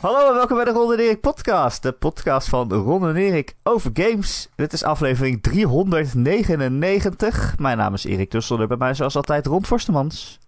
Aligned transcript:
Hallo 0.00 0.28
en 0.28 0.34
welkom 0.34 0.56
bij 0.56 0.64
de 0.64 0.70
Ron 0.70 0.92
en 0.92 0.98
Erik 0.98 1.20
podcast. 1.20 1.82
De 1.82 1.92
podcast 1.92 2.48
van 2.48 2.72
Ron 2.72 3.08
en 3.08 3.16
Erik 3.16 3.56
over 3.62 3.90
games. 3.94 4.48
Dit 4.56 4.72
is 4.72 4.82
aflevering 4.82 5.42
399. 5.42 7.58
Mijn 7.58 7.76
naam 7.76 7.94
is 7.94 8.04
Erik 8.04 8.30
Tussel. 8.30 8.66
Bij 8.66 8.76
mij 8.76 8.94
zoals 8.94 9.16
altijd 9.16 9.46
Ron 9.46 9.64
Forstemans. 9.64 10.38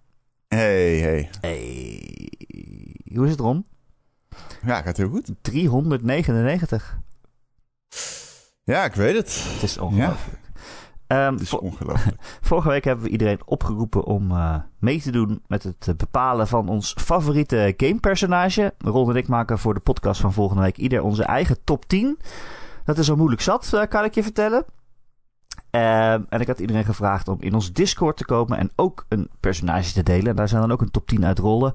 Hey, 0.48 0.98
hey. 0.98 1.30
Hey. 1.40 2.32
Hoe 3.14 3.24
is 3.24 3.30
het 3.30 3.40
Ron? 3.40 3.66
Ja, 4.66 4.82
gaat 4.82 4.96
heel 4.96 5.08
goed. 5.08 5.30
399. 5.40 6.98
Ja, 8.62 8.84
ik 8.84 8.94
weet 8.94 9.16
het. 9.16 9.44
Het 9.52 9.62
is 9.62 9.78
ongelooflijk. 9.78 10.39
Ehm, 11.10 11.32
Het 11.32 11.40
is 11.40 11.48
vo- 11.48 11.56
ongelooflijk. 11.56 12.16
vorige 12.40 12.68
week 12.68 12.84
hebben 12.84 13.04
we 13.04 13.10
iedereen 13.10 13.40
opgeroepen 13.44 14.04
om 14.04 14.30
eh, 14.30 14.54
mee 14.78 15.00
te 15.00 15.10
doen 15.10 15.42
met 15.46 15.62
het 15.62 15.94
bepalen 15.96 16.48
van 16.48 16.68
ons 16.68 16.94
favoriete 16.98 17.74
gamepersonage. 17.76 18.74
Ron 18.78 19.10
en 19.10 19.16
ik 19.16 19.28
maken 19.28 19.58
voor 19.58 19.74
de 19.74 19.80
podcast 19.80 20.20
van 20.20 20.32
volgende 20.32 20.62
week 20.62 20.76
ieder 20.76 21.02
onze 21.02 21.22
eigen 21.24 21.56
top 21.64 21.84
10. 21.86 22.18
Dat 22.84 22.98
is 22.98 23.10
al 23.10 23.16
moeilijk 23.16 23.42
zat, 23.42 23.72
eh, 23.72 23.82
kan 23.88 24.04
ik 24.04 24.14
je 24.14 24.22
vertellen. 24.22 24.64
Ehm, 25.70 26.22
en 26.28 26.40
ik 26.40 26.46
had 26.46 26.58
iedereen 26.58 26.84
gevraagd 26.84 27.28
om 27.28 27.36
in 27.40 27.54
ons 27.54 27.72
Discord 27.72 28.16
te 28.16 28.24
komen 28.24 28.58
en 28.58 28.70
ook 28.76 29.04
een 29.08 29.28
personage 29.40 29.92
te 29.92 30.02
delen. 30.02 30.26
En 30.26 30.36
daar 30.36 30.48
zijn 30.48 30.60
dan 30.60 30.72
ook 30.72 30.80
een 30.80 30.90
top 30.90 31.06
10 31.06 31.24
uit 31.24 31.38
rollen. 31.38 31.72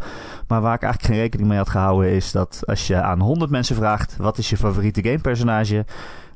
Maar 0.47 0.61
waar 0.61 0.75
ik 0.75 0.81
eigenlijk 0.81 1.13
geen 1.13 1.21
rekening 1.21 1.49
mee 1.49 1.57
had 1.57 1.69
gehouden 1.69 2.11
is 2.11 2.31
dat 2.31 2.61
als 2.65 2.87
je 2.87 3.01
aan 3.01 3.19
100 3.19 3.51
mensen 3.51 3.75
vraagt 3.75 4.17
wat 4.17 4.37
is 4.37 4.49
je 4.49 4.57
favoriete 4.57 5.03
gamepersonage, 5.03 5.85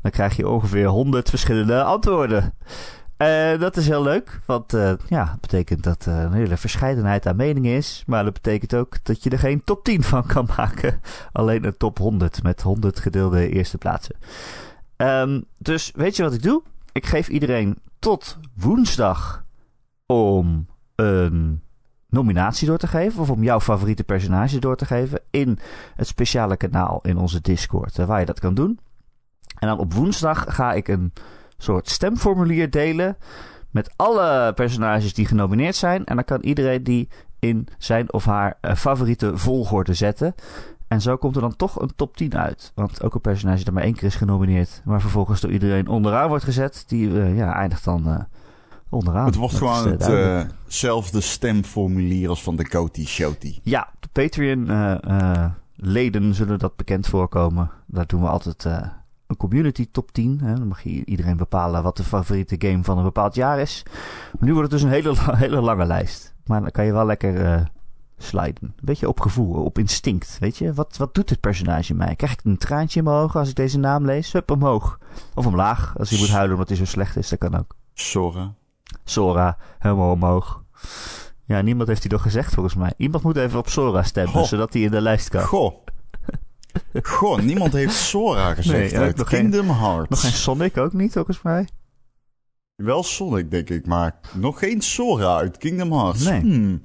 dan 0.01 0.11
krijg 0.11 0.35
je 0.35 0.47
ongeveer 0.47 0.87
100 0.87 1.29
verschillende 1.29 1.83
antwoorden. 1.83 2.53
Eh, 3.17 3.59
dat 3.59 3.77
is 3.77 3.87
heel 3.87 4.03
leuk, 4.03 4.39
want 4.45 4.73
eh, 4.73 4.93
ja, 5.07 5.25
dat 5.25 5.41
betekent 5.41 5.83
dat 5.83 6.05
er 6.05 6.13
een 6.13 6.33
hele 6.33 6.57
verscheidenheid 6.57 7.27
aan 7.27 7.35
meningen 7.35 7.75
is. 7.75 8.03
Maar 8.07 8.23
dat 8.23 8.33
betekent 8.33 8.75
ook 8.75 9.03
dat 9.03 9.23
je 9.23 9.29
er 9.29 9.39
geen 9.39 9.63
top 9.63 9.83
10 9.83 10.03
van 10.03 10.25
kan 10.25 10.49
maken. 10.57 11.01
Alleen 11.31 11.65
een 11.65 11.77
top 11.77 11.97
100 11.97 12.43
met 12.43 12.61
100 12.61 12.99
gedeelde 12.99 13.49
eerste 13.49 13.77
plaatsen. 13.77 14.15
Ehm, 14.95 15.41
dus 15.57 15.91
weet 15.95 16.15
je 16.15 16.23
wat 16.23 16.33
ik 16.33 16.43
doe? 16.43 16.61
Ik 16.91 17.05
geef 17.05 17.27
iedereen 17.27 17.77
tot 17.99 18.37
woensdag 18.55 19.45
om 20.05 20.67
een 20.95 21.61
nominatie 22.09 22.67
door 22.67 22.77
te 22.77 22.87
geven. 22.87 23.21
Of 23.21 23.29
om 23.29 23.43
jouw 23.43 23.59
favoriete 23.59 24.03
personage 24.03 24.59
door 24.59 24.75
te 24.75 24.85
geven. 24.85 25.21
In 25.29 25.59
het 25.95 26.07
speciale 26.07 26.57
kanaal 26.57 26.99
in 27.01 27.17
onze 27.17 27.41
Discord. 27.41 27.99
eh, 27.99 28.05
waar 28.05 28.19
je 28.19 28.25
dat 28.25 28.39
kan 28.39 28.53
doen. 28.53 28.79
En 29.59 29.67
dan 29.67 29.79
op 29.79 29.93
woensdag 29.93 30.45
ga 30.47 30.73
ik 30.73 30.87
een 30.87 31.13
soort 31.57 31.89
stemformulier 31.89 32.69
delen. 32.69 33.17
Met 33.71 33.93
alle 33.95 34.53
personages 34.53 35.13
die 35.13 35.25
genomineerd 35.25 35.75
zijn. 35.75 36.05
En 36.05 36.15
dan 36.15 36.25
kan 36.25 36.41
iedereen 36.41 36.83
die 36.83 37.09
in 37.39 37.67
zijn 37.77 38.13
of 38.13 38.25
haar 38.25 38.57
eh, 38.61 38.75
favoriete 38.75 39.37
volgorde 39.37 39.93
zetten. 39.93 40.35
En 40.89 41.01
zo 41.01 41.17
komt 41.17 41.35
er 41.35 41.41
dan 41.41 41.55
toch 41.55 41.81
een 41.81 41.91
top 41.95 42.17
10 42.17 42.37
uit. 42.37 42.71
Want 42.75 43.03
ook 43.03 43.13
een 43.13 43.21
personage 43.21 43.63
dat 43.63 43.73
maar 43.73 43.83
één 43.83 43.93
keer 43.93 44.03
is 44.07 44.15
genomineerd. 44.15 44.81
Maar 44.85 45.01
vervolgens 45.01 45.41
door 45.41 45.51
iedereen 45.51 45.87
onderaan 45.87 46.27
wordt 46.27 46.43
gezet. 46.43 46.83
Die 46.87 47.21
eh, 47.21 47.37
ja, 47.37 47.53
eindigt 47.55 47.83
dan 47.83 48.07
eh, 48.07 48.19
onderaan. 48.89 49.25
Het 49.25 49.35
wordt 49.35 49.59
Dat 49.59 49.61
gewoon 49.61 49.85
eh, 49.85 49.91
het, 49.91 49.99
duidelijk. 49.99 50.49
eh, 50.49 50.55
zelfde 50.67 51.21
stemformulier 51.21 52.29
als 52.29 52.43
van 52.43 52.55
de 52.55 52.67
Coty 52.69 53.05
Shouty. 53.05 53.59
Ja, 53.63 53.89
de 53.99 54.07
Patreon-leden 54.11 56.33
zullen 56.35 56.59
dat 56.59 56.75
bekend 56.75 57.07
voorkomen. 57.07 57.71
Daar 57.85 58.07
doen 58.07 58.21
we 58.21 58.27
altijd 58.27 58.63
een 59.27 59.37
community 59.37 59.87
top 59.91 60.11
10. 60.11 60.39
Hè. 60.43 60.53
Dan 60.53 60.67
mag 60.67 60.83
iedereen 60.83 61.37
bepalen 61.37 61.83
wat 61.83 61.97
de 61.97 62.03
favoriete 62.03 62.55
game 62.67 62.83
van 62.83 62.97
een 62.97 63.03
bepaald 63.03 63.35
jaar 63.35 63.59
is. 63.59 63.83
Maar 64.39 64.47
nu 64.47 64.53
wordt 64.53 64.71
het 64.71 64.81
dus 64.81 64.89
een 64.89 64.95
hele, 64.95 65.13
hele 65.45 65.61
lange 65.61 65.85
lijst. 65.85 66.33
Maar 66.45 66.61
dan 66.61 66.71
kan 66.71 66.85
je 66.85 66.91
wel 66.93 67.05
lekker 67.05 67.67
sliden. 68.23 68.61
Een 68.63 68.73
beetje 68.81 69.07
op 69.07 69.19
gevoel, 69.19 69.63
op 69.63 69.77
instinct. 69.79 70.37
Weet 70.39 70.57
je, 70.57 70.73
wat, 70.73 70.97
wat 70.97 71.13
doet 71.15 71.27
dit 71.27 71.39
personage 71.39 71.93
mij? 71.93 72.15
Krijg 72.15 72.33
ik 72.33 72.39
een 72.43 72.57
traantje 72.57 72.99
in 72.99 73.05
mijn 73.05 73.15
ogen 73.17 73.39
als 73.39 73.49
ik 73.49 73.55
deze 73.55 73.77
naam 73.79 74.05
lees? 74.05 74.31
Hup, 74.31 74.51
omhoog. 74.51 74.99
Of 75.35 75.45
omlaag, 75.45 75.93
als 75.97 76.09
hij 76.09 76.19
moet 76.19 76.29
huilen 76.29 76.51
omdat 76.53 76.67
hij 76.67 76.77
zo 76.77 76.85
slecht 76.85 77.15
is. 77.17 77.29
Dat 77.29 77.39
kan 77.39 77.57
ook. 77.57 77.75
Sora. 77.93 78.53
Sora, 79.03 79.57
helemaal 79.79 80.11
omhoog. 80.11 80.63
Ja, 81.45 81.61
niemand 81.61 81.87
heeft 81.87 82.01
hij 82.01 82.09
toch 82.11 82.21
gezegd 82.21 82.53
volgens 82.53 82.75
mij. 82.75 82.93
Iemand 82.97 83.23
moet 83.23 83.37
even 83.37 83.59
op 83.59 83.69
Sora 83.69 84.03
stemmen, 84.03 84.33
Goh. 84.33 84.43
zodat 84.43 84.73
hij 84.73 84.81
in 84.81 84.91
de 84.91 85.01
lijst 85.01 85.29
kan. 85.29 85.41
Goh. 85.43 85.73
Goh, 87.01 87.39
niemand 87.39 87.73
heeft 87.73 87.93
Sora 87.95 88.53
gezegd 88.55 88.93
Nee, 88.93 89.13
nog 89.15 89.29
geen- 89.29 89.39
Kingdom 89.51 89.69
Hearts. 89.69 90.09
Nog 90.09 90.21
geen 90.21 90.31
Sonic 90.31 90.77
ook 90.77 90.93
niet, 90.93 91.13
volgens 91.13 91.41
mij. 91.41 91.67
Wel 92.75 93.03
Sonic, 93.03 93.51
denk 93.51 93.69
ik, 93.69 93.85
maar 93.85 94.19
nog 94.33 94.59
geen 94.59 94.81
Sora 94.81 95.37
uit 95.37 95.57
Kingdom 95.57 95.91
Hearts. 95.93 96.23
Nee. 96.23 96.39
Hmm, 96.41 96.81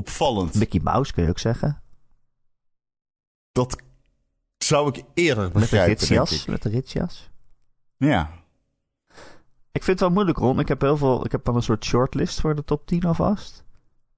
opvallend. 0.00 0.54
Mickey 0.54 0.80
Mouse 0.82 1.12
kun 1.12 1.22
je 1.22 1.28
ook 1.28 1.38
zeggen. 1.38 1.82
Dat 3.52 3.82
zou 4.58 4.88
ik 4.88 5.04
eerder 5.14 5.50
Met 5.54 5.70
de 5.70 5.84
ritsjas. 5.84 6.32
ik. 6.32 6.46
Met 6.46 6.62
de 6.62 6.68
ritsjas. 6.68 7.30
Ja. 7.96 8.30
Ik 9.72 9.82
vind 9.84 9.86
het 9.86 10.00
wel 10.00 10.10
moeilijk, 10.10 10.38
Ron. 10.38 10.58
Ik 10.58 10.68
heb 10.68 10.80
heel 10.80 10.96
veel... 10.96 11.24
Ik 11.24 11.32
heb 11.32 11.44
dan 11.44 11.56
een 11.56 11.62
soort 11.62 11.84
shortlist 11.84 12.40
voor 12.40 12.54
de 12.54 12.64
top 12.64 12.86
10 12.86 13.04
alvast. 13.04 13.64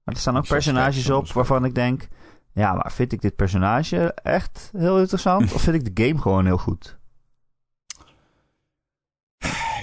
Maar 0.03 0.15
er 0.15 0.21
staan 0.21 0.37
ook 0.37 0.47
personages 0.47 1.09
op 1.09 1.31
waarvan 1.31 1.65
ik 1.65 1.75
denk... 1.75 2.07
Ja, 2.53 2.73
maar 2.73 2.91
vind 2.91 3.11
ik 3.11 3.21
dit 3.21 3.35
personage 3.35 4.13
echt 4.13 4.69
heel 4.77 4.99
interessant? 4.99 5.53
of 5.53 5.61
vind 5.61 5.75
ik 5.75 5.95
de 5.95 6.03
game 6.03 6.21
gewoon 6.21 6.45
heel 6.45 6.57
goed? 6.57 6.97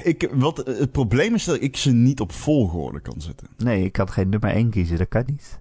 Ik, 0.02 0.28
wat, 0.32 0.56
het 0.56 0.92
probleem 0.92 1.34
is 1.34 1.44
dat 1.44 1.60
ik 1.60 1.76
ze 1.76 1.90
niet 1.90 2.20
op 2.20 2.32
volgorde 2.32 3.00
kan 3.00 3.20
zetten. 3.20 3.48
Nee, 3.56 3.84
ik 3.84 3.92
kan 3.92 4.08
geen 4.08 4.28
nummer 4.28 4.50
1 4.50 4.70
kiezen. 4.70 4.98
Dat 4.98 5.08
kan 5.08 5.22
niet. 5.26 5.59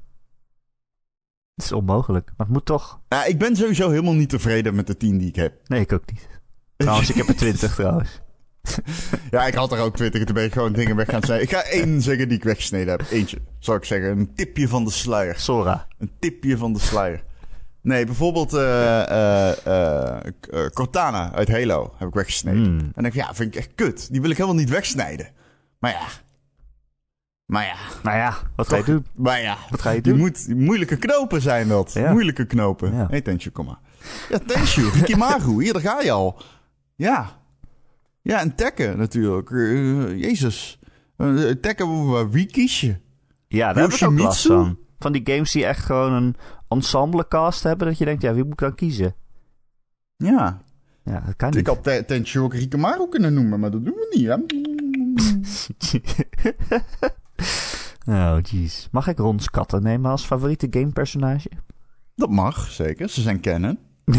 Het 1.60 1.68
is 1.68 1.78
onmogelijk. 1.78 2.26
Maar 2.38 2.46
het 2.46 2.56
moet 2.56 2.66
toch. 2.66 3.00
Nou, 3.10 3.30
ik 3.30 3.38
ben 3.38 3.56
sowieso 3.56 3.90
helemaal 3.90 4.14
niet 4.14 4.30
tevreden 4.30 4.76
met 4.76 4.88
de 4.88 4.98
10 4.98 5.18
die 5.18 5.28
ik 5.28 5.36
heb. 5.36 5.54
Nee, 5.66 5.82
ik 5.82 5.94
ook 5.94 6.12
niet. 6.12 6.28
Trouwens, 6.78 7.10
ik 7.10 7.16
heb 7.16 7.28
er 7.28 7.36
20 7.36 7.76
trouwens. 7.76 8.22
Ja, 9.32 9.48
ik 9.48 9.54
had 9.54 9.72
er 9.72 9.80
ook 9.80 9.96
20 9.96 10.20
en 10.20 10.26
toen 10.26 10.36
ben 10.36 10.44
ik 10.44 10.54
gewoon 10.54 10.74
dingen 10.74 10.96
weg 10.96 11.10
gaan 11.10 11.24
snijden. 11.24 11.46
Ik 11.46 11.54
ga 11.54 11.64
één 11.64 12.02
zeggen 12.02 12.28
die 12.28 12.38
ik 12.38 12.44
weggesneden 12.44 12.98
heb. 12.98 13.08
Eentje, 13.12 13.38
zou 13.60 13.78
ik 13.78 13.84
zeggen. 13.84 14.10
Een 14.10 14.34
tipje 14.34 14.68
van 14.68 14.86
de 14.86 14.92
sluier. 14.92 15.40
Sora. 15.40 15.88
Een 15.98 16.12
tipje 16.20 16.58
van 16.58 16.74
de 16.74 16.80
sluier. 16.80 17.24
Nee, 17.82 18.06
bijvoorbeeld 18.06 18.54
eh, 18.54 19.10
eh, 19.10 20.16
eh, 20.16 20.70
Cortana 20.74 21.34
uit 21.34 21.50
Halo 21.50 21.94
heb 21.98 22.08
ik 22.08 22.14
weggesneden. 22.14 22.64
Hmm. 22.64 22.80
En 22.80 22.92
dan 22.94 23.04
denk 23.04 23.14
ik, 23.14 23.22
ja, 23.22 23.34
vind 23.34 23.56
ik 23.56 23.60
echt 23.60 23.72
kut. 23.76 24.12
Die 24.12 24.22
wil 24.22 24.30
ik 24.30 24.38
helemaal 24.38 24.60
niet 24.60 24.70
wegsnijden. 24.70 25.28
Maar 25.80 25.92
ja. 25.92 26.08
Maar 27.50 27.66
ja. 27.66 27.76
Nou 28.04 28.18
ja, 28.18 28.38
wat 28.56 28.68
ga 28.70 28.76
je 28.78 28.84
doen? 28.84 29.06
Maar 29.16 29.42
ja. 29.42 29.58
Wat 29.70 29.82
ga 29.82 29.90
je 29.90 30.02
Die 30.02 30.12
doen? 30.14 30.22
moet, 30.22 30.48
moeilijke 30.56 30.98
knopen 30.98 31.42
zijn 31.42 31.68
dat. 31.68 31.94
Ja. 31.94 32.12
Moeilijke 32.12 32.46
knopen. 32.46 32.96
Ja. 32.96 33.08
hey, 33.10 33.22
Tenshu, 33.22 33.50
kom 33.50 33.66
maar. 33.66 33.80
Ja, 34.30 34.38
Tenshu, 34.46 34.90
Rikimaru, 35.00 35.64
hier, 35.64 35.74
daar 35.74 35.82
ga 35.82 36.02
je 36.02 36.12
al. 36.12 36.42
Ja. 36.96 37.40
Ja, 38.22 38.40
en 38.40 38.56
Tekken 38.56 38.98
natuurlijk. 38.98 39.52
Eh, 39.52 40.20
Jezus. 40.20 40.80
Uh, 41.18 41.52
Tekken, 41.52 42.30
wie 42.32 42.46
kies 42.46 42.82
je? 42.82 42.96
Ja, 43.48 43.74
daar 43.74 43.84
heb 43.84 43.92
ik 43.94 44.04
ook 44.08 44.20
last 44.20 44.46
van. 44.46 44.78
Van 45.00 45.12
die 45.12 45.22
games 45.24 45.52
die 45.52 45.66
echt 45.66 45.86
gewoon 45.86 46.14
een 46.14 46.36
ensemble 46.68 47.28
cast 47.28 47.64
hebben. 47.64 47.88
Dat 47.88 47.98
je 47.98 48.06
denkt, 48.06 48.22
ja, 48.22 48.34
wie 48.34 48.44
moet 48.44 48.54
ik 48.54 48.60
dan 48.60 48.76
kiezen? 48.76 49.16
Ja. 50.16 50.62
Ja, 51.04 51.24
dat 51.26 51.36
kan 51.36 51.50
Ik 51.50 51.56
niet. 51.56 51.68
had 51.68 51.84
Te- 51.84 52.04
Tenshu 52.08 52.40
ook 52.40 52.54
Rikimaru 52.54 53.10
kunnen 53.10 53.34
noemen, 53.34 53.60
maar 53.60 53.72
dat 53.72 53.86
doen 53.86 53.96
we 53.96 54.16
niet, 54.18 54.28
hè? 54.28 54.36
oh, 58.08 58.38
jeez. 58.42 58.88
Mag 58.92 59.08
ik 59.08 59.18
Rons 59.18 59.50
katten 59.50 59.84
nemen 59.84 60.12
als 60.12 60.26
favoriete 60.26 60.68
gamepersonage? 60.70 61.50
Dat 62.16 62.30
mag, 62.30 62.72
zeker. 62.72 63.10
Ze 63.10 63.22
zijn 63.22 63.40
kennen. 63.40 63.80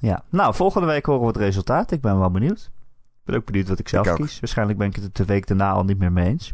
ja. 0.00 0.24
Nou, 0.28 0.54
volgende 0.54 0.86
week 0.86 1.06
horen 1.06 1.20
we 1.20 1.26
het 1.26 1.36
resultaat. 1.36 1.90
Ik 1.90 2.00
ben 2.00 2.18
wel 2.18 2.30
benieuwd. 2.30 2.70
Ik 2.94 3.24
ben 3.24 3.36
ook 3.36 3.44
benieuwd 3.44 3.68
wat 3.68 3.78
ik 3.78 3.88
zelf 3.88 4.14
kies. 4.14 4.40
Waarschijnlijk 4.40 4.78
ben 4.78 4.88
ik 4.88 4.96
het 4.96 5.16
de 5.16 5.24
week 5.24 5.46
daarna 5.46 5.70
al 5.70 5.84
niet 5.84 5.98
meer 5.98 6.12
mee 6.12 6.26
eens. 6.26 6.52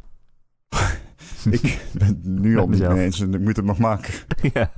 Ik 1.50 1.84
ben 1.92 2.06
het 2.06 2.24
nu 2.24 2.58
al 2.58 2.68
niet 2.68 2.88
mee 2.88 3.04
eens 3.04 3.20
en 3.20 3.34
ik 3.34 3.40
moet 3.40 3.56
het 3.56 3.64
nog 3.64 3.78
maken. 3.78 4.14
ja. 4.52 4.70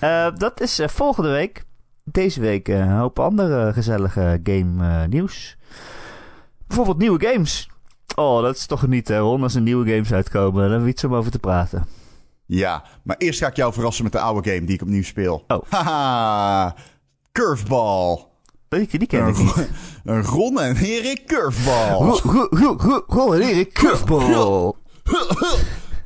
Eh, 0.00 0.36
dat 0.36 0.60
is 0.60 0.78
eh, 0.78 0.88
volgende 0.88 1.30
week. 1.30 1.64
Deze 2.04 2.40
week 2.40 2.68
eh, 2.68 2.78
een 2.78 2.96
hoop 2.96 3.18
andere 3.18 3.72
gezellige 3.72 4.40
game 4.42 5.06
nieuws. 5.06 5.56
Bijvoorbeeld 6.66 6.98
nieuwe 6.98 7.26
games. 7.26 7.70
Oh, 8.16 8.42
dat 8.42 8.56
is 8.56 8.66
toch 8.66 8.80
genieten, 8.80 9.18
Ron, 9.18 9.42
als 9.42 9.54
er 9.54 9.60
nieuwe 9.60 9.90
games 9.90 10.12
uitkomen. 10.12 10.52
Dan 10.52 10.62
hebben 10.62 10.82
we 10.82 10.88
iets 10.92 11.04
om 11.04 11.14
over 11.14 11.30
te 11.30 11.38
praten. 11.38 11.86
Ja, 12.46 12.84
maar 13.02 13.16
eerst 13.16 13.38
ga 13.38 13.46
ik 13.46 13.56
jou 13.56 13.72
verrassen 13.72 14.04
met 14.04 14.12
de 14.12 14.20
oude 14.20 14.50
game 14.50 14.64
die 14.66 14.74
ik 14.74 14.82
opnieuw 14.82 15.02
speel. 15.02 15.44
Oh. 15.48 15.62
Haha, 15.70 16.74
Curveball. 17.32 18.24
Die, 18.68 18.98
die 18.98 19.06
ken 19.06 19.26
ik 19.26 19.36
Een, 19.38 19.44
niet. 19.44 19.54
Ron- 19.54 19.66
een 20.04 20.22
Ron 20.24 20.60
en 20.60 20.76
Erik 20.76 21.26
Curveball. 21.26 22.20
Ron 23.06 23.34
en 23.34 23.40
Erik 23.40 23.72
Curveball. 23.72 24.72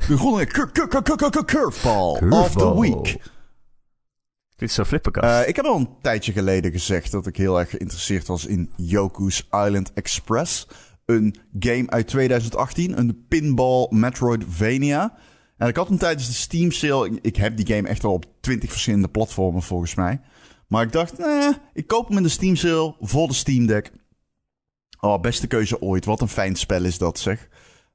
De 0.09 0.15
Ron 0.17 0.41
en 0.41 0.47
Cur- 0.49 0.71
Cur- 0.73 0.89
Cur- 0.89 1.03
Cur- 1.03 1.31
Cur- 1.31 1.45
Curveball 1.45 2.29
of 2.31 2.51
the. 2.53 2.81
Week. 2.81 3.05
Dit 4.57 4.69
is 4.69 4.75
zo'n 4.75 4.85
flipperkast. 4.85 5.43
Eh, 5.43 5.49
ik 5.49 5.57
heb 5.57 5.65
al 5.65 5.77
een 5.77 5.89
tijdje 6.03 6.33
geleden 6.33 6.73
gezegd 6.73 7.11
dat 7.13 7.27
ik 7.27 7.37
heel 7.37 7.59
erg 7.59 7.71
geïnteresseerd 7.71 8.27
was 8.27 8.47
in 8.47 8.73
Yoku's 8.77 9.47
Island 9.51 9.93
Express. 9.95 10.67
Een 11.09 11.35
game 11.59 11.91
uit 11.91 12.07
2018, 12.07 12.99
een 12.99 13.25
pinball 13.29 13.87
Metroidvania. 13.91 15.19
En 15.57 15.69
ik 15.69 15.77
had 15.77 15.89
hem 15.89 15.99
tijdens 15.99 16.27
de 16.27 16.33
Steam 16.33 16.71
sale. 16.71 17.19
Ik, 17.23 17.37
heb 17.37 17.57
die 17.57 17.75
game 17.75 17.89
echt 17.89 18.03
wel 18.03 18.13
op 18.13 18.27
20 18.41 18.71
verschillende 18.71 19.09
platformen 19.09 19.63
volgens 19.63 19.95
mij. 19.95 20.21
Maar 20.67 20.83
ik 20.83 20.93
dacht, 20.93 21.15
ik 21.73 21.87
koop 21.87 22.09
hem 22.09 22.17
in 22.17 22.23
de 22.23 22.29
Steam 22.29 22.57
sale 22.57 22.97
voor 23.01 23.29
de 23.29 23.35
Steam 23.35 23.67
Deck. 23.67 23.93
Oh, 25.01 25.21
beste 25.21 25.47
keuze 25.47 25.81
ooit. 25.81 26.05
Wat 26.05 26.21
een 26.21 26.29
fijn 26.29 26.57
spel 26.57 26.85
is 26.85 26.99
dat, 26.99 27.19
zeg. 27.19 27.49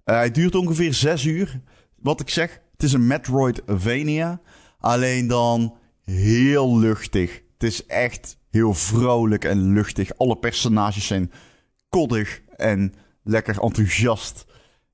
Uh, 0.05 0.15
hij 0.15 0.31
duurt 0.31 0.55
ongeveer 0.55 0.93
6 0.93 1.25
uur. 1.25 1.61
Wat 1.95 2.19
ik 2.19 2.29
zeg, 2.29 2.61
het 2.71 2.83
is 2.83 2.93
een 2.93 3.07
Metroidvania. 3.07 4.41
Alleen 4.79 5.27
dan 5.27 5.77
heel 6.03 6.79
luchtig. 6.79 7.41
Het 7.53 7.63
is 7.63 7.85
echt 7.85 8.37
heel 8.49 8.73
vrolijk 8.73 9.45
en 9.45 9.73
luchtig. 9.73 10.17
Alle 10.17 10.37
personages 10.37 11.07
zijn 11.07 11.31
koddig 11.89 12.41
en 12.55 12.93
lekker 13.23 13.61
enthousiast. 13.61 14.45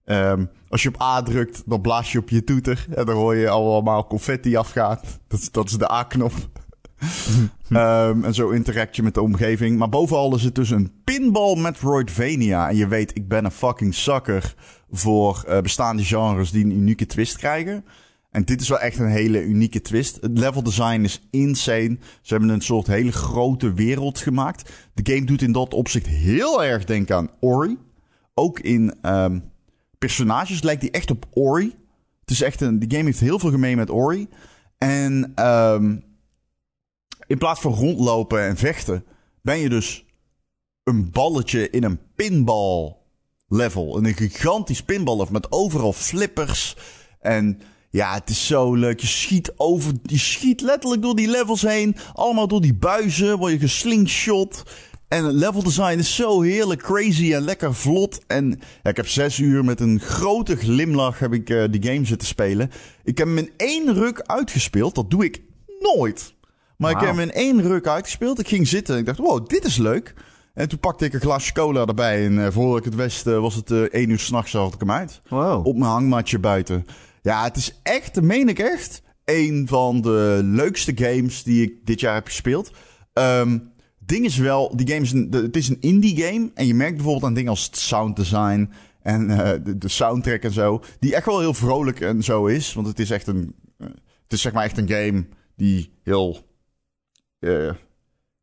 Um, 0.05 0.49
als 0.69 0.83
je 0.83 0.89
op 0.89 1.01
A 1.01 1.21
drukt, 1.21 1.63
dan 1.65 1.81
blaas 1.81 2.11
je 2.11 2.19
op 2.19 2.29
je 2.29 2.43
toeter. 2.43 2.85
En 2.95 3.05
dan 3.05 3.15
hoor 3.15 3.35
je 3.35 3.49
allemaal 3.49 4.07
confetti 4.07 4.55
afgaan. 4.55 4.99
Dat, 5.27 5.39
is, 5.39 5.51
dat 5.51 5.69
is 5.69 5.77
de 5.77 5.91
A-knop. 5.91 6.33
um, 7.69 8.23
en 8.25 8.33
zo 8.33 8.49
interact 8.49 8.95
je 8.95 9.03
met 9.03 9.13
de 9.13 9.21
omgeving. 9.21 9.77
Maar 9.77 9.89
bovenal 9.89 10.35
is 10.35 10.43
het 10.43 10.55
dus 10.55 10.69
een 10.69 10.91
pinball 11.03 11.55
Metroidvania. 11.55 12.69
En 12.69 12.75
je 12.75 12.87
weet, 12.87 13.15
ik 13.15 13.27
ben 13.27 13.45
een 13.45 13.51
fucking 13.51 13.93
sucker 13.95 14.55
voor 14.91 15.45
uh, 15.47 15.59
bestaande 15.59 16.03
genres 16.03 16.51
die 16.51 16.63
een 16.63 16.71
unieke 16.71 17.05
twist 17.05 17.37
krijgen. 17.37 17.85
En 18.31 18.43
dit 18.45 18.61
is 18.61 18.69
wel 18.69 18.79
echt 18.79 18.99
een 18.99 19.09
hele 19.09 19.43
unieke 19.43 19.81
twist. 19.81 20.17
Het 20.21 20.37
level 20.37 20.63
design 20.63 21.01
is 21.01 21.21
insane. 21.31 21.97
Ze 22.21 22.33
hebben 22.33 22.49
een 22.49 22.61
soort 22.61 22.87
hele 22.87 23.11
grote 23.11 23.73
wereld 23.73 24.19
gemaakt. 24.19 24.71
De 24.93 25.13
game 25.13 25.25
doet 25.25 25.41
in 25.41 25.51
dat 25.51 25.73
opzicht 25.73 26.07
heel 26.07 26.63
erg 26.63 26.85
denken 26.85 27.15
aan 27.15 27.29
Ori. 27.39 27.77
Ook 28.39 28.59
in 28.59 28.93
um, 29.01 29.51
personages 29.97 30.61
lijkt 30.61 30.81
die 30.81 30.91
echt 30.91 31.11
op 31.11 31.25
Ori. 31.33 31.75
Het 32.19 32.29
is 32.29 32.41
echt 32.41 32.61
een, 32.61 32.79
die 32.79 32.91
game 32.91 33.03
heeft 33.03 33.19
heel 33.19 33.39
veel 33.39 33.49
gemeen 33.49 33.77
met 33.77 33.89
Ori. 33.89 34.27
En 34.77 35.33
um, 35.45 36.03
in 37.27 37.37
plaats 37.37 37.61
van 37.61 37.73
rondlopen 37.73 38.41
en 38.41 38.57
vechten, 38.57 39.05
ben 39.41 39.57
je 39.57 39.69
dus 39.69 40.05
een 40.83 41.11
balletje 41.11 41.69
in 41.69 41.83
een 41.83 41.99
pinball 42.15 42.95
level. 43.47 43.97
Een 43.97 44.13
gigantisch 44.15 44.83
pinball 44.83 45.17
level 45.17 45.33
met 45.33 45.51
overal 45.51 45.93
flippers. 45.93 46.75
En 47.19 47.61
ja, 47.89 48.13
het 48.13 48.29
is 48.29 48.47
zo 48.47 48.73
leuk. 48.73 48.99
Je 48.99 49.07
schiet 49.07 49.53
over, 49.57 49.93
je 50.03 50.17
schiet 50.17 50.61
letterlijk 50.61 51.01
door 51.01 51.15
die 51.15 51.29
levels 51.29 51.61
heen. 51.61 51.95
Allemaal 52.13 52.47
door 52.47 52.61
die 52.61 52.75
buizen 52.75 53.37
word 53.37 53.51
je 53.51 53.59
geslingshot. 53.59 54.63
En 55.09 55.25
het 55.25 55.33
level 55.35 55.63
design 55.63 55.97
is 55.97 56.15
zo 56.15 56.41
heerlijk 56.41 56.81
crazy 56.81 57.33
en 57.33 57.41
lekker 57.41 57.75
vlot. 57.75 58.19
En 58.27 58.59
ja, 58.83 58.89
ik 58.89 58.95
heb 58.95 59.07
zes 59.07 59.39
uur 59.39 59.65
met 59.65 59.79
een 59.79 59.99
grote 59.99 60.55
glimlach 60.55 61.19
heb 61.19 61.33
ik 61.33 61.49
uh, 61.49 61.63
die 61.69 61.83
game 61.83 62.05
zitten 62.05 62.27
spelen. 62.27 62.71
Ik 63.03 63.17
heb 63.17 63.27
hem 63.27 63.37
in 63.37 63.51
één 63.57 63.93
ruk 63.93 64.21
uitgespeeld. 64.21 64.95
Dat 64.95 65.09
doe 65.09 65.25
ik 65.25 65.41
nooit. 65.79 66.35
Maar 66.77 66.91
wow. 66.91 67.01
ik 67.01 67.07
heb 67.07 67.15
hem 67.15 67.29
in 67.29 67.35
één 67.35 67.61
ruk 67.61 67.87
uitgespeeld. 67.87 68.39
Ik 68.39 68.47
ging 68.47 68.67
zitten 68.67 68.93
en 68.93 68.99
ik 68.99 69.05
dacht, 69.05 69.17
wow, 69.17 69.47
dit 69.47 69.65
is 69.65 69.77
leuk. 69.77 70.13
En 70.53 70.69
toen 70.69 70.79
pakte 70.79 71.05
ik 71.05 71.13
een 71.13 71.19
glasje 71.19 71.53
cola 71.53 71.85
erbij. 71.85 72.25
En 72.25 72.33
uh, 72.33 72.47
voor 72.51 72.77
ik 72.77 72.83
het 72.83 72.95
wist 72.95 73.27
uh, 73.27 73.39
was 73.39 73.55
het 73.55 73.71
één 73.71 74.09
uur 74.09 74.19
s'nachts 74.19 74.53
had 74.53 74.73
ik 74.73 74.79
hem 74.79 74.91
uit. 74.91 75.21
Wow. 75.27 75.67
Op 75.67 75.77
mijn 75.77 75.91
hangmatje 75.91 76.39
buiten. 76.39 76.85
Ja, 77.21 77.43
het 77.43 77.57
is 77.57 77.79
echt, 77.83 78.13
dat 78.13 78.23
meen 78.23 78.49
ik 78.49 78.59
echt, 78.59 79.01
een 79.25 79.65
van 79.67 80.01
de 80.01 80.39
leukste 80.43 80.91
games 80.95 81.43
die 81.43 81.63
ik 81.63 81.85
dit 81.85 81.99
jaar 81.99 82.13
heb 82.13 82.25
gespeeld. 82.25 82.71
Um, 83.13 83.71
ding 84.09 84.25
is 84.25 84.37
wel, 84.37 84.75
die 84.75 84.87
game 84.87 85.01
is 85.01 85.11
het 85.43 85.55
is 85.55 85.69
een 85.69 85.81
indie 85.81 86.23
game. 86.23 86.51
En 86.53 86.67
je 86.67 86.73
merkt 86.73 86.95
bijvoorbeeld 86.95 87.25
aan 87.25 87.33
dingen 87.33 87.49
als 87.49 87.65
het 87.65 87.77
sound 87.77 88.15
design 88.15 88.69
en 89.01 89.29
uh, 89.29 89.51
de, 89.77 89.89
soundtrack 89.89 90.43
en 90.43 90.51
zo. 90.51 90.83
Die 90.99 91.15
echt 91.15 91.25
wel 91.25 91.39
heel 91.39 91.53
vrolijk 91.53 91.99
en 92.01 92.23
zo 92.23 92.45
is. 92.45 92.73
Want 92.73 92.87
het 92.87 92.99
is 92.99 93.11
echt 93.11 93.27
een, 93.27 93.55
uh, 93.77 93.87
het 94.23 94.33
is 94.33 94.41
zeg 94.41 94.53
maar 94.53 94.63
echt 94.63 94.77
een 94.77 94.89
game 94.89 95.25
die 95.55 95.93
heel 96.03 96.37
uh, 97.39 97.73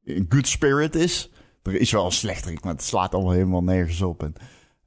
in 0.05 0.27
good 0.29 0.49
spirit 0.49 0.95
is. 0.95 1.31
Er 1.63 1.81
is 1.81 1.91
wel 1.91 2.05
een 2.05 2.13
slechterik, 2.13 2.65
maar 2.65 2.73
het 2.73 2.83
slaat 2.83 3.15
allemaal 3.15 3.33
helemaal 3.33 3.63
nergens 3.63 4.03
op. 4.03 4.23
En, 4.23 4.35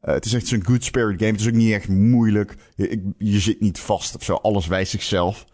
het 0.02 0.26
is 0.26 0.34
echt 0.34 0.48
zo'n 0.48 0.66
good 0.66 0.84
spirit 0.84 1.20
game. 1.20 1.32
Het 1.32 1.40
is 1.40 1.48
ook 1.48 1.54
niet 1.54 1.74
echt 1.74 1.88
moeilijk. 1.88 2.56
Je, 2.76 3.12
je 3.18 3.40
zit 3.40 3.60
niet 3.60 3.80
vast 3.80 4.16
of 4.16 4.24
zo. 4.24 4.34
Alles 4.34 4.68
wijst 4.68 4.92
zichzelf. 4.92 5.46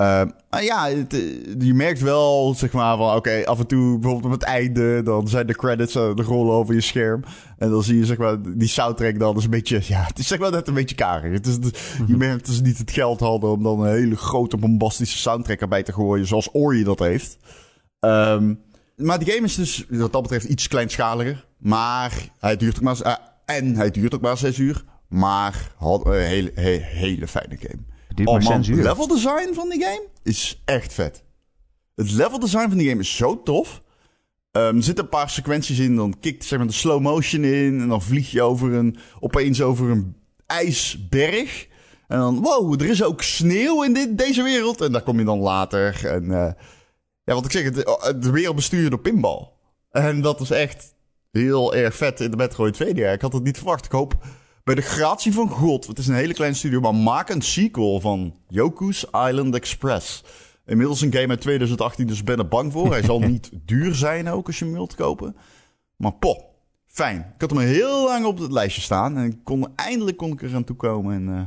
Uh, 0.00 0.22
maar 0.50 0.64
ja, 0.64 0.88
het, 0.88 1.12
je 1.58 1.74
merkt 1.74 2.00
wel, 2.00 2.54
zeg 2.54 2.72
maar, 2.72 2.96
van 2.96 3.06
oké, 3.06 3.16
okay, 3.16 3.42
af 3.42 3.58
en 3.58 3.66
toe 3.66 3.98
bijvoorbeeld 3.98 4.34
op 4.34 4.40
het 4.40 4.48
einde, 4.48 5.02
dan 5.02 5.28
zijn 5.28 5.46
de 5.46 5.54
credits 5.56 5.96
uh, 5.96 6.14
de 6.14 6.22
rollen 6.22 6.54
over 6.54 6.74
je 6.74 6.80
scherm. 6.80 7.22
En 7.58 7.70
dan 7.70 7.82
zie 7.82 7.98
je, 7.98 8.04
zeg 8.04 8.16
maar, 8.16 8.36
die 8.42 8.68
soundtrack 8.68 9.18
dan 9.18 9.36
is 9.36 9.44
een 9.44 9.50
beetje, 9.50 9.80
ja, 9.82 10.02
het 10.02 10.18
is 10.18 10.26
zeg 10.26 10.38
maar 10.38 10.50
net 10.50 10.68
een 10.68 10.74
beetje 10.74 10.94
karig. 10.94 11.32
Het 11.32 11.46
is, 11.46 11.56
je 12.06 12.16
merkt 12.16 12.46
dat 12.46 12.54
ze 12.54 12.62
niet 12.62 12.78
het 12.78 12.90
geld 12.90 13.20
hadden 13.20 13.50
om 13.50 13.62
dan 13.62 13.80
een 13.80 13.92
hele 13.92 14.16
grote 14.16 14.56
bombastische 14.56 15.18
soundtrack 15.18 15.60
erbij 15.60 15.82
te 15.82 15.92
gooien, 15.92 16.26
zoals 16.26 16.48
Ori 16.52 16.84
dat 16.84 16.98
heeft. 16.98 17.38
Um, 18.00 18.60
maar 18.96 19.18
die 19.18 19.32
game 19.32 19.46
is 19.46 19.54
dus, 19.54 19.84
wat 19.88 20.12
dat 20.12 20.22
betreft, 20.22 20.44
iets 20.44 20.68
kleinschaliger. 20.68 21.46
Maar 21.58 22.12
hij 22.38 22.56
duurt 22.56 22.76
ook 22.76 22.82
maar, 22.82 22.96
uh, 23.06 23.14
en 23.44 23.76
hij 23.76 23.90
duurt 23.90 24.14
ook 24.14 24.20
maar 24.20 24.36
zes 24.36 24.58
uur. 24.58 24.84
Maar 25.08 25.70
had 25.76 26.06
een 26.06 26.12
hele, 26.12 26.50
hele, 26.54 26.84
hele 26.84 27.28
fijne 27.28 27.56
game. 27.56 27.88
Oh 28.24 28.38
man, 28.40 28.52
het 28.52 28.66
level 28.66 29.06
design 29.06 29.54
van 29.54 29.68
die 29.68 29.80
game 29.80 30.06
is 30.22 30.62
echt 30.64 30.92
vet. 30.92 31.24
Het 31.94 32.10
level 32.10 32.38
design 32.38 32.68
van 32.68 32.78
die 32.78 32.88
game 32.88 33.00
is 33.00 33.16
zo 33.16 33.42
tof. 33.42 33.82
Um, 34.52 34.76
er 34.76 34.82
zitten 34.82 35.04
een 35.04 35.10
paar 35.10 35.30
sequenties 35.30 35.78
in, 35.78 35.96
dan 35.96 36.18
kikt 36.20 36.44
zeg 36.44 36.58
maar 36.58 36.68
de 36.68 36.74
slow 36.74 37.00
motion 37.00 37.44
in. 37.44 37.80
En 37.80 37.88
dan 37.88 38.02
vlieg 38.02 38.30
je 38.30 38.42
over 38.42 38.72
een, 38.72 38.96
opeens 39.20 39.62
over 39.62 39.90
een 39.90 40.16
ijsberg. 40.46 41.68
En 42.08 42.18
dan, 42.18 42.40
wow, 42.42 42.80
er 42.82 42.88
is 42.88 43.02
ook 43.02 43.22
sneeuw 43.22 43.82
in 43.82 43.92
dit, 43.92 44.18
deze 44.18 44.42
wereld. 44.42 44.80
En 44.80 44.92
daar 44.92 45.02
kom 45.02 45.18
je 45.18 45.24
dan 45.24 45.38
later. 45.38 46.06
En 46.06 46.24
uh, 46.24 46.52
ja, 47.24 47.34
wat 47.34 47.44
ik 47.44 47.50
zeg, 47.50 47.70
de, 47.70 48.16
de 48.20 48.30
wereld 48.30 48.56
bestuur 48.56 48.82
je 48.82 48.90
door 48.90 49.00
pinball. 49.00 49.48
En 49.90 50.20
dat 50.20 50.40
is 50.40 50.50
echt 50.50 50.94
heel 51.30 51.74
erg 51.74 51.96
vet 51.96 52.20
in 52.20 52.30
de 52.30 52.36
Metroidvania. 52.36 53.10
Ik 53.10 53.20
had 53.20 53.32
het 53.32 53.44
niet 53.44 53.56
verwacht. 53.56 53.84
Ik 53.84 53.92
hoop 53.92 54.14
bij 54.74 54.82
de 54.82 54.88
gratie 54.88 55.32
van 55.32 55.48
God, 55.48 55.86
het 55.86 55.98
is 55.98 56.06
een 56.06 56.14
hele 56.14 56.34
kleine 56.34 56.56
studio, 56.56 56.80
maar 56.80 56.94
maak 56.94 57.28
een 57.28 57.42
sequel 57.42 58.00
van 58.00 58.34
Yoku's 58.48 59.04
Island 59.04 59.54
Express. 59.54 60.24
Inmiddels 60.66 61.00
een 61.00 61.12
game 61.12 61.28
uit 61.28 61.40
2018, 61.40 62.06
dus 62.06 62.24
ben 62.24 62.38
er 62.38 62.48
bang 62.48 62.72
voor. 62.72 62.90
Hij 62.90 63.02
zal 63.02 63.20
niet 63.30 63.50
duur 63.52 63.94
zijn 63.94 64.28
ook 64.28 64.46
als 64.46 64.58
je 64.58 64.64
hem 64.64 64.74
wilt 64.74 64.94
kopen. 64.94 65.36
Maar 65.96 66.12
po, 66.12 66.44
fijn. 66.86 67.18
Ik 67.34 67.40
had 67.40 67.50
hem 67.50 67.58
heel 67.58 68.04
lang 68.04 68.24
op 68.24 68.38
het 68.38 68.52
lijstje 68.52 68.80
staan 68.82 69.16
en 69.16 69.24
ik 69.24 69.36
kon, 69.44 69.72
eindelijk 69.76 70.16
kon 70.16 70.32
ik 70.32 70.42
er 70.42 70.54
aan 70.54 70.64
toe 70.64 70.76
komen. 70.76 71.14
En 71.14 71.34
uh, 71.34 71.40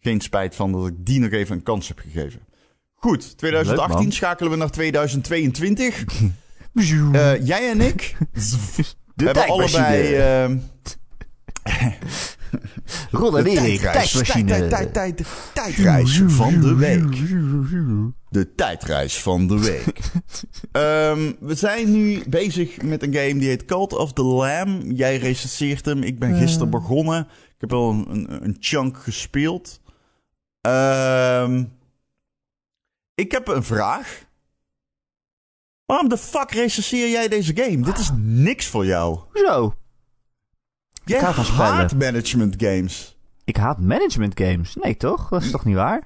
geen 0.00 0.20
spijt 0.20 0.54
van 0.54 0.72
dat 0.72 0.86
ik 0.86 0.94
die 0.98 1.20
nog 1.20 1.30
even 1.30 1.56
een 1.56 1.62
kans 1.62 1.88
heb 1.88 1.98
gegeven. 1.98 2.40
Goed, 2.94 3.38
2018 3.38 4.00
Leuk, 4.00 4.12
schakelen 4.12 4.50
we 4.50 4.56
naar 4.56 4.70
2022. 4.70 6.04
uh, 6.74 7.46
jij 7.46 7.70
en 7.70 7.80
ik 7.80 8.16
hebben 9.16 9.46
allebei... 9.46 10.16
Uh, 10.44 10.56
Ron 13.10 13.38
en 13.38 13.46
Erik, 13.46 13.80
tijdmachine. 13.80 14.68
Tijd, 14.68 14.92
tijd, 14.92 15.22
tijdreis 15.52 16.22
van 16.26 16.60
de 16.60 16.74
week. 16.74 17.16
De 18.28 18.54
tijdreis 18.54 19.22
van 19.22 19.46
de 19.46 19.60
week. 19.60 19.98
um, 20.72 21.36
we 21.48 21.54
zijn 21.54 21.92
nu 21.92 22.22
bezig 22.28 22.82
met 22.82 23.02
een 23.02 23.14
game 23.14 23.38
die 23.38 23.48
heet 23.48 23.64
Cult 23.64 23.92
of 23.92 24.12
the 24.12 24.22
Lamb. 24.22 24.82
Jij 24.94 25.16
recenseert 25.16 25.84
hem. 25.84 26.02
Ik 26.02 26.18
ben 26.18 26.36
gisteren 26.36 26.70
begonnen. 26.70 27.20
Ik 27.54 27.60
heb 27.60 27.72
al 27.72 27.90
een, 27.90 28.06
een, 28.10 28.44
een 28.44 28.56
chunk 28.60 28.96
gespeeld. 28.98 29.80
Um, 30.60 31.72
ik 33.14 33.32
heb 33.32 33.48
een 33.48 33.64
vraag. 33.64 34.24
Waarom 35.84 36.08
de 36.08 36.18
fuck 36.18 36.50
recenseer 36.50 37.08
jij 37.10 37.28
deze 37.28 37.56
game? 37.56 37.80
Dit 37.80 37.98
is 37.98 38.10
niks 38.16 38.66
voor 38.66 38.86
jou. 38.86 39.18
Zo. 39.32 39.74
Jij 41.08 41.20
haat 41.20 41.94
management 41.94 42.54
games. 42.58 43.16
Ik 43.44 43.56
haat 43.56 43.80
management 43.80 44.40
games. 44.40 44.76
Nee, 44.82 44.96
toch? 44.96 45.28
Dat 45.28 45.42
is 45.42 45.50
toch 45.50 45.64
niet 45.64 45.74
waar? 45.74 46.02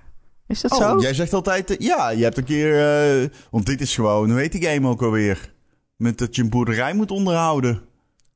Is 0.46 0.60
dat 0.60 0.70
oh, 0.72 0.78
zo? 0.78 0.98
Jij 1.00 1.14
zegt 1.14 1.32
altijd, 1.32 1.70
uh, 1.70 1.76
ja, 1.78 2.10
je 2.10 2.22
hebt 2.22 2.36
een 2.36 2.44
keer... 2.44 3.22
Uh, 3.22 3.28
want 3.50 3.66
dit 3.66 3.80
is 3.80 3.94
gewoon, 3.94 4.30
hoe 4.30 4.40
heet 4.40 4.52
die 4.52 4.64
game 4.64 4.88
ook 4.88 5.02
alweer? 5.02 5.52
Met 5.96 6.18
dat 6.18 6.36
je 6.36 6.42
een 6.42 6.50
boerderij 6.50 6.94
moet 6.94 7.10
onderhouden. 7.10 7.80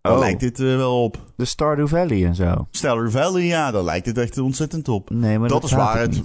Daar 0.01 0.13
Oh. 0.13 0.19
lijkt 0.19 0.41
dit 0.41 0.59
uh, 0.61 0.77
wel 0.77 1.03
op. 1.03 1.19
De 1.37 1.45
Stardew 1.45 1.89
Valley 1.89 2.27
en 2.27 2.35
zo. 2.35 2.67
Stardew 2.71 3.11
Valley, 3.11 3.43
ja, 3.43 3.71
daar 3.71 3.85
lijkt 3.85 4.07
het 4.07 4.19
echt 4.19 4.39
ontzettend 4.39 4.89
op. 4.89 5.11
Nee, 5.11 5.39
maar 5.39 5.49
dat, 5.49 5.61
dat, 5.61 5.71
is 5.71 5.77
waar 5.77 6.01
het 6.01 6.21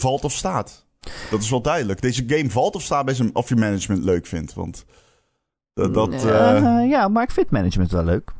valt 0.00 0.24
of 0.24 0.32
staat. 0.32 0.86
Dat 1.30 1.42
is 1.42 1.50
wel 1.50 1.62
duidelijk. 1.62 2.00
Deze 2.00 2.24
game 2.26 2.50
valt 2.50 2.74
of 2.74 2.82
staat 2.82 3.04
bij 3.04 3.14
zijn, 3.14 3.34
of 3.34 3.48
je 3.48 3.56
management 3.56 4.04
leuk 4.04 4.26
vindt. 4.26 4.54
Want 4.54 4.84
dat... 5.74 5.94
dat 5.94 6.12
Eh, 6.12 6.88
ja, 6.88 7.08
maar 7.08 7.22
ik 7.22 7.30
vind 7.30 7.50
management 7.50 7.90
wel 7.90 8.04
leuk. 8.04 8.32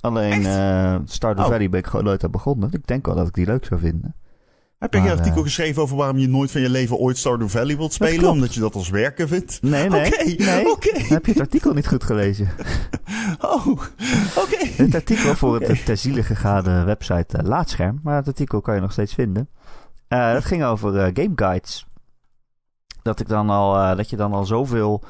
Alleen 0.00 0.40
uh, 0.40 0.96
Stardew 1.04 1.44
Oh. 1.44 1.50
Valley 1.50 1.68
ben 1.68 1.80
ik 1.80 1.86
gewoon 1.86 2.04
nooit 2.04 2.24
aan 2.24 2.30
begonnen. 2.30 2.68
Ik 2.72 2.86
denk 2.86 3.06
wel 3.06 3.14
dat 3.14 3.26
ik 3.26 3.34
die 3.34 3.46
leuk 3.46 3.64
zou 3.64 3.80
vinden. 3.80 4.14
heb 4.78 4.92
je 4.94 5.00
een 5.00 5.10
artikel 5.10 5.36
eh, 5.38 5.42
geschreven 5.42 5.82
over 5.82 5.96
waarom 5.96 6.18
je 6.18 6.28
nooit 6.28 6.50
van 6.50 6.60
je 6.60 6.70
leven 6.70 6.96
ooit 6.96 7.18
Stardew 7.18 7.48
Valley 7.48 7.76
wilt 7.76 7.92
spelen? 7.92 8.30
Omdat 8.30 8.54
je 8.54 8.60
dat 8.60 8.74
als 8.74 8.88
werken 8.88 9.28
vindt? 9.28 9.62
Nee, 9.62 9.88
nee. 9.88 10.70
Oké, 10.70 10.98
heb 10.98 11.26
je 11.26 11.32
het 11.32 11.40
artikel 11.40 11.72
niet 11.72 11.88
goed 11.88 12.04
gelezen. 12.04 12.48
Oh, 13.40 13.66
oké. 14.36 14.66
Het 14.76 14.94
artikel 14.94 15.34
voor 15.34 15.60
het 15.60 15.84
ter 15.84 15.96
ziele 15.96 16.22
gegaane 16.22 16.84
website 16.84 17.38
uh, 17.38 17.48
Laatscherm. 17.48 18.00
Maar 18.02 18.16
het 18.16 18.26
artikel 18.26 18.60
kan 18.60 18.74
je 18.74 18.80
nog 18.80 18.92
steeds 18.92 19.14
vinden. 19.14 19.48
Dat 20.08 20.44
ging 20.44 20.64
over 20.64 20.92
game 20.92 21.32
guides. 21.34 21.86
Dat, 23.02 23.20
ik 23.20 23.28
dan 23.28 23.50
al, 23.50 23.96
dat 23.96 24.10
je 24.10 24.16
dan 24.16 24.32
al 24.32 24.44
zoveel 24.44 25.02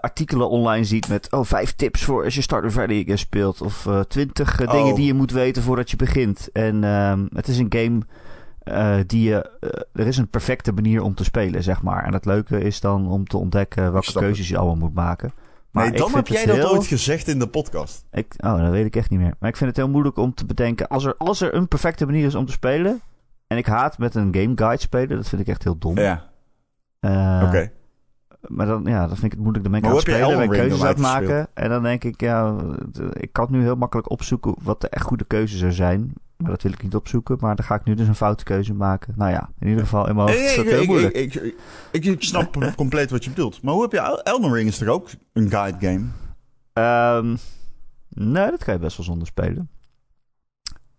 artikelen 0.00 0.50
online 0.50 0.84
ziet 0.84 1.08
met 1.08 1.32
oh, 1.32 1.44
vijf 1.44 1.72
tips 1.72 2.04
voor 2.04 2.24
als 2.24 2.34
je 2.34 2.42
Stardew 2.42 2.70
Valley 2.70 3.16
speelt. 3.16 3.60
Of 3.60 3.88
twintig 4.08 4.60
oh. 4.60 4.70
dingen 4.70 4.94
die 4.94 5.06
je 5.06 5.14
moet 5.14 5.32
weten 5.32 5.62
voordat 5.62 5.90
je 5.90 5.96
begint. 5.96 6.48
En 6.52 6.84
um, 6.84 7.28
het 7.32 7.48
is 7.48 7.58
een 7.58 7.74
game 7.76 8.00
die 9.06 9.28
je... 9.28 9.50
er 9.92 10.06
is 10.06 10.16
een 10.16 10.28
perfecte 10.28 10.72
manier 10.72 11.02
om 11.02 11.14
te 11.14 11.24
spelen, 11.24 11.62
zeg 11.62 11.82
maar. 11.82 12.04
En 12.04 12.12
het 12.12 12.24
leuke 12.24 12.60
is 12.60 12.80
dan 12.80 13.08
om 13.08 13.26
te 13.26 13.36
ontdekken 13.36 13.92
welke 13.92 14.12
keuzes 14.12 14.48
je 14.48 14.56
allemaal 14.56 14.76
moet 14.76 14.94
maken. 14.94 15.32
Maar 15.70 15.90
nee, 15.90 15.98
dan 15.98 16.14
heb 16.14 16.26
jij 16.26 16.46
dat 16.46 16.70
ooit 16.70 16.86
gezegd 16.86 17.28
in 17.28 17.38
de 17.38 17.46
podcast. 17.46 18.04
Ik, 18.10 18.34
oh, 18.38 18.62
dat 18.62 18.70
weet 18.70 18.86
ik 18.86 18.96
echt 18.96 19.10
niet 19.10 19.20
meer. 19.20 19.34
Maar 19.38 19.48
ik 19.48 19.56
vind 19.56 19.68
het 19.70 19.78
heel 19.78 19.88
moeilijk 19.88 20.16
om 20.16 20.34
te 20.34 20.46
bedenken. 20.46 20.88
Als 20.88 21.04
er, 21.04 21.14
als 21.18 21.40
er 21.40 21.54
een 21.54 21.68
perfecte 21.68 22.06
manier 22.06 22.26
is 22.26 22.34
om 22.34 22.46
te 22.46 22.52
spelen. 22.52 23.00
En 23.46 23.56
ik 23.56 23.66
haat 23.66 23.98
met 23.98 24.14
een 24.14 24.34
game 24.34 24.52
guide 24.54 24.80
spelen. 24.80 25.16
Dat 25.16 25.28
vind 25.28 25.40
ik 25.40 25.48
echt 25.48 25.62
heel 25.64 25.78
dom. 25.78 25.98
Ja. 25.98 26.30
Uh, 27.00 27.44
Oké. 27.46 27.70
Maar 28.48 28.66
dan, 28.66 28.84
ja, 28.84 29.06
dan 29.06 29.16
vind 29.16 29.24
ik 29.24 29.30
het 29.30 29.40
moeilijk. 29.40 29.62
Dan 29.64 29.72
ben 29.72 29.82
ik 29.82 29.86
aan 29.86 29.94
het 29.94 30.02
spelen, 30.02 30.38
ben 30.38 30.48
keuzes 30.48 30.82
uitmaken. 30.82 31.48
En 31.54 31.68
dan 31.68 31.82
denk 31.82 32.04
ik, 32.04 32.20
ja, 32.20 32.56
ik 33.12 33.32
kan 33.32 33.46
nu 33.50 33.62
heel 33.62 33.76
makkelijk 33.76 34.10
opzoeken 34.10 34.54
wat 34.62 34.80
de 34.80 34.88
echt 34.88 35.04
goede 35.04 35.24
keuzes 35.24 35.60
er 35.60 35.72
zijn. 35.72 36.12
Maar 36.36 36.50
dat 36.50 36.62
wil 36.62 36.72
ik 36.72 36.82
niet 36.82 36.94
opzoeken. 36.94 37.36
Maar 37.40 37.56
dan 37.56 37.64
ga 37.64 37.74
ik 37.74 37.84
nu 37.84 37.94
dus 37.94 38.08
een 38.08 38.14
foute 38.14 38.44
keuze 38.44 38.74
maken. 38.74 39.14
Nou 39.16 39.30
ja, 39.30 39.50
in 39.58 39.68
ieder 39.68 39.82
geval 39.82 40.08
in 40.08 40.14
mijn 40.14 40.28
hoofd 40.28 40.40
is 40.40 40.56
dat 40.56 40.64
heel 40.64 40.84
moeilijk. 40.84 41.14
Ik, 41.14 41.54
ik, 41.90 42.04
ik, 42.04 42.22
snap 42.22 42.56
compleet 42.76 43.10
wat 43.10 43.24
je 43.24 43.30
bedoelt. 43.30 43.62
Maar 43.62 43.72
hoe 43.72 43.82
heb 43.82 43.92
je... 43.92 44.22
Elden 44.22 44.52
Ring 44.52 44.68
is 44.68 44.78
toch 44.78 44.88
ook 44.88 45.08
een 45.32 45.50
guide 45.50 45.78
game? 45.86 46.04
Um, 47.18 47.38
nee, 48.08 48.50
dat 48.50 48.64
kan 48.64 48.74
je 48.74 48.80
best 48.80 48.96
wel 48.96 49.06
zonder 49.06 49.26
spelen. 49.26 49.68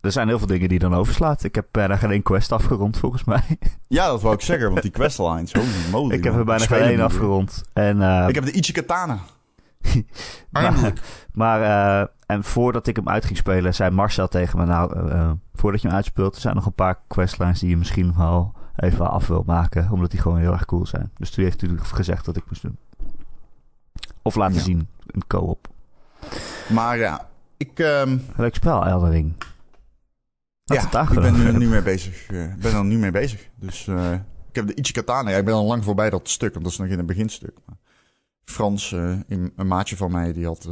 Er 0.04 0.12
zijn 0.12 0.28
heel 0.28 0.38
veel 0.38 0.46
dingen 0.46 0.68
die 0.68 0.78
dan 0.78 0.94
overslaat. 0.94 1.44
Ik 1.44 1.54
heb 1.54 1.66
bijna 1.70 1.96
geen 1.96 2.22
quest 2.22 2.52
afgerond, 2.52 2.98
volgens 2.98 3.24
mij. 3.24 3.58
Ja, 3.88 4.06
dat 4.06 4.22
wou 4.22 4.34
ik 4.34 4.40
zeggen, 4.40 4.70
want 4.70 4.82
die 4.82 4.90
questlines, 4.90 5.52
holy 5.52 5.66
moly. 5.92 6.14
Ik 6.14 6.24
heb 6.24 6.34
er 6.34 6.44
bijna 6.44 6.64
geen 6.64 6.82
één 6.82 7.00
afgerond. 7.00 7.62
En, 7.72 7.96
uh, 7.96 8.24
ik 8.28 8.34
heb 8.34 8.44
de 8.44 8.52
Ichi 8.52 8.72
Katana. 8.72 9.18
maar, 10.50 10.92
maar 11.32 11.60
uh, 11.60 12.06
en 12.26 12.44
voordat 12.44 12.86
ik 12.86 12.96
hem 12.96 13.08
uit 13.08 13.24
ging 13.24 13.38
spelen, 13.38 13.74
zei 13.74 13.90
Marcel 13.90 14.28
tegen 14.28 14.58
me... 14.58 14.64
Nou, 14.64 15.08
uh, 15.08 15.30
voordat 15.54 15.80
je 15.82 15.86
hem 15.86 15.96
uitspeelt, 15.96 16.34
er 16.34 16.40
zijn 16.40 16.54
nog 16.54 16.66
een 16.66 16.72
paar 16.72 16.98
questlines 17.08 17.60
die 17.60 17.68
je 17.68 17.76
misschien 17.76 18.14
wel 18.16 18.52
even 18.76 19.10
af 19.10 19.26
wil 19.26 19.42
maken. 19.46 19.90
Omdat 19.90 20.10
die 20.10 20.20
gewoon 20.20 20.38
heel 20.38 20.52
erg 20.52 20.64
cool 20.64 20.86
zijn. 20.86 21.10
Dus 21.16 21.30
toen 21.30 21.44
heeft 21.44 21.60
hij 21.60 21.70
gezegd 21.82 22.24
dat 22.24 22.36
ik 22.36 22.44
moest 22.48 22.62
doen. 22.62 22.78
Of 24.22 24.34
laten 24.34 24.60
zien, 24.60 24.88
een 25.06 25.26
co-op. 25.26 25.68
Maar 26.68 26.98
ja, 26.98 27.26
ik... 27.56 27.78
Um... 27.78 28.24
Leuk 28.36 28.54
spel, 28.54 28.86
Eldering. 28.86 29.34
Ja, 30.64 31.02
ik 31.02 31.20
ben 31.20 31.46
er 31.46 31.58
nu 31.58 31.68
mee 31.68 31.82
bezig. 31.82 32.30
Uh, 32.30 32.54
ben 32.54 32.74
er 32.74 32.84
nu 32.84 32.98
mee 32.98 33.10
bezig. 33.10 33.48
Dus 33.54 33.86
uh, 33.86 34.12
ik 34.48 34.54
heb 34.54 34.66
de 34.66 34.74
Ichi 34.74 34.92
Katana. 34.92 35.30
Ja, 35.30 35.36
ik 35.36 35.44
ben 35.44 35.54
al 35.54 35.66
lang 35.66 35.84
voorbij 35.84 36.10
dat 36.10 36.28
stuk, 36.28 36.52
want 36.52 36.64
dat 36.64 36.72
is 36.72 36.78
nog 36.78 36.88
in 36.88 36.98
het 36.98 37.06
beginstuk. 37.06 37.56
Maar 37.66 37.76
Frans, 38.44 38.90
uh, 38.90 39.18
een 39.28 39.66
maatje 39.66 39.96
van 39.96 40.10
mij, 40.10 40.32
die 40.32 40.46
had 40.46 40.68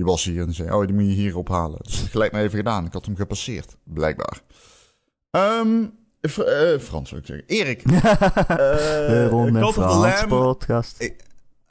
die 0.00 0.08
was 0.08 0.24
hier 0.24 0.46
en 0.46 0.54
zei, 0.54 0.72
oh, 0.72 0.86
die 0.86 0.94
moet 0.94 1.04
je 1.04 1.10
hier 1.10 1.36
ophalen. 1.36 1.78
Dus 1.82 2.06
gelijk 2.10 2.32
maar 2.32 2.42
even 2.42 2.58
gedaan. 2.58 2.86
Ik 2.86 2.92
had 2.92 3.06
hem 3.06 3.16
gepasseerd, 3.16 3.76
blijkbaar. 3.84 4.40
Um, 5.30 5.92
uh, 6.20 6.78
Frans 6.78 7.08
zou 7.08 7.20
ik 7.20 7.26
zeggen. 7.26 7.44
Erik. 7.46 7.90
uh, 7.90 8.02
de 9.10 9.28
Ronde 9.30 9.60
Cult 9.60 9.78
of 9.78 9.90
the 9.90 9.96
Lamb. 9.96 10.28
podcast. 10.28 11.12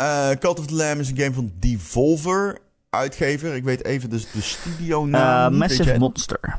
Uh, 0.01 0.29
Cult 0.29 0.59
of 0.59 0.67
the 0.67 0.75
Lamb 0.75 0.99
is 0.99 1.09
een 1.09 1.17
game 1.17 1.33
van 1.33 1.51
Devolver, 1.59 2.57
uitgever. 2.89 3.55
Ik 3.55 3.63
weet 3.63 3.85
even 3.85 4.09
dus 4.09 4.31
de 4.31 4.41
studio 4.41 5.05
naam. 5.05 5.57
Massive 5.57 5.97
Monster. 5.97 6.57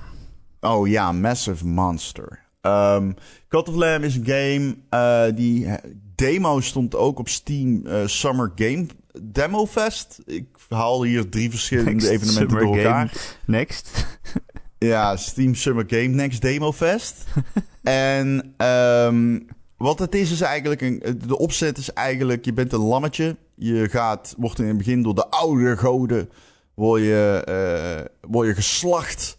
Oh 0.61 0.88
ja, 0.88 1.12
Massive 1.12 1.67
Monster. 1.67 2.38
Um, 2.62 3.14
Cult 3.49 3.69
of 3.69 3.75
the 3.75 3.81
Lamb 3.81 4.05
is 4.05 4.17
een 4.17 4.25
game 4.25 5.33
die 5.35 5.69
demo 6.14 6.61
stond 6.61 6.95
ook 6.95 7.19
op 7.19 7.29
Steam 7.29 7.83
Summer 8.07 8.52
Game 8.55 8.87
Demo 9.23 9.67
Fest. 9.67 10.19
Ik 10.26 10.47
haal 10.69 11.02
hier 11.02 11.29
drie 11.29 11.50
verschillende 11.50 12.11
evenementen 12.11 12.49
door 12.49 12.76
elkaar. 12.76 13.12
Next. 13.47 14.07
ja, 14.79 15.17
Steam 15.17 15.55
Summer 15.55 15.85
Game 15.87 16.07
Next 16.09 16.43
Demo 16.43 16.73
Fest. 16.73 17.25
en 17.83 18.55
um, 18.67 19.47
wat 19.76 19.99
het 19.99 20.14
is, 20.14 20.31
is 20.31 20.40
eigenlijk... 20.40 20.81
Een, 20.81 21.02
de 21.26 21.38
opzet 21.38 21.79
is 21.79 21.93
eigenlijk... 21.93 22.45
Je 22.45 22.52
bent 22.52 22.73
een 22.73 22.81
lammetje. 22.81 23.37
Je 23.55 23.88
gaat, 23.88 24.35
wordt 24.38 24.59
in 24.59 24.67
het 24.67 24.76
begin 24.76 25.02
door 25.02 25.14
de 25.14 25.29
oude 25.29 25.76
goden... 25.76 26.31
Word 26.75 27.02
je, 27.02 27.45
uh, 27.49 28.31
word 28.31 28.49
je 28.49 28.55
geslacht. 28.55 29.38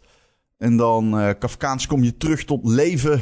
En 0.62 0.78
dan 0.78 1.20
uh, 1.20 1.30
Kafkaans 1.40 1.88
kom 1.88 2.04
je 2.04 2.18
terug 2.18 2.44
tot 2.44 2.68
leven. 2.68 3.22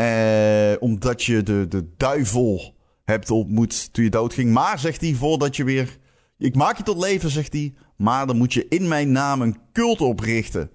Uh, 0.00 0.72
omdat 0.78 1.22
je 1.22 1.42
de, 1.42 1.66
de 1.68 1.94
duivel 1.96 2.74
hebt 3.04 3.30
ontmoet 3.30 3.92
toen 3.92 4.04
je 4.04 4.10
doodging. 4.10 4.52
Maar, 4.52 4.78
zegt 4.78 5.00
hij, 5.00 5.14
voordat 5.14 5.56
je 5.56 5.64
weer 5.64 5.98
ik 6.38 6.54
maak 6.54 6.76
je 6.76 6.82
tot 6.82 6.98
leven, 6.98 7.30
zegt 7.30 7.52
hij, 7.52 7.74
maar 7.96 8.26
dan 8.26 8.36
moet 8.36 8.52
je 8.52 8.66
in 8.68 8.88
mijn 8.88 9.12
naam 9.12 9.42
een 9.42 9.56
cult 9.72 10.00
oprichten. 10.00 10.70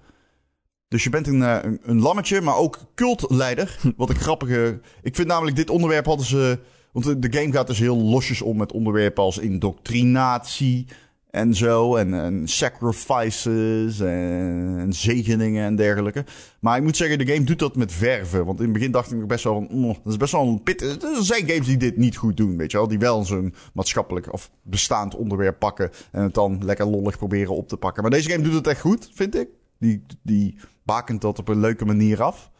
Dus 0.87 1.03
je 1.03 1.09
bent 1.09 1.27
een, 1.27 1.43
eh, 1.43 1.57
een, 1.61 1.79
een 1.83 1.99
lammetje, 1.99 2.41
maar 2.41 2.55
ook 2.55 2.79
cultleider. 2.95 3.79
Wat 3.97 4.09
een 4.09 4.15
grappige... 4.15 4.81
Ik 5.01 5.15
vind 5.15 5.27
namelijk 5.27 5.55
dit 5.55 5.69
onderwerp 5.69 6.05
hadden 6.05 6.25
ze... 6.25 6.59
Want 6.91 7.21
de 7.21 7.39
game 7.39 7.51
gaat 7.51 7.67
dus 7.67 7.79
heel 7.79 7.97
losjes 7.97 8.41
om 8.41 8.57
met 8.57 8.71
onderwerpen 8.71 9.23
als 9.23 9.37
indoctrinatie 9.37 10.87
en 11.29 11.55
zo. 11.55 11.95
En, 11.95 12.47
sacrifices 12.47 13.99
en, 13.99 14.75
en, 14.79 14.93
zegeningen 14.93 15.65
en 15.65 15.75
dergelijke. 15.75 16.25
Maar 16.59 16.77
ik 16.77 16.83
moet 16.83 16.97
zeggen, 16.97 17.17
de 17.17 17.33
game 17.33 17.45
doet 17.45 17.59
dat 17.59 17.75
met 17.75 17.91
verven. 17.91 18.45
Want 18.45 18.57
in 18.59 18.63
het 18.63 18.73
begin 18.73 18.91
dacht 18.91 19.11
ik 19.11 19.27
best 19.27 19.43
wel 19.43 19.53
van... 19.53 19.83
Oh, 19.83 19.95
dat 20.03 20.11
is 20.11 20.17
best 20.17 20.31
wel 20.31 20.47
een 20.47 20.63
pit. 20.63 20.81
Er 20.81 21.23
zijn 21.23 21.49
games 21.49 21.65
die 21.65 21.77
dit 21.77 21.97
niet 21.97 22.17
goed 22.17 22.37
doen, 22.37 22.57
weet 22.57 22.71
je 22.71 22.77
wel. 22.77 22.87
Die 22.87 22.99
wel 22.99 23.25
zo'n 23.25 23.53
maatschappelijk 23.73 24.33
of 24.33 24.51
bestaand 24.63 25.15
onderwerp 25.15 25.59
pakken. 25.59 25.91
En 26.11 26.23
het 26.23 26.33
dan 26.33 26.65
lekker 26.65 26.87
lollig 26.87 27.17
proberen 27.17 27.55
op 27.55 27.67
te 27.67 27.77
pakken. 27.77 28.01
Maar 28.01 28.11
deze 28.11 28.29
game 28.29 28.43
doet 28.43 28.53
het 28.53 28.67
echt 28.67 28.81
goed, 28.81 29.09
vind 29.13 29.35
ik. 29.35 29.47
Die, 29.79 30.05
die 30.23 30.55
bakent 30.83 31.21
dat 31.21 31.39
op 31.39 31.47
een 31.47 31.59
leuke 31.59 31.85
manier 31.85 32.23
af. 32.23 32.51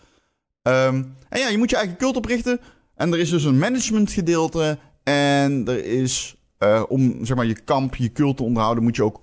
Um, 0.64 1.16
en 1.30 1.40
ja, 1.40 1.48
je 1.48 1.58
moet 1.58 1.70
je 1.70 1.76
eigen 1.76 1.98
cult 1.98 2.16
oprichten. 2.16 2.60
En 2.96 3.14
er 3.14 3.20
is 3.20 3.30
dus 3.30 3.44
een 3.44 3.58
management 3.58 4.12
gedeelte. 4.12 4.78
En 5.04 5.68
er 5.68 5.86
is 5.86 6.39
uh, 6.60 6.84
om 6.88 7.26
zeg 7.26 7.36
maar, 7.36 7.46
je 7.46 7.62
kamp, 7.62 7.96
je 7.96 8.12
cult 8.12 8.38
te 8.38 8.44
onderhouden, 8.44 8.84
moet 8.84 8.96
je 8.96 9.04
ook 9.04 9.22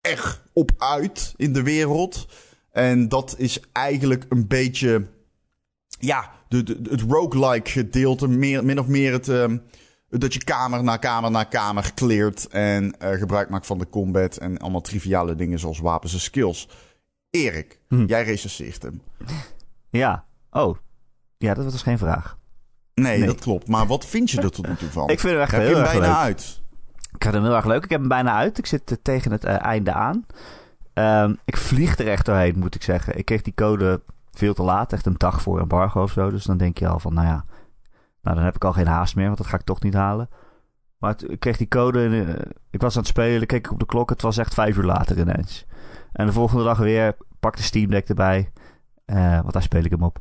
echt 0.00 0.42
op 0.52 0.70
uit 0.78 1.34
in 1.36 1.52
de 1.52 1.62
wereld. 1.62 2.26
En 2.70 3.08
dat 3.08 3.34
is 3.38 3.60
eigenlijk 3.72 4.24
een 4.28 4.46
beetje. 4.46 5.06
Ja, 5.98 6.30
de, 6.48 6.62
de, 6.62 6.78
het 6.90 7.00
roguelike 7.00 7.70
gedeelte. 7.70 8.28
Meer, 8.28 8.64
min 8.64 8.78
of 8.78 8.86
meer 8.86 9.12
het. 9.12 9.28
Uh, 9.28 9.52
dat 10.08 10.34
je 10.34 10.44
kamer 10.44 10.84
na 10.84 10.96
kamer 10.96 11.30
na 11.30 11.44
kamer 11.44 11.92
kleert. 11.94 12.48
En 12.48 12.94
uh, 13.02 13.10
gebruik 13.10 13.48
maakt 13.48 13.66
van 13.66 13.78
de 13.78 13.88
combat. 13.88 14.36
En 14.36 14.58
allemaal 14.58 14.80
triviale 14.80 15.34
dingen 15.34 15.58
zoals 15.58 15.78
wapens 15.78 16.12
en 16.12 16.20
skills. 16.20 16.68
Erik, 17.30 17.80
hm. 17.88 18.04
jij 18.04 18.24
recenseert 18.24 18.82
hem. 18.82 19.02
Ja. 19.90 20.24
Oh. 20.50 20.76
Ja, 21.38 21.54
dat 21.54 21.64
was 21.64 21.72
dus 21.72 21.82
geen 21.82 21.98
vraag. 21.98 22.38
Nee, 23.00 23.26
dat 23.26 23.40
klopt. 23.40 23.68
Maar 23.68 23.86
wat 23.86 24.06
vind 24.06 24.30
je 24.30 24.40
er 24.40 24.50
tot 24.50 24.68
nu 24.68 24.74
toe 24.74 24.88
van? 24.88 25.08
Ik 25.08 25.20
vind 25.20 25.32
hem 25.32 25.42
echt 25.42 25.50
heb 25.50 25.60
heel 25.60 25.70
je 25.70 25.76
hem 25.76 25.84
erg 25.84 25.92
bijna 25.92 26.06
leuk. 26.06 26.16
uit? 26.16 26.62
Ik 27.14 27.22
had 27.22 27.32
hem 27.32 27.42
heel 27.42 27.54
erg 27.54 27.64
leuk. 27.64 27.84
Ik 27.84 27.90
heb 27.90 28.00
hem 28.00 28.08
bijna 28.08 28.32
uit. 28.32 28.58
Ik 28.58 28.66
zit 28.66 28.98
tegen 29.02 29.32
het 29.32 29.44
uh, 29.44 29.64
einde 29.64 29.92
aan. 29.92 30.26
Um, 30.94 31.38
ik 31.44 31.56
vlieg 31.56 31.98
er 31.98 32.08
echt 32.08 32.26
doorheen, 32.26 32.58
moet 32.58 32.74
ik 32.74 32.82
zeggen. 32.82 33.18
Ik 33.18 33.24
kreeg 33.24 33.42
die 33.42 33.54
code 33.54 34.02
veel 34.32 34.54
te 34.54 34.62
laat. 34.62 34.92
Echt 34.92 35.06
een 35.06 35.14
dag 35.16 35.42
voor 35.42 35.60
embargo 35.60 36.02
of 36.02 36.12
zo. 36.12 36.30
Dus 36.30 36.44
dan 36.44 36.56
denk 36.56 36.78
je 36.78 36.88
al 36.88 36.98
van, 36.98 37.14
nou 37.14 37.26
ja... 37.26 37.44
Nou, 38.22 38.36
dan 38.36 38.44
heb 38.44 38.54
ik 38.54 38.64
al 38.64 38.72
geen 38.72 38.86
haast 38.86 39.16
meer, 39.16 39.26
want 39.26 39.38
dat 39.38 39.46
ga 39.46 39.56
ik 39.56 39.62
toch 39.64 39.82
niet 39.82 39.94
halen. 39.94 40.28
Maar 40.98 41.14
ik 41.26 41.40
kreeg 41.40 41.56
die 41.56 41.68
code... 41.68 42.08
Uh, 42.08 42.28
ik 42.70 42.80
was 42.80 42.94
aan 42.94 43.00
het 43.00 43.10
spelen, 43.10 43.46
keek 43.46 43.66
ik 43.66 43.72
op 43.72 43.78
de 43.78 43.86
klok. 43.86 44.10
Het 44.10 44.22
was 44.22 44.36
echt 44.36 44.54
vijf 44.54 44.76
uur 44.76 44.84
later 44.84 45.18
ineens. 45.18 45.66
En 46.12 46.26
de 46.26 46.32
volgende 46.32 46.64
dag 46.64 46.78
weer, 46.78 47.16
pak 47.40 47.56
de 47.56 47.62
Steam 47.62 47.90
Deck 47.90 48.08
erbij. 48.08 48.52
Uh, 49.06 49.40
want 49.40 49.52
daar 49.52 49.62
speel 49.62 49.84
ik 49.84 49.90
hem 49.90 50.02
op. 50.02 50.18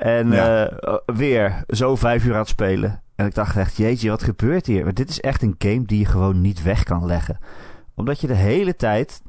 En 0.00 0.30
ja. 0.30 0.70
uh, 0.70 0.94
weer 1.06 1.64
zo 1.68 1.96
vijf 1.96 2.24
uur 2.24 2.32
aan 2.32 2.38
het 2.38 2.48
spelen. 2.48 3.02
En 3.14 3.26
ik 3.26 3.34
dacht 3.34 3.56
echt, 3.56 3.76
jeetje, 3.76 4.10
wat 4.10 4.22
gebeurt 4.22 4.66
hier? 4.66 4.84
Maar 4.84 4.94
dit 4.94 5.08
is 5.08 5.20
echt 5.20 5.42
een 5.42 5.54
game 5.58 5.84
die 5.84 5.98
je 5.98 6.04
gewoon 6.04 6.40
niet 6.40 6.62
weg 6.62 6.82
kan 6.82 7.06
leggen. 7.06 7.38
Omdat 7.94 8.20
je 8.20 8.26
de 8.26 8.34
hele 8.34 8.76
tijd 8.76 9.22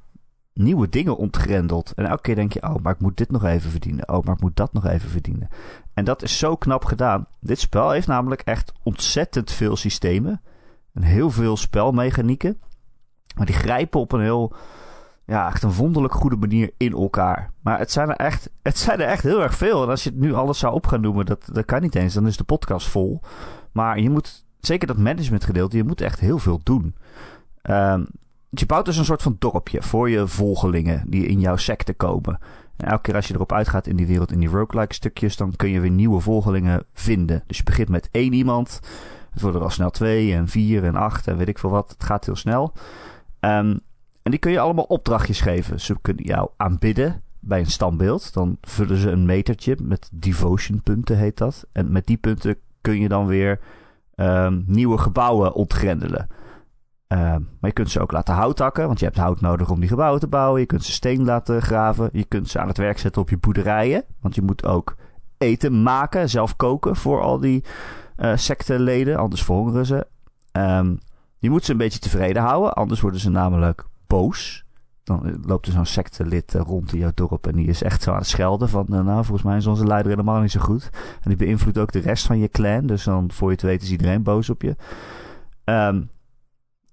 nieuwe 0.54 0.90
dingen 0.90 1.18
ontgrendelt. 1.18 1.94
En 1.96 2.06
elke 2.06 2.22
keer 2.22 2.36
denk 2.36 2.54
je, 2.54 2.64
oh, 2.64 2.76
maar 2.76 2.94
ik 2.94 3.00
moet 3.00 3.18
dit 3.18 3.32
nog 3.32 3.46
even 3.46 3.72
verdienen. 3.72 4.10
Oh, 4.10 4.26
maar 4.26 4.36
ik 4.36 4.42
moet 4.42 4.56
dat 4.56 4.74
nog 4.74 4.86
even 4.86 5.10
verdienen. 5.10 5.50
En 5.94 6.04
dat 6.06 6.22
is 6.22 6.38
zo 6.38 6.56
knap 6.56 6.86
gedaan. 6.86 7.28
Dit 7.40 7.60
spel 7.60 7.92
heeft 7.92 8.08
namelijk 8.08 8.42
echt 8.42 8.74
ontzettend 8.84 9.52
veel 9.52 9.76
systemen. 9.76 10.42
En 10.94 11.02
heel 11.02 11.30
veel 11.30 11.58
spelmechanieken. 11.58 12.62
Maar 13.36 13.46
die 13.46 13.56
grijpen 13.56 14.00
op 14.00 14.12
een 14.12 14.22
heel 14.22 14.54
ja, 15.32 15.48
echt 15.48 15.64
een 15.64 15.74
wonderlijk 15.74 16.14
goede 16.14 16.36
manier 16.36 16.72
in 16.78 16.92
elkaar. 16.92 17.52
Maar 17.62 17.80
het 17.80 17.92
zijn 17.92 18.10
er 18.10 18.16
echt, 18.16 18.50
het 18.62 18.78
zijn 18.78 19.00
er 19.00 19.08
echt 19.08 19.24
heel 19.24 19.42
erg 19.42 19.56
veel. 19.56 19.84
En 19.84 19.90
als 19.90 20.04
je 20.04 20.10
het 20.10 20.20
nu 20.20 20.34
alles 20.34 20.60
zou 20.60 20.74
op 20.74 20.88
gaan 20.88 21.02
noemen, 21.02 21.26
dat, 21.26 21.50
dat 21.54 21.66
kan 21.66 21.82
niet 21.82 21.96
eens. 21.96 22.14
Dan 22.14 22.28
is 22.28 22.38
de 22.38 22.44
podcast 22.44 22.88
vol. 22.88 23.22
Maar 23.72 24.00
je 24.00 24.10
moet, 24.10 24.46
zeker 24.60 24.88
dat 24.88 24.98
managementgedeelte, 24.98 25.78
je 25.78 25.84
moet 25.84 26.02
echt 26.02 26.20
heel 26.20 26.40
veel 26.40 26.60
doen. 26.64 26.96
Um, 27.64 28.08
je 28.50 28.66
bouwt 28.66 28.86
dus 28.86 28.98
een 28.98 29.06
soort 29.06 29.22
van 29.22 29.36
dorpje 29.40 29.82
voor 29.82 30.10
je 30.10 30.28
volgelingen 30.28 31.04
die 31.08 31.26
in 31.26 31.40
jouw 31.40 31.56
secte 31.56 31.94
komen. 31.94 32.40
En 32.78 32.88
elke 32.88 33.02
keer 33.02 33.16
als 33.16 33.28
je 33.28 33.34
erop 33.34 33.52
uitgaat 33.52 33.88
in 33.88 33.96
die 33.96 34.08
wereld, 34.08 34.32
in 34.32 34.40
die 34.40 34.50
roguelike 34.50 34.94
stukjes, 34.94 35.38
dan 35.38 35.56
kun 35.56 35.70
je 35.70 35.80
weer 35.80 35.92
nieuwe 35.92 36.20
volgelingen 36.20 36.86
vinden. 36.94 37.44
Dus 37.48 37.58
je 37.58 37.64
begint 37.64 37.90
met 37.90 38.10
één 38.12 38.34
iemand. 38.34 38.80
Het 39.32 39.42
worden 39.42 39.60
er 39.60 39.66
al 39.66 39.74
snel 39.74 39.90
twee 39.90 40.34
en 40.34 40.48
vier 40.48 40.84
en 40.84 40.96
acht 40.96 41.28
en 41.28 41.38
weet 41.38 41.48
ik 41.48 41.60
veel 41.60 41.70
wat. 41.70 41.90
Het 41.90 42.04
gaat 42.04 42.26
heel 42.26 42.36
snel. 42.36 42.74
Um, 43.40 43.80
die 44.32 44.40
kun 44.40 44.52
je 44.52 44.60
allemaal 44.60 44.84
opdrachtjes 44.84 45.42
geven. 45.42 45.80
Ze 45.80 45.96
kunnen 46.02 46.26
jou 46.26 46.50
aanbidden 46.58 47.22
bij 47.40 47.60
een 47.60 47.66
standbeeld. 47.66 48.34
Dan 48.34 48.58
vullen 48.62 48.98
ze 48.98 49.10
een 49.10 49.26
metertje 49.26 49.78
met 49.82 50.10
devotion 50.14 50.84
punten 50.84 51.18
heet 51.18 51.38
dat. 51.38 51.66
En 51.72 51.92
met 51.92 52.06
die 52.06 52.18
punten 52.18 52.56
kun 52.82 53.00
je 53.00 53.08
dan 53.08 53.26
weer 53.26 53.60
um, 54.16 54.64
nieuwe 54.68 54.98
gebouwen 54.98 55.54
ontgrendelen. 55.54 56.28
Uh, 57.08 57.20
maar 57.20 57.46
je 57.60 57.72
kunt 57.72 57.92
ze 57.92 58.00
ook 58.00 58.12
laten 58.12 58.34
hout 58.34 58.60
hakken, 58.60 58.88
want 58.88 59.00
je 59.00 59.06
hebt 59.06 59.18
hout 59.18 59.42
nodig 59.42 59.70
om 59.70 59.80
die 59.80 59.90
gebouwen 59.90 60.20
te 60.20 60.28
bouwen. 60.28 60.60
Je 60.60 60.66
kunt 60.66 60.84
ze 60.84 60.92
steen 60.92 61.24
laten 61.24 61.62
graven. 61.62 62.10
Je 62.12 62.26
kunt 62.26 62.50
ze 62.50 62.60
aan 62.60 62.68
het 62.68 62.78
werk 62.78 63.00
zetten 63.00 63.22
op 63.22 63.30
je 63.30 63.38
boerderijen. 63.38 64.04
Want 64.22 64.36
je 64.36 64.42
moet 64.42 64.66
ook 64.66 64.96
eten 65.38 65.84
maken, 65.84 66.30
zelf 66.30 66.56
koken 66.56 66.96
voor 66.96 67.22
al 67.22 67.40
die 67.40 67.64
uh, 68.18 68.36
secteleden. 68.36 69.18
Anders 69.18 69.44
verhongeren 69.44 69.86
ze. 69.86 70.08
Um, 70.52 71.00
je 71.38 71.50
moet 71.50 71.66
ze 71.66 71.72
een 71.72 71.78
beetje 71.78 72.00
tevreden 72.00 72.42
houden, 72.42 72.74
anders 72.74 73.02
worden 73.02 73.20
ze 73.20 73.30
namelijk 73.30 73.86
boos. 74.12 74.66
Dan 75.04 75.40
loopt 75.46 75.66
er 75.66 75.72
zo'n 75.72 75.86
sectelid 75.86 76.56
uh, 76.56 76.62
rond 76.62 76.94
in 76.94 77.00
jouw 77.00 77.12
dorp 77.14 77.48
en 77.48 77.56
die 77.56 77.68
is 77.68 77.84
echt 77.84 78.02
zo 78.02 78.12
aan 78.12 78.18
het 78.18 78.28
schelden 78.28 78.70
van... 78.70 78.86
Uh, 78.90 79.00
nou, 79.00 79.26
volgens 79.26 79.44
mij 79.44 79.58
is 79.58 79.68
onze 79.68 79.86
leider 79.86 80.12
helemaal 80.12 80.42
niet 80.42 80.52
zo 80.52 80.60
goed. 80.60 80.90
En 80.94 81.30
die 81.30 81.36
beïnvloedt 81.36 81.78
ook 81.78 81.92
de 81.92 82.00
rest 82.00 82.26
van 82.26 82.40
je 82.40 82.48
clan, 82.48 82.86
dus 82.86 83.04
dan 83.04 83.32
voor 83.32 83.50
je 83.50 83.58
te 83.58 83.66
weten 83.66 83.86
is 83.86 83.92
iedereen 83.92 84.24
boos 84.24 84.50
op 84.50 84.62
je. 84.62 84.76
Um, 85.66 86.10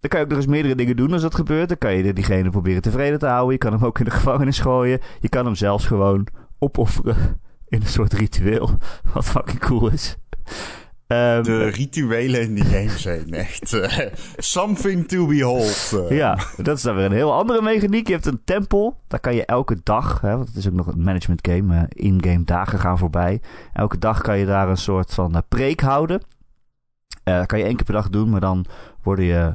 dan 0.01 0.11
kan 0.11 0.19
je 0.19 0.25
ook 0.25 0.31
nog 0.31 0.39
eens 0.39 0.51
meerdere 0.51 0.75
dingen 0.75 0.97
doen 0.97 1.13
als 1.13 1.23
dat 1.23 1.35
gebeurt. 1.35 1.69
Dan 1.69 1.79
kan 1.79 1.95
je 1.95 2.13
diegene 2.13 2.51
proberen 2.51 2.83
tevreden 2.83 3.19
te 3.19 3.27
houden. 3.27 3.53
Je 3.53 3.59
kan 3.59 3.73
hem 3.73 3.85
ook 3.85 3.99
in 3.99 4.05
de 4.05 4.11
gevangenis 4.11 4.59
gooien. 4.59 5.01
Je 5.21 5.29
kan 5.29 5.45
hem 5.45 5.55
zelfs 5.55 5.87
gewoon 5.87 6.27
opofferen 6.59 7.41
in 7.69 7.81
een 7.81 7.87
soort 7.87 8.13
ritueel. 8.13 8.71
Wat 9.15 9.25
fucking 9.25 9.59
cool 9.59 9.89
is. 9.89 10.17
Um, 11.13 11.43
de 11.43 11.69
rituelen 11.69 12.41
in 12.41 12.55
die 12.55 12.65
game 12.65 12.99
zijn 12.99 13.33
echt 13.35 13.73
uh, 13.73 13.99
something 14.37 15.09
to 15.09 15.27
behold. 15.27 15.93
Uh. 15.95 16.17
Ja, 16.17 16.39
dat 16.57 16.77
is 16.77 16.83
dan 16.83 16.95
weer 16.95 17.05
een 17.05 17.13
heel 17.13 17.33
andere 17.33 17.63
mechaniek. 17.63 18.07
Je 18.07 18.13
hebt 18.13 18.27
een 18.27 18.41
tempel, 18.45 19.01
daar 19.07 19.21
kan 19.21 19.35
je 19.35 19.45
elke 19.45 19.77
dag, 19.83 20.21
hè, 20.21 20.37
want 20.37 20.49
het 20.49 20.57
is 20.57 20.69
ook 20.69 20.75
nog 20.75 20.87
een 20.87 21.03
management 21.03 21.49
game, 21.49 21.75
uh, 21.75 21.83
in-game 21.89 22.45
dagen 22.45 22.79
gaan 22.79 22.99
voorbij. 22.99 23.41
Elke 23.73 23.99
dag 23.99 24.21
kan 24.21 24.39
je 24.39 24.47
daar 24.47 24.69
een 24.69 24.77
soort 24.77 25.15
van 25.15 25.43
preek 25.49 25.81
houden. 25.81 26.23
dat 27.25 27.47
kan 27.47 27.59
je 27.59 27.65
één 27.65 27.77
keer 27.77 27.85
per 27.85 27.95
dag 27.95 28.11
doen, 28.11 28.31
maar 28.31 28.41
dan 28.41 28.65
worden 29.03 29.25
je, 29.25 29.55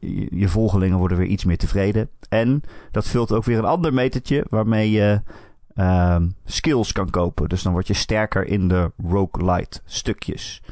je, 0.00 0.26
je 0.30 0.48
volgelingen 0.48 0.98
worden 0.98 1.18
weer 1.18 1.26
iets 1.26 1.44
meer 1.44 1.58
tevreden. 1.58 2.10
En 2.28 2.62
dat 2.90 3.08
vult 3.08 3.32
ook 3.32 3.44
weer 3.44 3.58
een 3.58 3.64
ander 3.64 3.94
metertje 3.94 4.44
waarmee 4.48 4.90
je 4.90 5.20
um, 5.74 6.34
skills 6.44 6.92
kan 6.92 7.10
kopen. 7.10 7.48
Dus 7.48 7.62
dan 7.62 7.72
word 7.72 7.86
je 7.86 7.94
sterker 7.94 8.46
in 8.46 8.68
de 8.68 8.92
roguelite 9.08 9.80
stukjes. 9.84 10.62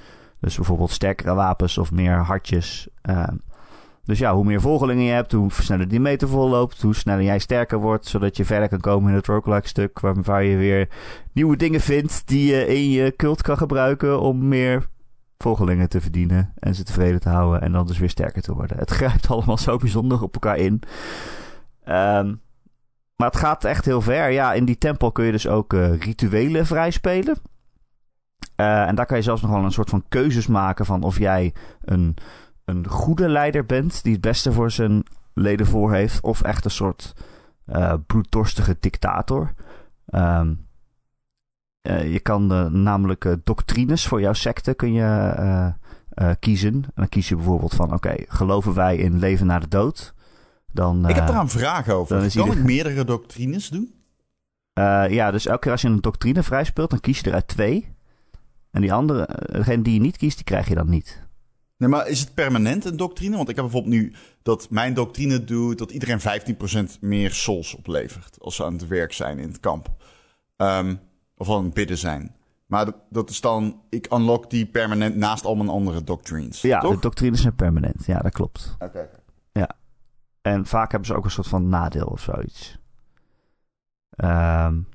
Dus 0.41 0.57
bijvoorbeeld 0.57 0.91
sterkere 0.91 1.35
wapens 1.35 1.79
of 1.79 1.91
meer 1.91 2.17
hartjes. 2.17 2.89
Um, 3.03 3.43
dus 4.05 4.19
ja, 4.19 4.35
hoe 4.35 4.45
meer 4.45 4.61
volgelingen 4.61 5.05
je 5.05 5.13
hebt, 5.13 5.33
hoe 5.33 5.53
sneller 5.53 5.89
die 5.89 6.01
meter 6.01 6.29
vol 6.29 6.49
loopt, 6.49 6.83
hoe 6.83 6.95
sneller 6.95 7.25
jij 7.25 7.39
sterker 7.39 7.79
wordt, 7.79 8.07
zodat 8.07 8.37
je 8.37 8.45
verder 8.45 8.69
kan 8.69 8.81
komen 8.81 9.11
in 9.11 9.17
het 9.17 9.27
roguelike 9.27 9.69
stuk, 9.69 10.01
waar, 10.01 10.45
je 10.45 10.57
weer 10.57 10.89
nieuwe 11.33 11.57
dingen 11.57 11.81
vindt 11.81 12.23
die 12.27 12.55
je 12.55 12.67
in 12.67 12.91
je 12.91 13.17
cult 13.17 13.43
kan 13.43 13.57
gebruiken 13.57 14.21
om 14.21 14.49
meer 14.49 14.89
volgelingen 15.39 15.89
te 15.89 16.01
verdienen 16.01 16.53
en 16.59 16.75
ze 16.75 16.83
tevreden 16.83 17.21
te 17.21 17.29
houden 17.29 17.61
en 17.61 17.73
dan 17.73 17.87
dus 17.87 17.99
weer 17.99 18.11
sterker 18.11 18.43
te 18.43 18.55
worden. 18.55 18.79
Het 18.79 18.91
grijpt 18.91 19.29
allemaal 19.31 19.59
zo 19.59 19.77
bijzonder 19.77 20.23
op 20.23 20.35
elkaar 20.35 20.59
in. 20.59 20.83
Um, 21.89 22.41
maar 23.23 23.31
het 23.31 23.41
gaat 23.41 23.65
echt 23.65 23.85
heel 23.85 24.01
ver. 24.01 24.31
Ja, 24.31 24.53
in 24.53 24.65
die 24.65 24.79
tempel 24.79 25.13
kun 25.13 25.25
je 25.25 25.33
dus 25.33 25.49
ook 25.49 25.73
uh, 25.73 25.99
rituelen 25.99 26.67
vrijspelen. 26.67 27.37
Uh, 28.57 28.89
en 28.89 28.95
daar 28.95 29.07
kan 29.07 29.17
je 29.17 29.23
zelfs 29.23 29.43
nog 29.43 29.51
wel 29.51 29.65
een 29.65 29.73
soort 29.73 29.91
van 29.91 30.05
keuzes 30.09 30.47
maken 30.47 30.87
van 30.87 31.03
of 31.03 31.19
jij 31.19 31.55
een, 31.81 32.17
een 32.65 32.89
goede 32.89 33.29
leider 33.29 33.67
bent 33.67 34.03
die 34.03 34.13
het 34.13 34.21
beste 34.21 34.53
voor 34.53 34.71
zijn 34.71 35.03
leden 35.35 35.67
voor 35.67 35.93
heeft, 35.93 36.23
of 36.23 36.43
echt 36.43 36.65
een 36.65 36.71
soort 36.71 37.15
uh, 37.67 37.95
bloeddorstige 38.07 38.77
dictator. 38.81 39.55
Um, 40.15 40.67
je 41.83 42.21
kan 42.23 42.47
namelijk 42.83 43.37
doctrines 43.45 44.07
voor 44.07 44.21
jouw 44.21 44.33
secte 44.33 44.75
kun 44.75 44.93
je 44.93 45.75
kiezen. 46.39 46.75
En 46.75 46.93
dan 46.95 47.09
kies 47.09 47.29
je 47.29 47.37
bijvoorbeeld 47.37 47.75
van: 47.75 47.93
oké, 47.93 48.15
geloven 48.27 48.75
wij 48.75 48.97
in 48.97 49.19
leven 49.19 49.47
na 49.47 49.59
de 49.59 49.69
dood? 49.69 50.15
Dan, 50.73 51.09
ik 51.09 51.15
heb 51.15 51.27
daar 51.27 51.41
een 51.41 51.49
vraag 51.49 51.89
over. 51.89 52.21
Dan 52.21 52.31
kan 52.31 52.57
ik 52.57 52.65
meerdere 52.65 53.05
doctrines 53.05 53.69
doen? 53.69 53.95
Uh, 54.79 55.05
ja, 55.09 55.31
dus 55.31 55.47
elke 55.47 55.61
keer 55.61 55.71
als 55.71 55.83
je 55.83 55.89
een 55.89 56.01
doctrine 56.01 56.43
vrij 56.43 56.65
speelt, 56.65 56.91
dan 56.91 57.01
kies 57.01 57.21
je 57.21 57.27
er 57.27 57.35
uit 57.35 57.49
twee. 57.49 57.95
En 58.71 58.81
die 58.81 58.93
andere, 58.93 59.27
eh, 59.27 59.57
degene 59.59 59.83
die 59.83 59.95
je 59.95 60.01
niet 60.01 60.17
kiest, 60.17 60.37
die 60.37 60.45
krijg 60.45 60.69
je 60.69 60.75
dan 60.75 60.89
niet. 60.89 61.23
Nee, 61.77 61.89
maar 61.89 62.09
is 62.09 62.21
het 62.21 62.35
permanent 62.35 62.85
een 62.85 62.97
doctrine? 62.97 63.37
Want 63.37 63.49
ik 63.49 63.57
heb 63.57 63.65
bijvoorbeeld 63.65 63.95
nu 63.95 64.15
dat 64.43 64.71
mijn 64.71 64.95
doctrine 64.95 65.45
doet 65.45 65.79
dat 65.79 65.91
iedereen 65.91 66.21
15% 66.21 67.01
meer 67.01 67.33
souls 67.33 67.75
oplevert. 67.75 68.37
Als 68.41 68.57
ze 68.57 68.65
aan 68.65 68.73
het 68.73 68.87
werk 68.87 69.13
zijn 69.13 69.39
in 69.39 69.49
het 69.49 69.61
kamp. 69.61 69.91
Um, 70.57 71.01
of 71.37 71.51
aan 71.51 71.65
het 71.65 71.75
bidden 71.75 71.99
zijn. 71.99 72.35
Maar 72.67 72.93
dat, 73.11 73.31
is 73.31 73.41
dan, 73.41 73.81
ik 73.89 74.13
unlock 74.13 74.51
die 74.51 74.67
permanent 74.67 75.17
naast 75.17 75.45
al 75.45 75.55
mijn 75.55 75.69
andere 75.69 76.05
doctrines. 76.05 76.61
Ja, 76.61 76.81
toch? 76.81 76.95
de 76.95 77.01
doctrines 77.01 77.41
zijn 77.41 77.55
permanent. 77.55 78.07
Ja, 78.07 78.19
dat 78.19 78.33
klopt. 78.33 78.77
Oké. 78.79 79.09
En 80.43 80.67
vaak 80.67 80.91
hebben 80.91 81.09
ze 81.09 81.15
ook 81.15 81.25
een 81.25 81.31
soort 81.31 81.49
van 81.49 81.69
nadeel 81.69 82.07
of 82.07 82.21
zoiets. 82.21 82.79
Um, 84.17 84.89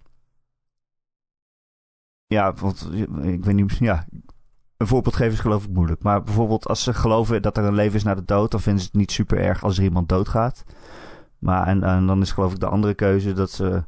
ja, 2.28 2.54
want 2.54 2.90
ik 3.22 3.46
weet 3.46 3.56
niet, 3.56 3.78
ja, 3.78 4.06
een 4.78 4.88
voorbeeld 4.88 5.16
geven 5.16 5.34
is 5.34 5.40
geloof 5.40 5.64
ik 5.64 5.70
moeilijk. 5.70 6.04
Maar 6.04 6.24
bijvoorbeeld 6.24 6.68
als 6.68 6.84
ze 6.84 6.94
geloven 6.94 7.42
dat 7.42 7.58
er 7.58 7.64
een 7.64 7.74
leven 7.74 7.96
is 7.96 8.04
na 8.04 8.16
de 8.16 8.26
dood, 8.26 8.52
dan 8.52 8.62
vinden 8.62 8.82
ze 8.82 8.88
het 8.88 8.98
niet 8.98 9.12
super 9.12 9.38
erg 9.38 9.64
als 9.64 9.78
er 9.78 9.84
iemand 9.84 10.10
doodgaat. 10.10 10.64
Maar 11.40 11.68
en, 11.68 11.80
dan 12.06 12.22
is 12.22 12.32
geloof 12.32 12.52
ik 12.52 12.60
de 12.60 12.68
andere 12.68 12.94
keuze 12.94 13.34
dat 13.34 13.52
ze. 13.52 13.84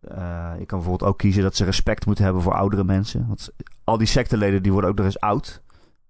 Uh, 0.00 0.52
je 0.58 0.66
kan 0.66 0.78
bijvoorbeeld 0.78 1.10
ook 1.10 1.18
kiezen 1.18 1.42
dat 1.42 1.56
ze 1.56 1.64
respect 1.64 2.06
moeten 2.06 2.24
hebben 2.24 2.42
voor 2.42 2.54
oudere 2.54 2.84
mensen. 2.84 3.26
Want 3.28 3.50
al 3.84 3.98
die 3.98 4.06
secteleden 4.06 4.62
die 4.62 4.72
worden 4.72 4.90
ook 4.90 4.96
nog 4.96 5.06
eens 5.06 5.20
oud. 5.20 5.62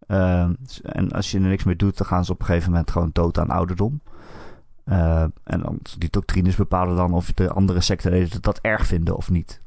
Uh, 0.06 0.48
en 0.82 1.12
als 1.12 1.30
je 1.30 1.38
er 1.38 1.44
niks 1.44 1.64
meer 1.64 1.76
doet, 1.76 1.96
dan 1.96 2.06
gaan 2.06 2.24
ze 2.24 2.32
op 2.32 2.40
een 2.40 2.46
gegeven 2.46 2.70
moment 2.70 2.90
gewoon 2.90 3.11
dood 3.12 3.38
aan 3.38 3.50
ouderdom. 3.50 4.00
Uh, 4.88 5.22
en 5.44 5.61
dan, 5.61 5.79
die 5.98 6.11
doctrines 6.11 6.57
bepalen 6.57 6.96
dan 6.96 7.12
of 7.12 7.33
de 7.33 7.53
andere 7.53 7.81
secten 7.81 8.29
dat 8.40 8.59
erg 8.59 8.87
vinden 8.87 9.16
of 9.16 9.31
niet. 9.31 9.61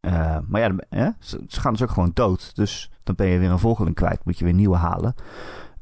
Uh, 0.00 0.36
maar 0.48 0.72
ja, 0.90 1.16
ze, 1.18 1.40
gaan 1.48 1.72
dus 1.72 1.82
ook 1.82 1.90
gewoon 1.90 2.10
dood. 2.14 2.56
Dus 2.56 2.90
dan 3.02 3.14
ben 3.14 3.26
je 3.26 3.38
weer 3.38 3.50
een 3.50 3.58
volgeling 3.58 3.94
kwijt. 3.94 4.24
Moet 4.24 4.38
je 4.38 4.44
weer 4.44 4.54
nieuwe 4.54 4.76
halen. 4.76 5.14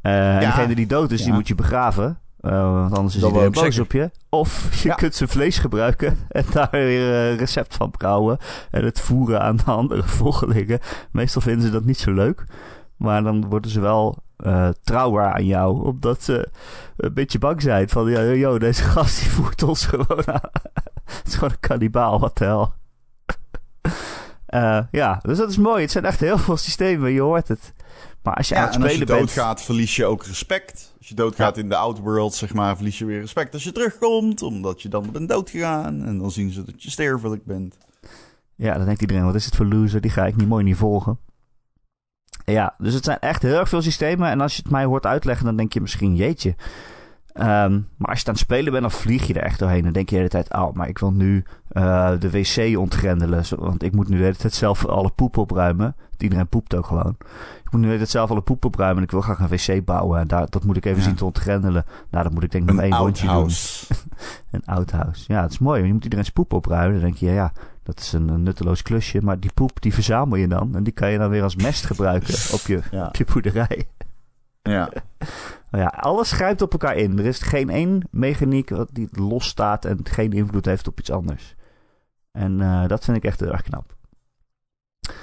Uh, 0.03 0.13
ja. 0.13 0.41
En 0.41 0.41
degene 0.41 0.75
die 0.75 0.87
dood 0.87 1.11
is, 1.11 1.23
die 1.23 1.33
moet 1.33 1.49
je 1.49 1.55
begraven. 1.55 2.19
want 2.41 2.97
anders 2.97 3.17
is 3.17 3.23
iedereen 3.23 3.53
boos 3.53 3.79
op 3.79 3.93
je. 3.93 4.11
Of 4.29 4.83
je 4.83 4.95
kunt 4.95 5.15
zijn 5.15 5.29
vlees 5.29 5.59
gebruiken 5.59 6.19
en 6.29 6.45
daar 6.53 6.71
weer 6.71 7.15
een 7.15 7.37
recept 7.37 7.75
van 7.75 7.91
brouwen. 7.91 8.39
En 8.71 8.85
het 8.85 9.01
voeren 9.01 9.41
aan 9.41 9.57
de 9.57 9.65
andere 9.65 10.03
volgelingen. 10.03 10.79
Meestal 11.11 11.43
vinden 11.43 11.63
ze 11.63 11.71
dat 11.71 11.85
niet 11.85 11.99
zo 11.99 12.13
leuk. 12.13 12.45
Maar 13.01 13.23
dan 13.23 13.49
worden 13.49 13.71
ze 13.71 13.81
wel 13.81 14.19
uh, 14.39 14.69
trouwer 14.83 15.33
aan 15.33 15.45
jou. 15.45 15.85
Omdat 15.85 16.23
ze 16.23 16.49
een 16.97 17.15
beetje 17.15 17.39
bang 17.39 17.63
zijn. 17.63 17.89
Van, 17.89 18.11
ja, 18.11 18.23
yo, 18.23 18.59
deze 18.59 18.83
gast 18.83 19.21
die 19.21 19.31
voert 19.31 19.63
ons 19.63 19.87
gewoon 19.87 20.27
aan. 20.27 20.51
Het 21.17 21.27
is 21.27 21.35
gewoon 21.35 21.51
een 21.51 21.61
kannibaal, 21.61 22.21
wat 22.21 22.39
de 22.39 22.45
hel. 22.45 22.73
Uh, 24.55 24.81
ja, 25.01 25.21
dus 25.23 25.39
dat 25.39 25.51
is 25.51 25.57
mooi. 25.57 25.83
Het 25.83 25.91
zijn 25.91 26.05
echt 26.05 26.21
heel 26.21 26.39
veel 26.39 26.57
systemen, 26.57 27.13
je 27.13 27.21
hoort 27.21 27.49
het. 27.49 27.73
Maar 28.23 28.35
als 28.35 28.49
je 28.49 28.55
ja, 28.55 28.61
aan 28.61 28.67
het 28.67 28.75
spelen 28.75 28.91
als 28.91 28.99
je 28.99 29.19
doodgaat, 29.19 29.63
verlies 29.63 29.97
je 29.97 30.05
ook 30.05 30.25
respect. 30.25 30.95
Als 30.99 31.09
je 31.09 31.15
doodgaat 31.15 31.57
ja. 31.57 31.63
in 31.63 31.69
de 31.69 31.77
outworld, 31.77 32.35
zeg 32.35 32.55
maar, 32.55 32.77
verlies 32.77 32.99
je 32.99 33.05
weer 33.05 33.21
respect 33.21 33.55
als 33.55 33.65
je 33.65 33.73
terugkomt. 33.73 34.43
Omdat 34.43 34.83
je 34.83 34.89
dan 34.89 35.11
bent 35.13 35.29
doodgegaan. 35.29 36.05
En 36.05 36.19
dan 36.19 36.31
zien 36.31 36.53
ze 36.53 36.65
dat 36.65 36.83
je 36.83 36.91
sterfelijk 36.91 37.45
bent. 37.45 37.77
Ja, 38.55 38.75
dan 38.75 38.85
denkt 38.85 39.01
iedereen, 39.01 39.25
wat 39.25 39.35
is 39.35 39.45
het 39.45 39.57
voor 39.57 39.67
loser? 39.67 40.01
Die 40.01 40.11
ga 40.11 40.27
ik 40.27 40.37
niet 40.37 40.49
mooi 40.49 40.65
niet 40.65 40.77
volgen. 40.77 41.19
Ja, 42.45 42.75
dus 42.79 42.95
het 42.95 43.05
zijn 43.05 43.19
echt 43.19 43.43
heel 43.43 43.59
erg 43.59 43.69
veel 43.69 43.83
systemen. 43.83 44.29
En 44.29 44.41
als 44.41 44.57
je 44.57 44.63
het 44.63 44.71
mij 44.71 44.85
hoort 44.85 45.07
uitleggen, 45.07 45.47
dan 45.47 45.57
denk 45.57 45.73
je 45.73 45.81
misschien, 45.81 46.17
jeetje. 46.17 46.55
Um, 47.41 47.89
maar 47.97 48.09
als 48.09 48.19
je 48.19 48.19
het 48.19 48.29
aan 48.29 48.35
het 48.35 48.43
spelen 48.43 48.73
bent, 48.73 48.83
dan 48.83 48.91
vlieg 48.91 49.27
je 49.27 49.35
er 49.35 49.43
echt 49.43 49.59
doorheen. 49.59 49.83
Dan 49.83 49.93
denk 49.93 50.09
je 50.09 50.15
de 50.15 50.21
hele 50.21 50.29
tijd, 50.29 50.53
oh, 50.53 50.73
maar 50.73 50.89
ik 50.89 50.99
wil 50.99 51.13
nu 51.13 51.45
uh, 51.73 52.11
de 52.19 52.31
wc 52.31 52.79
ontgrendelen. 52.79 53.45
Want 53.59 53.83
ik 53.83 53.93
moet 53.93 54.09
nu 54.09 54.17
de 54.17 54.23
hele 54.23 54.37
tijd 54.37 54.55
zelf 54.55 54.87
alle 54.87 55.11
poep 55.11 55.37
opruimen. 55.37 55.97
Iedereen 56.19 56.49
poept 56.49 56.75
ook 56.75 56.87
gewoon. 56.87 57.17
Ik 57.65 57.71
moet 57.71 57.81
nu 57.81 57.81
de 57.81 57.87
hele 57.87 57.97
tijd 57.97 58.11
zelf 58.11 58.31
alle 58.31 58.41
poep 58.41 58.65
opruimen. 58.65 58.97
En 58.97 59.03
ik 59.03 59.11
wil 59.11 59.21
graag 59.21 59.39
een 59.39 59.49
wc 59.49 59.85
bouwen. 59.85 60.21
En 60.21 60.27
daar, 60.27 60.47
dat 60.51 60.65
moet 60.65 60.77
ik 60.77 60.85
even 60.85 60.99
ja. 60.99 61.05
zien 61.05 61.15
te 61.15 61.25
ontgrendelen. 61.25 61.85
Nou, 62.11 62.25
dan 62.25 62.33
moet 62.33 62.43
ik 62.43 62.51
denk 62.51 62.69
ik 62.69 62.75
nog 62.75 62.83
één 62.83 62.97
rondje 62.97 63.27
doen. 63.27 63.51
een 64.61 64.65
outhouse. 64.65 65.25
Ja, 65.27 65.43
het 65.43 65.51
is 65.51 65.59
mooi. 65.59 65.85
Je 65.85 65.93
moet 65.93 66.05
iedereen 66.05 66.25
zijn 66.25 66.37
poep 66.37 66.53
opruimen. 66.53 66.93
Dan 66.93 67.03
denk 67.03 67.17
je, 67.17 67.31
ja, 67.31 67.53
dat 67.83 68.01
is 68.01 68.13
een, 68.13 68.29
een, 68.29 68.43
nutteloos 68.43 68.83
klusje. 68.83 69.23
Maar 69.23 69.41
die 69.41 69.53
poep, 69.55 69.83
die 69.83 69.95
verzamel 69.95 70.37
je 70.37 70.49
dan. 70.49 70.75
En 70.75 70.83
die 70.83 70.93
kan 70.93 71.11
je 71.11 71.19
dan 71.19 71.31
weer 71.31 71.43
als 71.43 71.57
mest 71.57 71.87
gebruiken 71.87 72.35
op 72.53 72.61
je, 72.61 72.81
ja. 72.91 73.07
op 73.07 73.17
je 73.17 73.25
boerderij. 73.33 73.89
Ja. 74.63 74.89
Nou 75.71 75.85
ja, 75.85 75.89
alles 75.89 76.33
grijpt 76.33 76.63
op 76.63 76.73
elkaar 76.73 76.97
in. 76.97 77.19
Er 77.19 77.27
is 77.27 77.39
geen 77.39 77.71
één 77.71 78.09
mechaniek 78.11 78.71
die 78.93 79.09
los 79.11 79.47
staat 79.49 79.85
en 79.85 79.99
geen 80.03 80.33
invloed 80.33 80.65
heeft 80.65 80.89
op 80.89 80.99
iets 80.99 81.11
anders. 81.11 81.55
En 82.33 82.61
uh, 82.61 82.87
dat 82.87 83.05
vind 83.05 83.17
ik 83.17 83.25
echt 83.25 83.41
heel 83.41 83.53
erg 83.53 83.63
knap. 83.63 83.97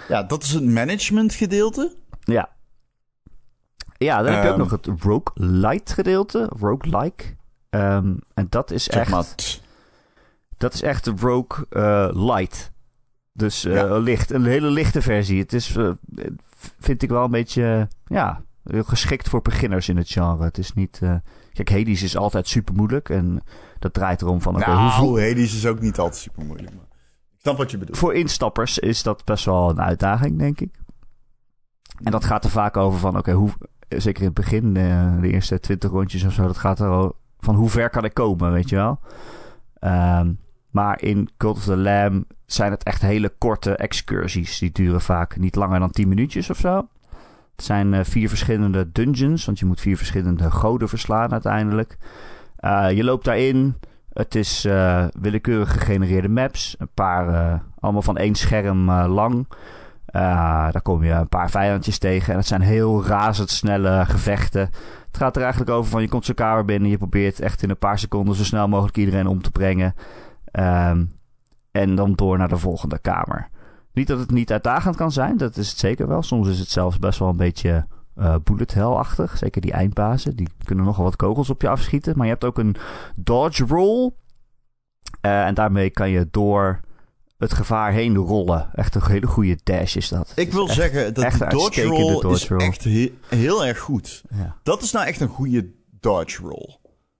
Ja, 0.07 0.23
dat 0.23 0.43
is 0.43 0.51
het 0.51 0.63
management 0.63 1.33
gedeelte. 1.33 1.95
Ja. 2.19 2.49
Ja, 3.97 4.17
dan 4.21 4.27
um, 4.27 4.33
heb 4.33 4.43
je 4.43 4.49
ook 4.49 4.57
nog 4.57 4.71
het 4.71 4.89
roguelite 4.99 5.93
gedeelte. 5.93 6.49
Roguelike. 6.59 7.23
Um, 7.69 8.19
en 8.33 8.47
dat 8.49 8.71
is 8.71 8.89
echt... 8.89 9.09
Maar 9.09 9.25
dat 10.57 10.73
is 10.73 10.81
echt 10.81 11.07
Rogue 11.07 11.65
uh, 11.69 12.09
Light. 12.11 12.71
Dus 13.33 13.65
uh, 13.65 13.73
ja. 13.73 13.97
licht, 13.97 14.31
een 14.31 14.45
hele 14.45 14.69
lichte 14.69 15.01
versie. 15.01 15.39
Het 15.39 15.53
is, 15.53 15.75
uh, 15.75 15.91
vind 16.79 17.01
ik 17.01 17.09
wel 17.09 17.23
een 17.23 17.31
beetje, 17.31 17.87
ja, 18.05 18.41
geschikt 18.69 19.29
voor 19.29 19.41
beginners 19.41 19.89
in 19.89 19.97
het 19.97 20.09
genre. 20.09 20.43
Het 20.43 20.57
is 20.57 20.73
niet... 20.73 20.99
Uh, 21.03 21.15
kijk, 21.53 21.69
Hades 21.69 22.01
is 22.01 22.17
altijd 22.17 22.47
super 22.47 22.75
moeilijk. 22.75 23.09
En 23.09 23.43
dat 23.79 23.93
draait 23.93 24.21
erom 24.21 24.41
van... 24.41 24.55
Okay, 24.55 24.73
nou, 24.73 24.81
hoeveel... 24.81 25.27
Hades 25.27 25.55
is 25.55 25.65
ook 25.65 25.79
niet 25.79 25.97
altijd 25.97 26.21
super 26.21 26.45
moeilijk. 26.45 26.75
Maar 26.75 26.85
ik 27.33 27.39
snap 27.39 27.57
wat 27.57 27.71
je 27.71 27.77
bedoelt. 27.77 27.97
Voor 27.97 28.13
instappers 28.13 28.79
is 28.79 29.03
dat 29.03 29.25
best 29.25 29.45
wel 29.45 29.69
een 29.69 29.81
uitdaging, 29.81 30.39
denk 30.39 30.59
ik. 30.59 30.75
En 32.03 32.11
dat 32.11 32.25
gaat 32.25 32.43
er 32.43 32.49
vaak 32.49 32.77
over 32.77 32.99
van... 32.99 33.17
Oké, 33.17 33.31
hoe 33.31 33.51
zeker 33.87 34.21
in 34.21 34.27
het 34.27 34.35
begin, 34.35 34.73
de, 34.73 35.17
de, 35.21 35.29
eerste 35.29 35.59
twintig 35.59 35.89
rondjes 35.91 36.23
of 36.23 36.33
zo... 36.33 36.47
Dat 36.47 36.57
gaat 36.57 36.79
er 36.79 37.11
van 37.39 37.55
hoe 37.55 37.69
ver 37.69 37.89
kan 37.89 38.03
ik 38.03 38.13
komen, 38.13 38.51
weet 38.51 38.69
je 38.69 38.75
wel. 38.75 38.99
Um, 39.79 40.39
maar 40.69 41.01
in 41.01 41.29
Cult 41.37 41.57
of 41.57 41.63
the 41.63 41.77
Lamb 41.77 42.25
zijn 42.45 42.71
het 42.71 42.83
echt 42.83 43.01
hele 43.01 43.33
korte 43.37 43.75
excursies. 43.75 44.59
Die 44.59 44.71
duren 44.71 45.01
vaak 45.01 45.37
niet 45.37 45.55
langer 45.55 45.79
dan 45.79 45.91
10 45.91 46.07
minuutjes 46.07 46.49
of 46.49 46.57
zo. 46.57 46.87
Het 47.57 47.65
zijn 47.65 47.93
uh, 47.93 47.99
vier 48.03 48.29
verschillende 48.29 48.91
dungeons, 48.91 49.45
want 49.45 49.59
je 49.59 49.65
moet 49.65 49.81
vier 49.81 49.97
verschillende 49.97 50.51
goden 50.51 50.89
verslaan 50.89 51.31
uiteindelijk. 51.31 51.97
Uh, 52.59 52.91
je 52.91 53.03
loopt 53.03 53.25
daarin. 53.25 53.75
Het 54.13 54.35
is 54.35 54.65
uh, 54.65 55.05
willekeurig 55.19 55.71
gegenereerde 55.71 56.29
maps. 56.29 56.75
Een 56.77 56.89
paar, 56.93 57.61
allemaal 57.79 58.01
van 58.01 58.17
één 58.17 58.35
scherm 58.35 58.91
lang. 58.91 59.47
daar 60.11 60.81
kom 60.81 61.03
je 61.03 61.11
een 61.11 61.29
paar 61.29 61.49
vijandjes 61.49 61.97
tegen. 61.97 62.31
En 62.31 62.39
het 62.39 62.47
zijn 62.47 62.61
heel 62.61 63.05
razendsnelle 63.05 64.05
gevechten. 64.05 64.69
Het 65.07 65.17
gaat 65.17 65.35
er 65.35 65.41
eigenlijk 65.41 65.71
over 65.71 65.91
van 65.91 66.01
je 66.01 66.07
komt 66.09 66.25
zo'n 66.25 66.35
kamer 66.35 66.65
binnen. 66.65 66.89
Je 66.89 66.97
probeert 66.97 67.39
echt 67.39 67.63
in 67.63 67.69
een 67.69 67.77
paar 67.77 67.99
seconden 67.99 68.35
zo 68.35 68.43
snel 68.43 68.67
mogelijk 68.67 68.97
iedereen 68.97 69.27
om 69.27 69.41
te 69.41 69.51
brengen. 69.51 69.95
Um, 70.51 71.11
en 71.71 71.95
dan 71.95 72.13
door 72.13 72.37
naar 72.37 72.47
de 72.47 72.57
volgende 72.57 72.99
kamer. 72.99 73.49
Niet 73.97 74.07
dat 74.07 74.19
het 74.19 74.31
niet 74.31 74.51
uitdagend 74.51 74.95
kan 74.95 75.11
zijn, 75.11 75.37
dat 75.37 75.57
is 75.57 75.69
het 75.69 75.77
zeker 75.77 76.07
wel. 76.07 76.23
Soms 76.23 76.47
is 76.47 76.59
het 76.59 76.69
zelfs 76.69 76.99
best 76.99 77.19
wel 77.19 77.29
een 77.29 77.37
beetje 77.37 77.87
uh, 78.17 78.35
bullet 78.43 78.73
hell-achtig. 78.73 79.37
Zeker 79.37 79.61
die 79.61 79.71
eindbazen, 79.71 80.35
die 80.35 80.47
kunnen 80.63 80.85
nogal 80.85 81.03
wat 81.03 81.15
kogels 81.15 81.49
op 81.49 81.61
je 81.61 81.69
afschieten. 81.69 82.13
Maar 82.15 82.25
je 82.25 82.31
hebt 82.31 82.43
ook 82.43 82.57
een 82.57 82.75
dodge 83.15 83.65
roll. 83.65 84.11
Uh, 85.21 85.45
en 85.45 85.53
daarmee 85.53 85.89
kan 85.89 86.09
je 86.09 86.27
door 86.31 86.79
het 87.37 87.53
gevaar 87.53 87.91
heen 87.91 88.15
rollen. 88.15 88.69
Echt 88.73 88.95
een 88.95 89.05
hele 89.05 89.27
goede 89.27 89.57
dash 89.63 89.95
is 89.95 90.09
dat. 90.09 90.31
Ik 90.35 90.51
wil 90.51 90.67
zeggen, 90.67 91.13
dat 91.13 91.31
de 91.31 91.47
dodge 91.47 91.83
roll 91.83 92.21
dodge 92.21 92.55
is 92.55 92.63
echt 92.65 92.83
he 92.83 93.13
heel 93.27 93.65
erg 93.65 93.79
goed. 93.79 94.23
Ja. 94.29 94.55
Dat 94.63 94.81
is 94.81 94.91
nou 94.91 95.05
echt 95.05 95.21
een 95.21 95.27
goede 95.27 95.71
dodge 95.99 96.41
roll 96.41 96.77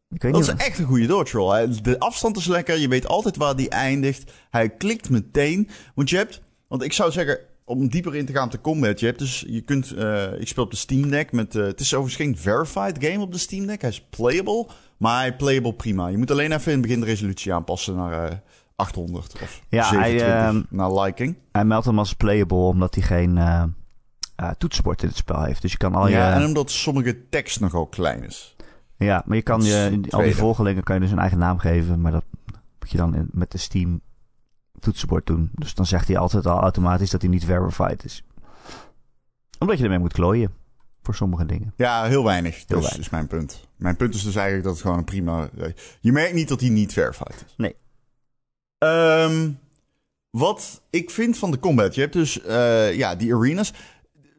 dat 0.09 0.39
is 0.39 0.47
echt 0.47 0.79
een 0.79 0.85
goede 0.85 1.05
dodge 1.07 1.37
roll. 1.37 1.81
De 1.81 1.99
afstand 1.99 2.37
is 2.37 2.45
lekker. 2.45 2.79
Je 2.79 2.87
weet 2.87 3.07
altijd 3.07 3.37
waar 3.37 3.55
die 3.55 3.69
eindigt. 3.69 4.31
Hij 4.49 4.69
klikt 4.69 5.09
meteen. 5.09 5.69
Want 5.95 6.09
je 6.09 6.17
hebt... 6.17 6.41
Want 6.67 6.83
ik 6.83 6.93
zou 6.93 7.11
zeggen, 7.11 7.39
om 7.67 7.87
dieper 7.89 8.15
in 8.15 8.25
te 8.25 8.33
gaan 8.33 8.45
op 8.45 8.51
de 8.51 8.61
combat. 8.61 8.99
Je 8.99 9.05
hebt 9.05 9.19
dus... 9.19 9.45
Je 9.47 9.61
kunt... 9.61 9.93
Uh, 9.95 10.39
ik 10.39 10.47
speel 10.47 10.63
op 10.63 10.71
de 10.71 10.77
Steam 10.77 11.09
Deck 11.09 11.31
met... 11.31 11.55
Uh, 11.55 11.65
het 11.65 11.79
is 11.79 11.93
overigens 11.93 12.23
geen 12.23 12.37
verified 12.37 13.05
game 13.05 13.23
op 13.23 13.31
de 13.31 13.37
Steam 13.37 13.65
Deck. 13.65 13.81
Hij 13.81 13.89
is 13.89 14.01
playable. 14.09 14.67
Maar 14.97 15.19
hij 15.19 15.35
playable 15.35 15.73
prima. 15.73 16.07
Je 16.07 16.17
moet 16.17 16.31
alleen 16.31 16.51
even 16.51 16.71
in 16.71 16.77
het 16.77 16.81
begin 16.81 16.99
de 16.99 17.05
resolutie 17.05 17.53
aanpassen 17.53 17.95
naar... 17.95 18.31
Uh, 18.31 18.37
800 18.75 19.33
of 19.41 19.61
ja, 19.69 19.83
27 19.83 20.27
hij, 20.27 20.53
uh, 20.53 20.61
naar 20.69 20.93
liking. 20.93 21.37
Hij 21.51 21.65
meldt 21.65 21.85
hem 21.85 21.99
als 21.99 22.13
playable 22.13 22.57
omdat 22.57 22.95
hij 22.95 23.03
geen 23.03 23.39
toetsenbord 24.57 25.01
in 25.01 25.07
het 25.07 25.17
spel 25.17 25.43
heeft. 25.43 25.61
Dus 25.61 25.71
je 25.71 25.77
kan 25.77 25.95
al 25.95 26.07
ja, 26.07 26.29
je... 26.29 26.35
en 26.35 26.45
omdat 26.45 26.71
sommige 26.71 27.29
tekst 27.29 27.59
nogal 27.59 27.85
klein 27.85 28.23
is. 28.23 28.55
Ja, 28.97 29.23
maar 29.25 29.35
je 29.35 29.43
kan 29.43 29.61
je, 29.61 30.01
al 30.09 30.21
die 30.21 30.35
volgelingen 30.35 30.83
kan 30.83 30.95
je 30.95 31.01
dus 31.01 31.11
een 31.11 31.19
eigen 31.19 31.37
naam 31.37 31.57
geven, 31.57 32.01
maar 32.01 32.11
dat 32.11 32.23
moet 32.79 32.91
je 32.91 32.97
dan 32.97 33.15
in, 33.15 33.29
met 33.31 33.51
de 33.51 33.57
Steam 33.57 34.01
toetsenbord 34.79 35.25
doen. 35.25 35.49
Dus 35.53 35.73
dan 35.73 35.85
zegt 35.85 36.07
hij 36.07 36.17
altijd 36.17 36.45
al 36.45 36.59
automatisch 36.59 37.09
dat 37.09 37.21
hij 37.21 37.29
niet 37.29 37.45
verified 37.45 38.05
is. 38.05 38.23
Omdat 39.59 39.77
je 39.77 39.83
ermee 39.83 39.99
moet 39.99 40.13
klooien. 40.13 40.53
Voor 41.01 41.15
sommige 41.15 41.45
dingen. 41.45 41.73
Ja, 41.75 42.05
heel 42.05 42.23
weinig. 42.23 42.55
Heel 42.55 42.65
dus 42.67 42.79
weinig. 42.79 42.99
is 42.99 43.09
mijn 43.09 43.27
punt. 43.27 43.67
Mijn 43.75 43.95
punt 43.95 44.15
is 44.15 44.23
dus 44.23 44.35
eigenlijk 44.35 44.65
dat 44.65 44.73
het 44.73 44.81
gewoon 44.81 44.97
een 44.97 45.03
prima... 45.03 45.49
Je 45.99 46.11
merkt 46.11 46.33
niet 46.33 46.47
dat 46.47 46.59
hij 46.59 46.69
niet 46.69 46.93
verified 46.93 47.43
is. 47.45 47.53
Nee. 47.57 47.75
Um, 48.77 49.59
wat 50.29 50.81
ik 50.89 51.09
vind 51.09 51.37
van 51.37 51.51
de 51.51 51.59
combat. 51.59 51.95
Je 51.95 52.01
hebt 52.01 52.13
dus 52.13 52.45
uh, 52.45 52.93
ja, 52.93 53.15
die 53.15 53.35
arenas. 53.35 53.73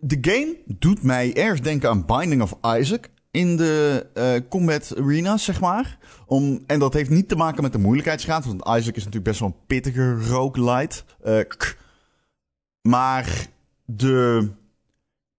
De 0.01 0.19
game 0.21 0.57
doet 0.67 1.03
mij 1.03 1.37
erg 1.37 1.61
denken 1.61 1.89
aan 1.89 2.07
Binding 2.07 2.43
of 2.43 2.59
Isaac 2.63 3.09
in 3.39 3.57
de 3.57 4.07
uh, 4.15 4.49
combat 4.49 4.95
arenas, 4.97 5.45
zeg 5.45 5.61
maar. 5.61 5.99
Om, 6.27 6.63
en 6.67 6.79
dat 6.79 6.95
heeft 6.95 7.11
niet 7.11 7.29
te 7.29 7.37
maken 7.37 7.63
met 7.63 7.73
de 7.73 7.79
moeilijkheidsgraad. 7.79 8.45
Want 8.45 8.61
Isaac 8.61 8.97
is 8.97 9.05
natuurlijk 9.05 9.25
best 9.25 9.41
wel 9.41 9.49
een 9.49 9.67
pittige 9.67 10.15
roguelite. 10.15 11.03
Uh, 11.25 11.41
maar 12.83 13.47
de 13.85 14.51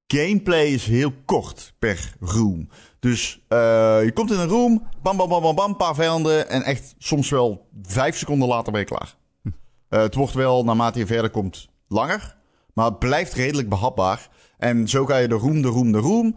gameplay 0.08 0.66
is 0.66 0.86
heel 0.86 1.14
kort 1.26 1.74
per 1.80 2.14
room. 2.20 2.70
Dus 3.00 3.42
uh, 3.50 4.04
je 4.04 4.12
komt 4.14 4.32
in 4.32 4.40
een 4.40 4.48
room, 4.48 4.88
bam, 5.02 5.18
bam, 5.18 5.30
bam, 5.30 5.42
bam, 5.42 5.56
bam, 5.56 5.76
paar 5.76 5.96
vijanden. 5.96 6.50
En 6.50 6.64
echt 6.64 6.96
soms 6.98 7.30
wel 7.30 7.68
vijf 7.82 8.18
seconden 8.18 8.48
later 8.48 8.72
ben 8.72 8.82
je 8.82 8.88
klaar. 8.88 9.16
Uh, 9.44 9.52
het 9.90 10.16
wordt 10.16 10.34
wel, 10.34 10.64
naarmate 10.64 11.00
je 11.00 11.06
verder 11.06 11.30
komt, 11.30 11.68
langer. 11.88 12.38
Maar 12.74 12.86
het 12.86 13.00
blijft 13.00 13.34
redelijk 13.34 13.70
behapbaar. 13.70 14.30
En 14.58 14.88
zo 14.88 15.06
ga 15.06 15.18
je 15.18 15.28
de 15.28 15.36
room, 15.36 15.62
de 15.62 15.68
room, 15.68 15.92
de 15.92 15.98
room. 15.98 16.36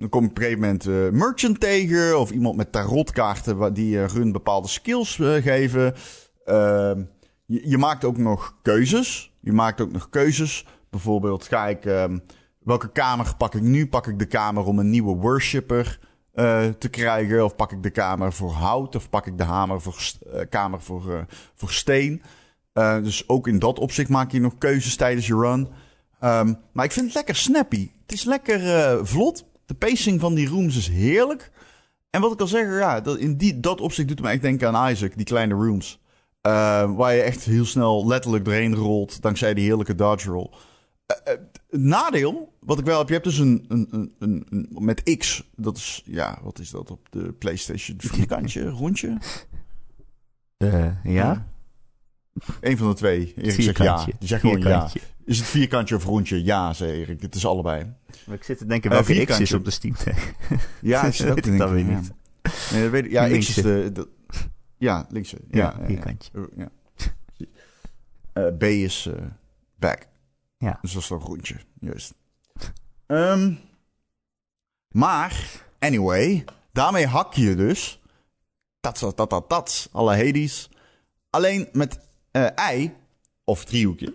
Dan 0.00 0.08
kom 0.08 0.22
je 0.22 0.28
op 0.28 0.36
een 0.36 0.42
gegeven 0.42 0.60
moment 0.60 0.86
uh, 0.86 1.08
merchant 1.10 1.60
tegen. 1.60 2.20
Of 2.20 2.30
iemand 2.30 2.56
met 2.56 2.72
tarotkaarten 2.72 3.74
die 3.74 3.94
uh, 3.94 4.10
hun 4.10 4.32
bepaalde 4.32 4.68
skills 4.68 5.18
uh, 5.18 5.42
geven. 5.42 5.94
Ehm, 6.44 7.02
je, 7.46 7.68
je, 7.68 7.78
maakt 7.78 8.04
ook 8.04 8.16
nog 8.16 8.56
keuzes. 8.62 9.32
Je 9.40 9.52
maakt 9.52 9.80
ook 9.80 9.92
nog 9.92 10.08
keuzes. 10.08 10.66
Bijvoorbeeld 10.90 11.44
ga 11.44 11.68
ik... 11.68 11.84
Ehm, 11.84 12.18
welke 12.58 12.92
kamer 12.92 13.34
pak 13.36 13.54
ik 13.54 13.62
nu? 13.62 13.88
Pak 13.88 14.06
ik 14.06 14.18
de 14.18 14.26
kamer 14.26 14.64
om 14.64 14.78
een 14.78 14.90
nieuwe 14.90 15.16
worshipper 15.16 15.98
te 16.78 16.88
krijgen? 16.90 17.44
Of 17.44 17.56
pak 17.56 17.72
ik 17.72 17.82
de 17.82 17.90
kamer 17.90 18.32
voor 18.32 18.50
hout? 18.50 18.96
Of 18.96 19.10
pak 19.10 19.26
ik 19.26 19.38
de 19.38 19.44
hamer 19.44 19.80
voor, 19.80 19.96
kamer 20.48 20.80
voor, 20.80 21.26
voor 21.54 21.70
steen? 21.70 22.22
dus 23.02 23.28
ook 23.28 23.48
in 23.48 23.58
dat 23.58 23.78
opzicht 23.78 24.08
maak 24.08 24.32
je 24.32 24.40
nog 24.40 24.58
keuzes 24.58 24.96
tijdens 24.96 25.26
je 25.26 25.34
run. 25.34 25.68
Um, 26.20 26.58
maar 26.72 26.84
ik 26.84 26.92
vind 26.92 27.06
het 27.06 27.14
lekker 27.14 27.36
snappy. 27.36 27.90
Het 28.02 28.12
is 28.12 28.24
lekker 28.24 28.60
vlot. 29.06 29.44
De 29.70 29.76
pacing 29.76 30.20
van 30.20 30.34
die 30.34 30.48
rooms 30.48 30.76
is 30.76 30.88
heerlijk. 30.88 31.50
En 32.10 32.20
wat 32.20 32.32
ik 32.32 32.40
al 32.40 32.46
zeg, 32.46 32.78
ja, 32.78 33.00
dat, 33.00 33.18
in 33.18 33.36
die, 33.36 33.60
dat 33.60 33.80
opzicht 33.80 34.08
doet 34.08 34.20
me 34.20 34.28
echt 34.28 34.42
denken 34.42 34.74
aan 34.74 34.90
Isaac, 34.90 35.16
die 35.16 35.24
kleine 35.24 35.54
rooms. 35.54 36.00
Uh, 36.46 36.96
waar 36.96 37.14
je 37.14 37.20
echt 37.20 37.44
heel 37.44 37.64
snel 37.64 38.06
letterlijk 38.06 38.44
doorheen 38.44 38.74
rolt, 38.74 39.22
dankzij 39.22 39.54
die 39.54 39.64
heerlijke 39.64 39.94
dodge 39.94 40.30
roll. 40.30 40.50
Uh, 40.50 41.34
uh, 41.34 41.40
het 41.70 41.80
nadeel, 41.80 42.52
wat 42.60 42.78
ik 42.78 42.84
wel 42.84 42.98
heb, 42.98 43.06
je 43.06 43.12
hebt 43.12 43.24
dus 43.24 43.38
een, 43.38 43.64
een, 43.68 44.14
een, 44.18 44.46
een, 44.48 44.68
met 44.70 45.16
X, 45.18 45.50
dat 45.56 45.76
is, 45.76 46.02
ja, 46.04 46.38
wat 46.42 46.58
is 46.58 46.70
dat 46.70 46.90
op 46.90 47.06
de 47.10 47.32
PlayStation? 47.32 47.96
Vierkantje, 48.00 48.68
rondje? 48.68 49.18
ja. 51.02 51.46
Eén 52.60 52.76
van 52.76 52.88
de 52.88 52.94
twee. 52.94 53.34
Erik 53.36 53.62
zegt 53.62 53.78
ja. 53.78 54.04
Die 54.04 54.28
zegt 54.28 54.40
gewoon 54.40 54.60
ja. 54.60 54.90
Is 55.24 55.38
het 55.38 55.46
vierkantje 55.46 55.94
of 55.94 56.04
rondje? 56.04 56.44
Ja, 56.44 56.72
zei 56.72 56.92
Erik. 56.92 57.22
Het 57.22 57.34
is 57.34 57.46
allebei. 57.46 57.92
Maar 58.26 58.36
ik 58.36 58.44
zit 58.44 58.58
te 58.58 58.66
denken 58.66 58.90
welke 58.90 59.14
uh, 59.14 59.26
X 59.26 59.40
is 59.40 59.52
op 59.52 59.64
de 59.64 59.70
Steam 59.70 59.94
Ja, 60.80 61.02
Dat 61.02 61.70
weet 61.70 61.86
ik 61.86 61.86
niet. 61.86 62.12
Nee, 62.72 62.82
dat 62.82 62.90
weet 62.90 63.04
ik. 63.04 63.10
Ja, 63.10 63.38
X 63.38 63.48
is 63.48 63.54
de, 63.54 63.90
de... 63.92 64.08
Ja, 64.78 65.06
linkse. 65.10 65.38
Ja, 65.50 65.58
ja 65.78 65.86
vierkantje. 65.86 66.48
Ja. 66.56 66.70
Uh, 68.34 68.56
B 68.58 68.62
is 68.62 69.06
uh, 69.06 69.14
back. 69.76 70.06
Ja. 70.58 70.78
Dus 70.80 70.92
dat 70.92 71.02
is 71.02 71.08
dan 71.08 71.18
rondje. 71.18 71.56
Juist. 71.80 72.14
Um, 73.06 73.58
maar, 74.88 75.64
anyway, 75.78 76.44
daarmee 76.72 77.06
hak 77.06 77.34
je 77.34 77.54
dus... 77.54 78.00
Dat, 78.80 78.98
dat, 78.98 79.16
dat, 79.16 79.30
dat, 79.30 79.48
dat. 79.48 79.88
Alle 79.92 80.16
Hades. 80.16 80.70
Alleen 81.30 81.68
met 81.72 81.98
uh, 82.32 82.46
I, 82.72 82.92
of 83.44 83.64
driehoekje, 83.64 84.14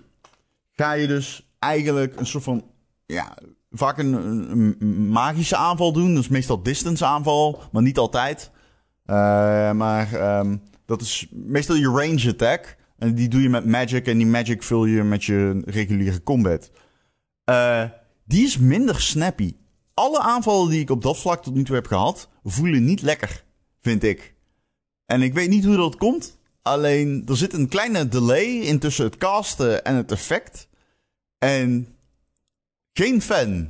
ga 0.72 0.92
je 0.92 1.08
dus 1.08 1.50
eigenlijk 1.60 2.20
een 2.20 2.26
soort 2.26 2.44
van, 2.44 2.64
ja, 3.06 3.38
vaak 3.78 3.98
een, 3.98 4.76
magische 5.10 5.56
aanval 5.56 5.94
doen. 5.94 6.18
Is 6.18 6.28
meestal 6.28 6.64
distance 6.64 7.06
aanval, 7.06 7.62
maar 7.72 7.82
niet 7.82 7.98
altijd. 7.98 8.52
Uh, 9.06 9.16
maar 9.72 10.40
um, 10.40 10.62
dat 10.86 11.02
is 11.02 11.28
meestal 11.32 11.76
je 11.76 11.90
range 11.90 12.30
attack. 12.30 12.78
En 12.98 13.16
die 13.16 13.30
doe 13.30 13.42
je 13.42 13.50
met 13.50 13.66
magic 13.66 14.08
en 14.08 14.18
die 14.18 14.28
magic 14.28 14.64
vul 14.64 14.86
je 14.86 15.04
met 15.04 15.24
je 15.24 15.62
reguliere 15.66 16.24
combat. 16.24 16.72
Uh, 17.50 17.84
die 18.26 18.46
is 18.46 18.58
minder 18.58 19.02
snappy. 19.02 19.56
alle 19.94 20.20
aanvallen 20.20 20.70
die 20.70 20.80
ik 20.80 20.90
op 20.90 21.02
dat 21.02 21.18
vlak 21.18 21.44
tot 21.44 21.54
nu 21.54 21.64
toe 21.64 21.76
heb 21.76 21.88
gehad, 21.88 22.30
voelen 22.44 22.86
niet 22.86 23.02
lekker, 23.02 23.44
vind 23.82 24.04
ik. 24.04 24.36
En 25.06 25.22
ik 25.22 25.34
weet 25.34 25.50
niet 25.50 25.66
hoe 25.66 25.76
dat 25.76 25.96
komt. 25.96 26.35
Alleen 26.66 27.24
er 27.28 27.38
zit 27.38 27.54
een 27.54 27.68
kleine 27.68 28.08
delay 28.08 28.44
in 28.46 28.80
tussen 28.80 29.06
het 29.06 29.18
casten 29.18 29.84
en 29.84 29.96
het 29.96 30.12
effect. 30.12 30.68
En 31.40 31.88
geen 32.94 33.22
fan. 33.22 33.70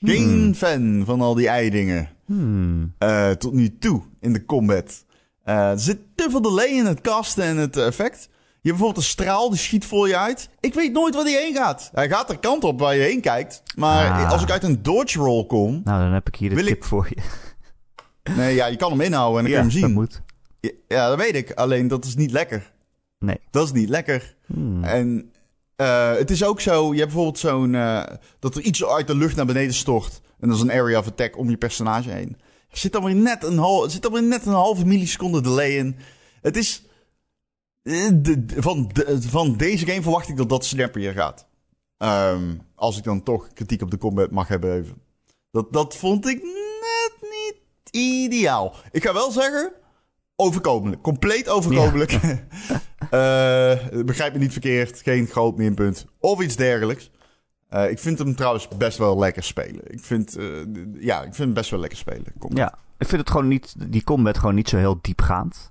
Geen 0.00 0.28
Hmm. 0.28 0.54
fan 0.54 1.02
van 1.06 1.20
al 1.20 1.34
die 1.34 1.48
ei-dingen. 1.48 2.08
Hmm. 2.26 2.94
Eh, 2.98 3.30
tot 3.30 3.52
nu 3.52 3.78
toe 3.78 4.02
in 4.20 4.32
de 4.32 4.44
combat. 4.44 5.04
Eh, 5.44 5.70
er 5.70 5.78
zit 5.80 5.98
te 6.14 6.26
veel 6.30 6.40
delay 6.42 6.68
in 6.68 6.86
het 6.86 7.00
casten 7.00 7.44
en 7.44 7.56
het 7.56 7.76
effect. 7.76 8.18
Je 8.22 8.68
hebt 8.68 8.78
bijvoorbeeld 8.78 8.96
een 8.96 9.02
straal, 9.10 9.50
die 9.50 9.58
schiet 9.58 9.84
voor 9.84 10.08
je 10.08 10.16
uit. 10.18 10.48
Ik 10.60 10.74
weet 10.74 10.92
nooit 10.92 11.14
waar 11.14 11.24
die 11.24 11.36
heen 11.36 11.54
gaat. 11.54 11.90
Hij 11.94 12.08
gaat 12.08 12.28
de 12.28 12.38
kant 12.38 12.64
op 12.64 12.80
waar 12.80 12.94
je 12.94 13.02
heen 13.02 13.20
kijkt. 13.20 13.62
Maar 13.76 14.10
Ah. 14.10 14.30
als 14.32 14.42
ik 14.42 14.50
uit 14.50 14.64
een 14.64 14.82
dodge 14.82 15.18
roll 15.18 15.44
kom... 15.46 15.80
Nou, 15.84 16.02
dan 16.02 16.12
heb 16.12 16.28
ik 16.28 16.34
hier 16.36 16.50
de 16.50 16.56
tip 16.56 16.66
ik- 16.76 16.84
voor 16.84 17.06
je. 17.10 17.22
Nee, 18.36 18.54
ja, 18.54 18.66
je 18.66 18.76
kan 18.76 18.90
hem 18.90 19.00
inhouden 19.00 19.38
en 19.44 19.50
dan 19.50 19.52
ja, 19.52 19.60
kun 19.68 19.70
je 19.80 19.86
hem 19.86 19.94
dat 19.94 20.10
zien. 20.10 20.20
moet. 20.20 20.28
Ja, 20.88 21.08
dat 21.08 21.18
weet 21.18 21.34
ik. 21.34 21.52
Alleen 21.52 21.88
dat 21.88 22.04
is 22.04 22.14
niet 22.16 22.30
lekker. 22.30 22.72
Nee. 23.18 23.40
Dat 23.50 23.66
is 23.66 23.72
niet 23.72 23.88
lekker. 23.88 24.36
Hmm. 24.46 24.84
En 24.84 25.32
eh, 25.76 26.12
het 26.14 26.30
is 26.30 26.44
ook 26.44 26.60
zo, 26.60 26.82
je 26.92 26.98
hebt 27.00 27.04
bijvoorbeeld 27.12 27.38
zo'n... 27.38 27.74
eh, 27.74 28.02
dat 28.38 28.54
er 28.54 28.62
iets 28.62 28.84
uit 28.84 29.06
de 29.06 29.14
lucht 29.14 29.36
naar 29.36 29.46
beneden 29.46 29.74
stort. 29.74 30.20
En 30.40 30.48
dat 30.48 30.56
is 30.56 30.62
een 30.62 30.72
area 30.72 30.98
of 30.98 31.06
attack 31.06 31.38
om 31.38 31.50
je 31.50 31.56
personage 31.56 32.10
heen. 32.10 32.36
Er 32.70 32.78
zit 32.78 32.92
dan 32.92 33.04
weer 33.04 33.14
net 33.14 33.44
een, 33.44 33.58
hal, 33.58 33.90
zit 33.90 34.02
dan 34.02 34.12
weer 34.12 34.22
net 34.22 34.46
een 34.46 34.52
halve 34.52 34.86
milliseconde 34.86 35.40
delay 35.40 35.70
in. 35.76 35.96
Het 36.42 36.56
is... 36.56 36.82
eh, 37.82 38.08
de- 38.14 38.44
van, 38.56 38.90
de- 38.92 39.22
van 39.22 39.56
deze 39.56 39.86
game 39.86 40.02
verwacht 40.02 40.28
ik 40.28 40.36
dat 40.36 40.48
dat 40.48 40.64
snappier 40.64 41.12
gaat. 41.12 41.46
Ehm, 41.96 42.54
als 42.74 42.98
ik 42.98 43.04
dan 43.04 43.22
toch 43.22 43.52
kritiek 43.52 43.82
op 43.82 43.90
de 43.90 43.98
combat 43.98 44.30
mag 44.30 44.48
hebben 44.48 44.74
even. 44.74 45.02
Dat, 45.50 45.72
dat 45.72 45.96
vond 45.96 46.26
ik 46.28 46.42
net 46.42 47.12
niet 47.20 47.54
ideaal. 47.90 48.74
Ik 48.92 49.02
ga 49.04 49.12
wel 49.12 49.30
zeggen, 49.30 49.72
overkomelijk. 50.40 51.02
Compleet 51.02 51.48
overkomelijk. 51.48 52.18
Eh, 53.10 53.76
begrijp 54.04 54.32
me 54.32 54.38
niet 54.38 54.52
verkeerd, 54.52 55.00
geen 55.02 55.26
groot 55.26 55.56
minpunt. 55.56 56.06
Of 56.20 56.40
iets 56.40 56.56
dergelijks. 56.56 57.10
Eh, 57.68 57.90
ik 57.90 57.98
vind 57.98 58.18
hem 58.18 58.34
trouwens 58.34 58.68
best 58.68 58.98
wel 58.98 59.18
lekker 59.18 59.42
spelen. 59.42 59.80
Ik 59.92 60.00
vind, 60.00 60.36
eh, 60.36 60.46
ja, 60.98 61.16
ik 61.18 61.22
vind 61.22 61.36
hem 61.36 61.52
best 61.52 61.70
wel 61.70 61.80
lekker 61.80 61.98
spelen. 61.98 62.24
Ja, 62.48 62.74
ik 62.98 63.08
vind 63.08 63.20
het 63.20 63.30
gewoon 63.30 63.48
niet, 63.48 63.74
die 63.90 64.04
combat 64.04 64.38
gewoon 64.38 64.54
niet 64.54 64.68
zo 64.68 64.76
heel 64.76 64.98
diepgaand. 65.00 65.70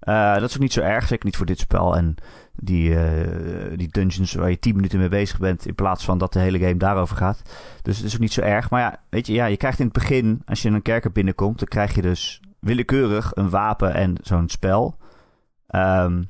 Dat 0.00 0.42
is 0.42 0.54
ook 0.54 0.60
niet 0.60 0.72
zo 0.72 0.80
erg, 0.80 1.06
zeker 1.06 1.24
niet 1.24 1.36
voor 1.36 1.46
dit 1.46 1.58
spel. 1.58 1.96
En 1.96 2.14
die, 2.56 2.96
die 3.76 3.88
dungeons 3.90 4.34
waar 4.34 4.50
je 4.50 4.58
10 4.58 4.76
minuten 4.76 4.98
mee 4.98 5.08
bezig 5.08 5.38
bent, 5.38 5.66
in 5.66 5.74
plaats 5.74 6.04
van 6.04 6.18
dat 6.18 6.32
de 6.32 6.38
hele 6.38 6.58
game 6.58 6.76
daarover 6.76 7.16
gaat. 7.16 7.42
Dus 7.82 7.96
het 7.96 8.06
is 8.06 8.14
ook 8.14 8.20
niet 8.20 8.32
zo 8.32 8.40
erg. 8.40 8.70
Maar 8.70 8.80
ja, 8.80 9.00
weet 9.08 9.26
je, 9.26 9.32
ja, 9.32 9.46
je 9.46 9.56
krijgt 9.56 9.78
in 9.78 9.84
het 9.84 9.94
begin, 9.94 10.42
als 10.46 10.62
je 10.62 10.68
in 10.68 10.74
een 10.74 10.82
kerker 10.82 11.12
binnenkomt, 11.12 11.58
dan 11.58 11.68
krijg 11.68 11.94
je 11.94 12.02
dus 12.02 12.40
willekeurig 12.66 13.30
een 13.34 13.50
wapen 13.50 13.94
en 13.94 14.14
zo'n 14.22 14.48
spel. 14.48 14.96
Ehm, 15.66 16.22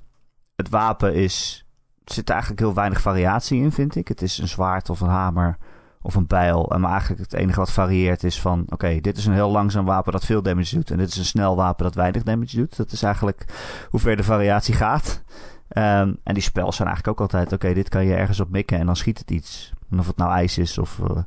het 0.57 0.69
wapen 0.69 1.15
is, 1.15 1.67
er 2.05 2.15
zit 2.15 2.31
eigenlijk 2.31 2.61
heel 2.61 2.75
weinig 2.75 3.01
variatie 3.01 3.63
in, 3.63 3.73
vind 3.73 3.97
ik. 3.97 4.09
Het 4.09 4.23
is 4.23 4.39
een 4.39 4.49
zwaard 4.49 4.91
of 4.91 5.01
een 5.01 5.09
hamer 5.09 5.57
of 6.03 6.15
een 6.15 6.27
bijl. 6.27 6.71
En 6.71 6.81
maar 6.81 6.91
eigenlijk 6.91 7.21
het 7.21 7.33
enige 7.33 7.59
wat 7.59 7.73
varieert 7.73 8.25
is 8.25 8.41
van... 8.41 8.65
oké, 8.69 9.01
dit 9.01 9.17
is 9.17 9.27
een 9.27 9.33
heel 9.33 9.51
langzaam 9.51 9.85
wapen 9.85 10.13
dat 10.13 10.25
veel 10.25 10.43
damage 10.43 10.75
doet... 10.75 10.91
en 10.91 10.99
dit 10.99 11.09
is 11.09 11.17
een 11.17 11.25
snel 11.25 11.57
wapen 11.57 11.85
dat 11.85 11.95
weinig 11.95 12.23
damage 12.23 12.57
doet. 12.57 12.77
Dat 12.77 12.93
is 12.93 13.03
eigenlijk 13.03 13.45
hoe 13.91 14.01
ver 14.01 14.17
de 14.17 14.25
variatie 14.25 14.75
gaat. 14.75 15.23
Ehm, 15.69 16.15
en 16.23 16.35
die 16.35 16.43
spels 16.43 16.77
zijn 16.77 16.89
eigenlijk 16.89 17.21
ook 17.21 17.31
altijd... 17.33 17.53
oké, 17.53 17.75
dit 17.75 17.89
kan 17.89 18.07
je 18.07 18.15
ergens 18.15 18.41
op 18.41 18.51
mikken 18.51 18.79
en 18.79 18.87
dan 18.87 18.97
schiet 18.97 19.19
het 19.19 19.31
iets. 19.31 19.73
En 19.91 19.99
of 19.99 20.07
het 20.07 20.17
nou 20.17 20.33
ijs 20.33 20.59
is 20.59 20.79
of... 20.79 21.01
eh, 21.01 21.23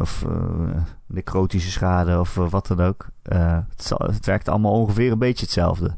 of 0.00 0.24
eh, 0.26 0.82
necrotische 1.06 1.70
schade 1.70 2.20
of 2.20 2.36
eh, 2.36 2.48
wat 2.50 2.66
dan 2.66 2.80
ook. 2.80 3.06
Eh, 3.22 3.58
het, 3.68 3.82
zal- 3.82 4.06
het 4.06 4.26
werkt 4.26 4.48
allemaal 4.48 4.72
ongeveer 4.72 5.12
een 5.12 5.18
beetje 5.18 5.44
hetzelfde. 5.44 5.96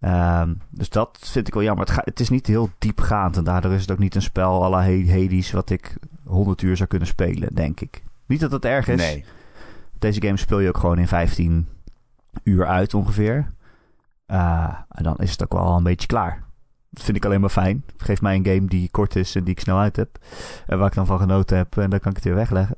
Ehm, 0.00 0.54
dus 0.70 0.88
dat 0.88 1.18
vind 1.20 1.46
ik 1.48 1.54
wel 1.54 1.62
jammer. 1.62 1.84
Het, 1.84 1.94
ga- 1.94 2.02
het 2.04 2.20
is 2.20 2.28
niet 2.28 2.46
heel 2.46 2.70
diepgaand 2.78 3.36
en 3.36 3.44
daardoor 3.44 3.72
is 3.72 3.80
het 3.80 3.90
ook 3.90 3.98
niet 3.98 4.14
een 4.14 4.22
spel 4.22 4.64
à 4.64 4.68
la 4.68 4.82
Hades... 4.82 5.50
wat 5.52 5.70
ik 5.70 5.96
100 6.24 6.62
uur 6.62 6.76
zou 6.76 6.88
kunnen 6.88 7.08
spelen, 7.08 7.54
denk 7.54 7.80
ik. 7.80 8.02
Niet 8.26 8.40
dat 8.40 8.52
het 8.52 8.64
erg 8.64 8.88
is. 8.88 9.00
Nee. 9.00 9.24
Deze 9.98 10.22
game 10.22 10.36
speel 10.36 10.58
je 10.60 10.68
ook 10.68 10.78
gewoon 10.78 10.98
in 10.98 11.08
15 11.08 11.68
uur 12.42 12.66
uit 12.66 12.94
ongeveer. 12.94 13.46
En 14.26 15.02
dan 15.02 15.16
is 15.16 15.30
het 15.30 15.42
ook 15.42 15.52
wel 15.52 15.76
een 15.76 15.82
beetje 15.82 16.06
klaar. 16.06 16.42
Dat 16.90 17.04
vind 17.04 17.16
ik 17.16 17.24
alleen 17.24 17.40
maar 17.40 17.50
fijn. 17.50 17.84
Geef 17.96 18.20
mij 18.20 18.34
een 18.36 18.44
game 18.46 18.66
die 18.66 18.90
kort 18.90 19.16
is 19.16 19.34
en 19.34 19.44
die 19.44 19.54
ik 19.54 19.60
snel 19.60 19.78
uit 19.78 19.96
heb. 19.96 20.18
En 20.66 20.78
waar 20.78 20.86
ik 20.86 20.94
dan 20.94 21.06
van 21.06 21.18
genoten 21.18 21.56
heb. 21.56 21.76
En 21.78 21.90
dan 21.90 21.98
kan 22.00 22.10
ik 22.10 22.16
het 22.16 22.24
weer 22.24 22.34
wegleggen. 22.34 22.76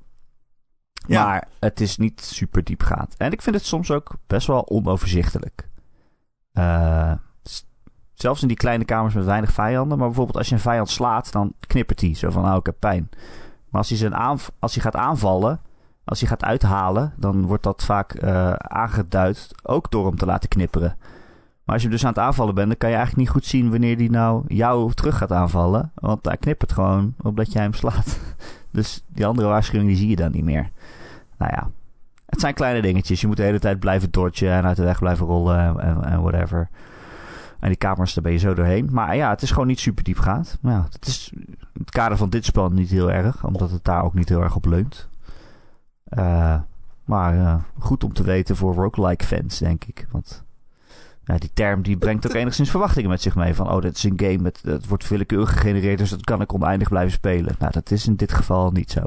Maar 1.08 1.48
het 1.58 1.80
is 1.80 1.96
niet 1.96 2.20
super 2.20 2.64
diepgaand. 2.64 3.14
En 3.16 3.32
ik 3.32 3.42
vind 3.42 3.56
het 3.56 3.66
soms 3.66 3.90
ook 3.90 4.10
best 4.26 4.46
wel 4.46 4.68
onoverzichtelijk. 4.68 5.68
Eh, 6.52 7.12
zelfs 8.14 8.42
in 8.42 8.48
die 8.48 8.56
kleine 8.56 8.84
kamers 8.84 9.14
met 9.14 9.24
weinig 9.24 9.52
vijanden. 9.52 9.98
Maar 9.98 10.06
bijvoorbeeld 10.06 10.38
als 10.38 10.48
je 10.48 10.54
een 10.54 10.60
vijand 10.60 10.90
slaat, 10.90 11.32
dan 11.32 11.52
knippert 11.66 12.00
hij. 12.00 12.14
Zo 12.14 12.30
van, 12.30 12.42
nou, 12.42 12.58
ik 12.58 12.66
heb 12.66 12.76
pijn. 12.78 13.08
Maar 13.68 13.80
als 13.80 13.88
hij, 13.88 13.98
zijn 13.98 14.14
als 14.58 14.74
hij 14.74 14.82
gaat 14.82 14.96
aanvallen, 14.96 15.60
als 16.04 16.20
hij 16.20 16.28
gaat 16.28 16.44
uithalen, 16.44 17.12
dan 17.16 17.46
wordt 17.46 17.62
dat 17.62 17.84
vaak 17.84 18.14
eh, 18.14 18.52
aangeduid 18.52 19.50
ook 19.62 19.90
door 19.90 20.06
hem 20.06 20.16
te 20.16 20.26
laten 20.26 20.48
knipperen. 20.48 20.96
Maar 21.64 21.74
als 21.74 21.84
je 21.84 21.90
dus 21.90 22.02
aan 22.02 22.08
het 22.08 22.18
aanvallen 22.18 22.54
bent, 22.54 22.68
dan 22.68 22.76
kan 22.76 22.90
je 22.90 22.96
eigenlijk 22.96 23.26
niet 23.26 23.36
goed 23.36 23.46
zien 23.46 23.70
wanneer 23.70 23.96
hij 23.96 24.06
nou 24.06 24.44
jou 24.46 24.92
terug 24.92 25.16
gaat 25.16 25.32
aanvallen. 25.32 25.92
Want 25.94 26.24
hij 26.24 26.36
knippert 26.36 26.72
gewoon 26.72 27.14
omdat 27.22 27.52
jij 27.52 27.62
hem 27.62 27.72
slaat. 27.72 28.18
Dus 28.70 29.04
die 29.08 29.26
andere 29.26 29.48
waarschuwing 29.48 29.88
die 29.88 29.98
zie 29.98 30.08
je 30.08 30.16
dan 30.16 30.30
niet 30.30 30.44
meer. 30.44 30.70
Nou 31.38 31.52
ja, 31.54 31.70
het 32.26 32.40
zijn 32.40 32.54
kleine 32.54 32.82
dingetjes. 32.82 33.20
Je 33.20 33.26
moet 33.26 33.36
de 33.36 33.42
hele 33.42 33.58
tijd 33.58 33.78
blijven 33.78 34.10
dodgen 34.10 34.50
en 34.50 34.64
uit 34.64 34.76
de 34.76 34.84
weg 34.84 34.98
blijven 34.98 35.26
rollen 35.26 35.80
en, 35.80 36.04
en 36.04 36.22
whatever. 36.22 36.68
En 37.60 37.68
die 37.68 37.76
kamers, 37.78 38.14
daar 38.14 38.22
ben 38.22 38.32
je 38.32 38.38
zo 38.38 38.54
doorheen. 38.54 38.88
Maar 38.90 39.16
ja, 39.16 39.30
het 39.30 39.42
is 39.42 39.50
gewoon 39.50 39.66
niet 39.66 39.80
super 39.80 40.04
diepgaand. 40.04 40.58
Maar 40.60 40.72
ja, 40.72 40.86
het 40.90 41.06
is 41.06 41.30
in 41.34 41.56
het 41.78 41.90
kader 41.90 42.16
van 42.16 42.30
dit 42.30 42.44
spel 42.44 42.70
niet 42.70 42.90
heel 42.90 43.12
erg. 43.12 43.44
Omdat 43.44 43.70
het 43.70 43.84
daar 43.84 44.04
ook 44.04 44.14
niet 44.14 44.28
heel 44.28 44.42
erg 44.42 44.56
op 44.56 44.64
leunt. 44.66 45.08
Eh, 46.04 46.60
maar 47.04 47.38
eh, 47.38 47.54
goed 47.78 48.04
om 48.04 48.12
te 48.12 48.22
weten 48.22 48.56
voor 48.56 48.74
roguelike 48.74 49.24
fans, 49.24 49.58
denk 49.58 49.84
ik. 49.84 50.06
Want 50.10 50.44
ja, 51.24 51.38
die 51.38 51.50
term 51.54 51.82
die 51.82 51.96
brengt 51.96 52.26
ook 52.26 52.34
enigszins 52.42 52.70
verwachtingen 52.70 53.10
met 53.10 53.22
zich 53.22 53.34
mee. 53.34 53.54
Van, 53.54 53.70
oh, 53.70 53.80
dit 53.80 53.96
is 53.96 54.04
een 54.04 54.20
game, 54.20 54.38
met, 54.38 54.62
het 54.62 54.86
wordt 54.86 55.08
willekeurig 55.08 55.52
gegenereerd, 55.52 55.98
dus 55.98 56.10
dat 56.10 56.24
kan 56.24 56.40
ik 56.40 56.54
oneindig 56.54 56.88
blijven 56.88 57.12
spelen. 57.12 57.54
Nou, 57.58 57.72
dat 57.72 57.90
is 57.90 58.06
in 58.06 58.16
dit 58.16 58.32
geval 58.32 58.70
niet 58.70 58.90
zo. 58.90 59.02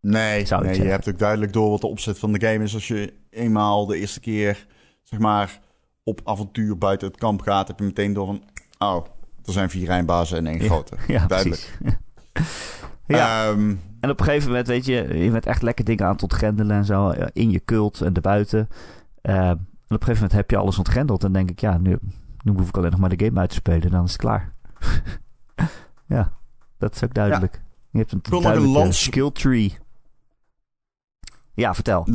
Nee, 0.00 0.46
Zou 0.46 0.64
nee 0.64 0.82
je 0.82 0.88
hebt 0.88 1.08
ook 1.08 1.18
duidelijk 1.18 1.52
door 1.52 1.70
wat 1.70 1.80
de 1.80 1.86
opzet 1.86 2.18
van 2.18 2.32
de 2.32 2.46
game 2.46 2.64
is. 2.64 2.74
Als 2.74 2.88
je 2.88 3.12
eenmaal 3.30 3.86
de 3.86 3.98
eerste 3.98 4.20
keer, 4.20 4.66
zeg 5.02 5.18
maar, 5.20 5.60
op 6.04 6.20
avontuur 6.24 6.78
buiten 6.78 7.08
het 7.08 7.16
kamp 7.16 7.40
gaat, 7.40 7.68
heb 7.68 7.78
je 7.78 7.84
meteen 7.84 8.12
door 8.12 8.26
van, 8.26 8.42
oh, 8.78 9.04
er 9.44 9.52
zijn 9.52 9.70
vier 9.70 9.88
eindbazen 9.88 10.38
en 10.38 10.46
één 10.46 10.60
Ja, 10.62 10.66
grote. 10.68 10.96
Ja, 11.12 11.26
Duidelijk. 11.26 11.72
precies. 11.78 11.98
ja, 13.06 13.46
Ehm, 13.46 13.74
en 14.00 14.10
op 14.10 14.18
een 14.20 14.24
gegeven 14.26 14.48
moment, 14.48 14.66
weet 14.66 14.84
je, 14.86 15.18
je 15.24 15.30
bent 15.30 15.46
echt 15.46 15.62
lekker 15.62 15.84
dingen 15.84 16.04
aan 16.04 16.12
het 16.12 16.22
ontgrendelen 16.22 16.76
en 16.76 16.84
zo. 16.84 17.08
eh, 17.08 17.26
In 17.32 17.50
je 17.50 17.64
cult 17.64 18.00
en 18.00 18.14
erbuiten. 18.14 18.68
Eh, 19.22 19.34
en 19.48 19.52
op 19.52 19.58
een 19.88 20.06
gegeven 20.06 20.14
moment 20.14 20.32
heb 20.32 20.50
je 20.50 20.56
alles 20.56 20.78
ontgrendeld. 20.78 21.24
En 21.24 21.32
denk 21.32 21.50
ik, 21.50 21.60
ja, 21.60 21.78
nu, 21.78 21.98
nu 22.44 22.52
hoef 22.52 22.68
ik 22.68 22.76
alleen 22.76 22.90
nog 22.90 23.00
maar 23.00 23.16
de 23.16 23.24
game 23.24 23.40
uit 23.40 23.48
te 23.48 23.54
spelen. 23.54 23.82
En 23.82 23.90
dan 23.90 24.04
is 24.04 24.12
het 24.12 24.20
klaar. 24.20 24.52
ja, 26.06 26.32
dat 26.78 26.94
is 26.94 27.04
ook 27.04 27.14
duidelijk. 27.14 27.60
Je 27.90 27.98
hebt 27.98 28.12
een 28.12 28.20
duidelijke 28.22 28.68
lans- 28.68 29.02
skill 29.02 29.30
tree. 29.30 29.76
Ja, 31.58 31.74
vertel. 31.74 32.06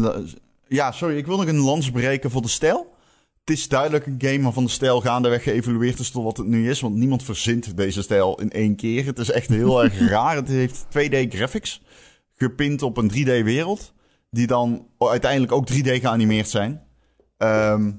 Ja, 0.68 0.92
sorry, 0.92 1.18
ik 1.18 1.26
wil 1.26 1.38
nog 1.38 1.48
een 1.48 1.60
lans 1.60 1.92
breken 1.92 2.32
voor 2.32 2.42
de 2.42 2.48
stijl. 2.48 2.96
Het 3.40 3.58
is 3.58 3.68
duidelijk 3.68 4.06
een 4.06 4.16
game 4.18 4.42
waarvan 4.42 4.64
de 4.64 4.70
stijl 4.70 5.02
gaandeweg 5.02 5.44
geëvolueerd 5.44 6.00
is 6.00 6.12
tot 6.12 6.24
wat 6.24 6.38
het 6.38 6.48
nu 6.48 6.70
is. 6.70 6.80
Want 6.80 6.96
niemand 6.96 7.24
verzint 7.24 7.78
deze 7.78 8.02
stijl 8.02 8.40
in 8.40 8.52
één 8.52 8.76
keer. 8.76 9.06
Het 9.06 9.20
is 9.20 9.32
echt 9.32 9.50
heel 9.50 9.84
erg 9.84 10.00
raar. 10.10 10.36
Het 10.36 10.48
heeft 10.48 10.86
2D 10.86 11.28
graphics 11.30 11.82
gepind 12.36 12.82
op 12.82 12.98
een 12.98 13.12
3D 13.12 13.44
wereld. 13.44 13.94
Die 14.30 14.48
dan 14.48 14.88
uiteindelijk 14.98 15.52
ook 15.52 15.72
3D 15.72 15.92
geanimeerd 15.92 16.50
zijn. 16.50 16.82
Ehm, 17.38 17.92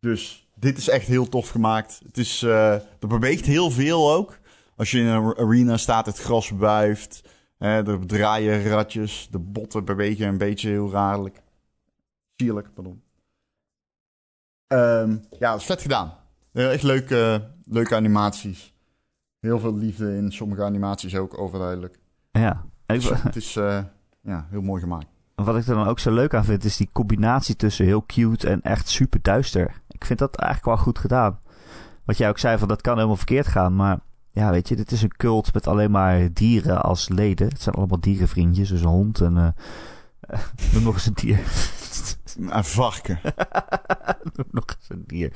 dus 0.00 0.48
dit 0.54 0.78
is 0.78 0.88
echt 0.88 1.06
heel 1.06 1.28
tof 1.28 1.48
gemaakt. 1.48 2.00
Het 2.06 2.18
is, 2.18 2.42
eh 2.42 2.72
er 2.72 3.08
beweegt 3.08 3.46
heel 3.46 3.70
veel 3.70 4.12
ook. 4.12 4.38
Als 4.76 4.90
je 4.90 4.98
in 4.98 5.06
een 5.06 5.36
arena 5.36 5.76
staat, 5.76 6.06
het 6.06 6.18
gras 6.18 6.50
wuift. 6.50 7.22
Hè, 7.58 7.86
er 7.86 8.06
draaien 8.06 8.68
ratjes. 8.68 9.28
De 9.30 9.38
botten 9.38 9.84
bewegen 9.84 10.26
een 10.28 10.38
beetje 10.38 10.68
heel 10.68 10.90
raarlijk. 10.90 11.42
Sierlijk, 12.36 12.74
pardon. 12.74 13.02
Ehm, 14.66 15.16
ja, 15.38 15.50
dat 15.50 15.60
is 15.60 15.66
vet 15.66 15.82
gedaan. 15.82 16.12
Eh, 16.52 16.72
echt 16.72 16.82
leuke, 16.82 17.48
leuke 17.64 17.94
animaties. 17.94 18.74
Heel 19.40 19.58
veel 19.58 19.74
liefde 19.76 20.16
in 20.16 20.32
sommige 20.32 20.62
animaties 20.62 21.16
ook, 21.16 21.38
overduidelijk. 21.38 21.98
Ja. 22.30 22.64
Ik, 22.86 23.00
Dus 23.00 23.22
het 23.22 23.36
is 23.36 23.56
eh, 23.56 23.82
ja, 24.20 24.46
heel 24.50 24.62
mooi 24.62 24.80
gemaakt. 24.82 25.06
wat 25.34 25.56
ik 25.56 25.66
er 25.66 25.74
dan 25.74 25.86
ook 25.86 25.98
zo 25.98 26.12
leuk 26.12 26.34
aan 26.34 26.44
vind, 26.44 26.64
is 26.64 26.76
die 26.76 26.88
combinatie 26.92 27.56
tussen 27.56 27.84
heel 27.84 28.04
cute 28.06 28.48
en 28.48 28.62
echt 28.62 28.88
super 28.88 29.22
duister. 29.22 29.82
Ik 29.88 30.04
vind 30.04 30.18
dat 30.18 30.36
eigenlijk 30.36 30.76
wel 30.76 30.84
goed 30.84 30.98
gedaan. 30.98 31.40
Wat 32.04 32.16
jij 32.16 32.28
ook 32.28 32.38
zei, 32.38 32.58
van 32.58 32.68
dat 32.68 32.80
kan 32.80 32.94
helemaal 32.94 33.16
verkeerd 33.16 33.46
gaan. 33.46 33.76
Maar 33.76 33.98
ja, 34.36 34.50
weet 34.50 34.68
je, 34.68 34.76
dit 34.76 34.92
is 34.92 35.02
een 35.02 35.16
cult 35.16 35.54
met 35.54 35.66
alleen 35.66 35.90
maar 35.90 36.32
dieren 36.32 36.82
als 36.82 37.08
leden. 37.08 37.48
Het 37.48 37.62
zijn 37.62 37.74
allemaal 37.74 38.00
dierenvriendjes, 38.00 38.68
dus 38.68 38.80
een 38.80 38.86
hond 38.86 39.20
en, 39.20 39.36
eh, 39.36 39.48
Noem 40.72 40.82
nog 40.82 40.94
eens 40.94 41.06
een 41.06 41.14
dier. 41.14 41.38
Een 42.48 42.64
varken. 42.64 43.20
Noem 44.34 44.46
nog 44.50 44.64
eens 44.66 44.88
een 44.88 45.04
dier. 45.06 45.32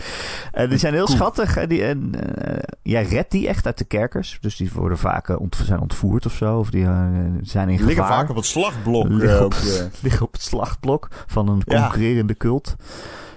En 0.52 0.68
die 0.68 0.78
zijn 0.78 0.94
heel 0.94 1.08
schattig. 1.08 1.56
En, 1.56 1.68
die, 1.68 1.84
en 1.84 2.12
uh, 2.14 2.58
jij 2.82 3.02
redt 3.02 3.30
die 3.30 3.48
echt 3.48 3.66
uit 3.66 3.78
de 3.78 3.84
kerkers. 3.84 4.38
Dus 4.40 4.56
die 4.56 4.70
worden 4.72 4.98
vaak 4.98 5.28
uh, 5.28 5.40
ont 5.40 5.60
zijn 5.64 5.80
ontvoerd 5.80 6.26
of 6.26 6.32
zo. 6.32 6.58
Of 6.58 6.70
die 6.70 6.82
uh, 6.82 7.08
zijn 7.40 7.68
in 7.68 7.74
gevaar. 7.78 7.86
Liggen 7.86 8.06
vaak 8.06 8.28
op 8.28 8.36
het 8.36 8.44
slagblok. 8.44 9.08
Liggen 9.08 9.44
op, 9.44 9.54
liggen 10.00 10.26
op 10.26 10.32
het 10.32 10.42
slagblok 10.42 11.08
van 11.26 11.48
een 11.48 11.64
concurrerende 11.64 12.32
ja. 12.32 12.38
cult. 12.38 12.76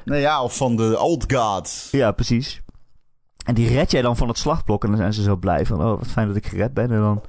Nou 0.05 0.19
ja, 0.19 0.43
of 0.43 0.57
van 0.57 0.75
de 0.75 0.99
old 0.99 1.33
gods. 1.33 1.87
Ja, 1.91 2.11
precies. 2.11 2.61
En 3.43 3.53
die 3.53 3.67
red 3.67 3.91
jij 3.91 4.01
dan 4.01 4.17
van 4.17 4.27
het 4.27 4.37
slagblok. 4.37 4.83
En 4.83 4.89
dan 4.89 4.97
zijn 4.97 5.13
ze 5.13 5.21
zo 5.21 5.35
blij 5.35 5.65
van, 5.65 5.83
oh, 5.83 5.97
wat 5.97 6.07
fijn 6.07 6.27
dat 6.27 6.35
ik 6.35 6.47
gered 6.47 6.73
ben. 6.73 6.91
En 6.91 6.99
dan 6.99 7.21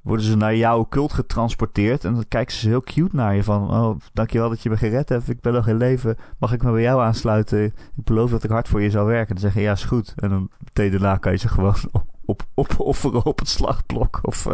worden 0.00 0.26
ze 0.26 0.36
naar 0.36 0.56
jouw 0.56 0.86
cult 0.88 1.12
getransporteerd. 1.12 2.04
En 2.04 2.14
dan 2.14 2.24
kijken 2.28 2.54
ze 2.54 2.68
heel 2.68 2.80
cute 2.80 3.16
naar 3.16 3.34
je 3.34 3.44
van... 3.44 3.70
Oh, 3.70 4.00
dankjewel 4.12 4.48
dat 4.48 4.62
je 4.62 4.70
me 4.70 4.76
gered 4.76 5.08
hebt. 5.08 5.28
Ik 5.28 5.40
ben 5.40 5.52
nog 5.52 5.68
in 5.68 5.76
leven. 5.76 6.16
Mag 6.38 6.52
ik 6.52 6.62
me 6.62 6.72
bij 6.72 6.82
jou 6.82 7.02
aansluiten? 7.02 7.64
Ik 7.64 7.74
beloof 8.04 8.30
dat 8.30 8.44
ik 8.44 8.50
hard 8.50 8.68
voor 8.68 8.82
je 8.82 8.90
zal 8.90 9.04
werken. 9.04 9.28
En 9.28 9.34
dan 9.34 9.42
zeggen 9.42 9.62
ja, 9.62 9.72
is 9.72 9.84
goed. 9.84 10.12
En 10.16 10.28
dan 10.28 10.50
meteen 10.64 10.90
daarna 10.90 11.16
kan 11.16 11.32
je 11.32 11.38
ze 11.38 11.48
gewoon 11.48 11.74
op, 11.92 12.06
op, 12.24 12.46
opofferen 12.54 13.24
op 13.24 13.38
het 13.38 13.48
slagblok. 13.48 14.18
Of 14.22 14.46
uh, 14.46 14.52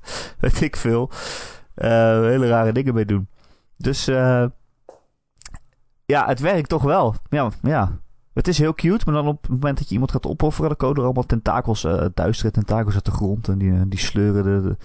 weet 0.40 0.60
ik 0.60 0.76
veel. 0.76 1.10
Uh, 1.76 1.88
hele 2.20 2.48
rare 2.48 2.72
dingen 2.72 2.94
mee 2.94 3.04
doen. 3.04 3.28
Dus 3.76 4.08
uh, 4.08 4.44
ja, 6.06 6.26
het 6.26 6.40
werkt 6.40 6.68
toch 6.68 6.82
wel. 6.82 7.14
Ja, 7.28 7.50
ja. 7.62 7.98
Het 8.32 8.48
is 8.48 8.58
heel 8.58 8.74
cute, 8.74 9.04
maar 9.04 9.14
dan 9.14 9.26
op 9.26 9.42
het 9.42 9.50
moment 9.50 9.78
dat 9.78 9.86
je 9.86 9.92
iemand 9.92 10.12
gaat 10.12 10.26
opofferen, 10.26 10.68
dan 10.68 10.76
komen 10.76 10.96
er 10.96 11.04
allemaal 11.04 11.26
tentakels, 11.26 11.84
uh, 11.84 12.04
duistere 12.14 12.50
tentakels 12.50 12.94
uit 12.94 13.04
de 13.04 13.10
grond. 13.10 13.48
En 13.48 13.58
die, 13.58 13.88
die 13.88 13.98
sleuren 13.98 14.44
de, 14.44 14.68
de, 14.68 14.76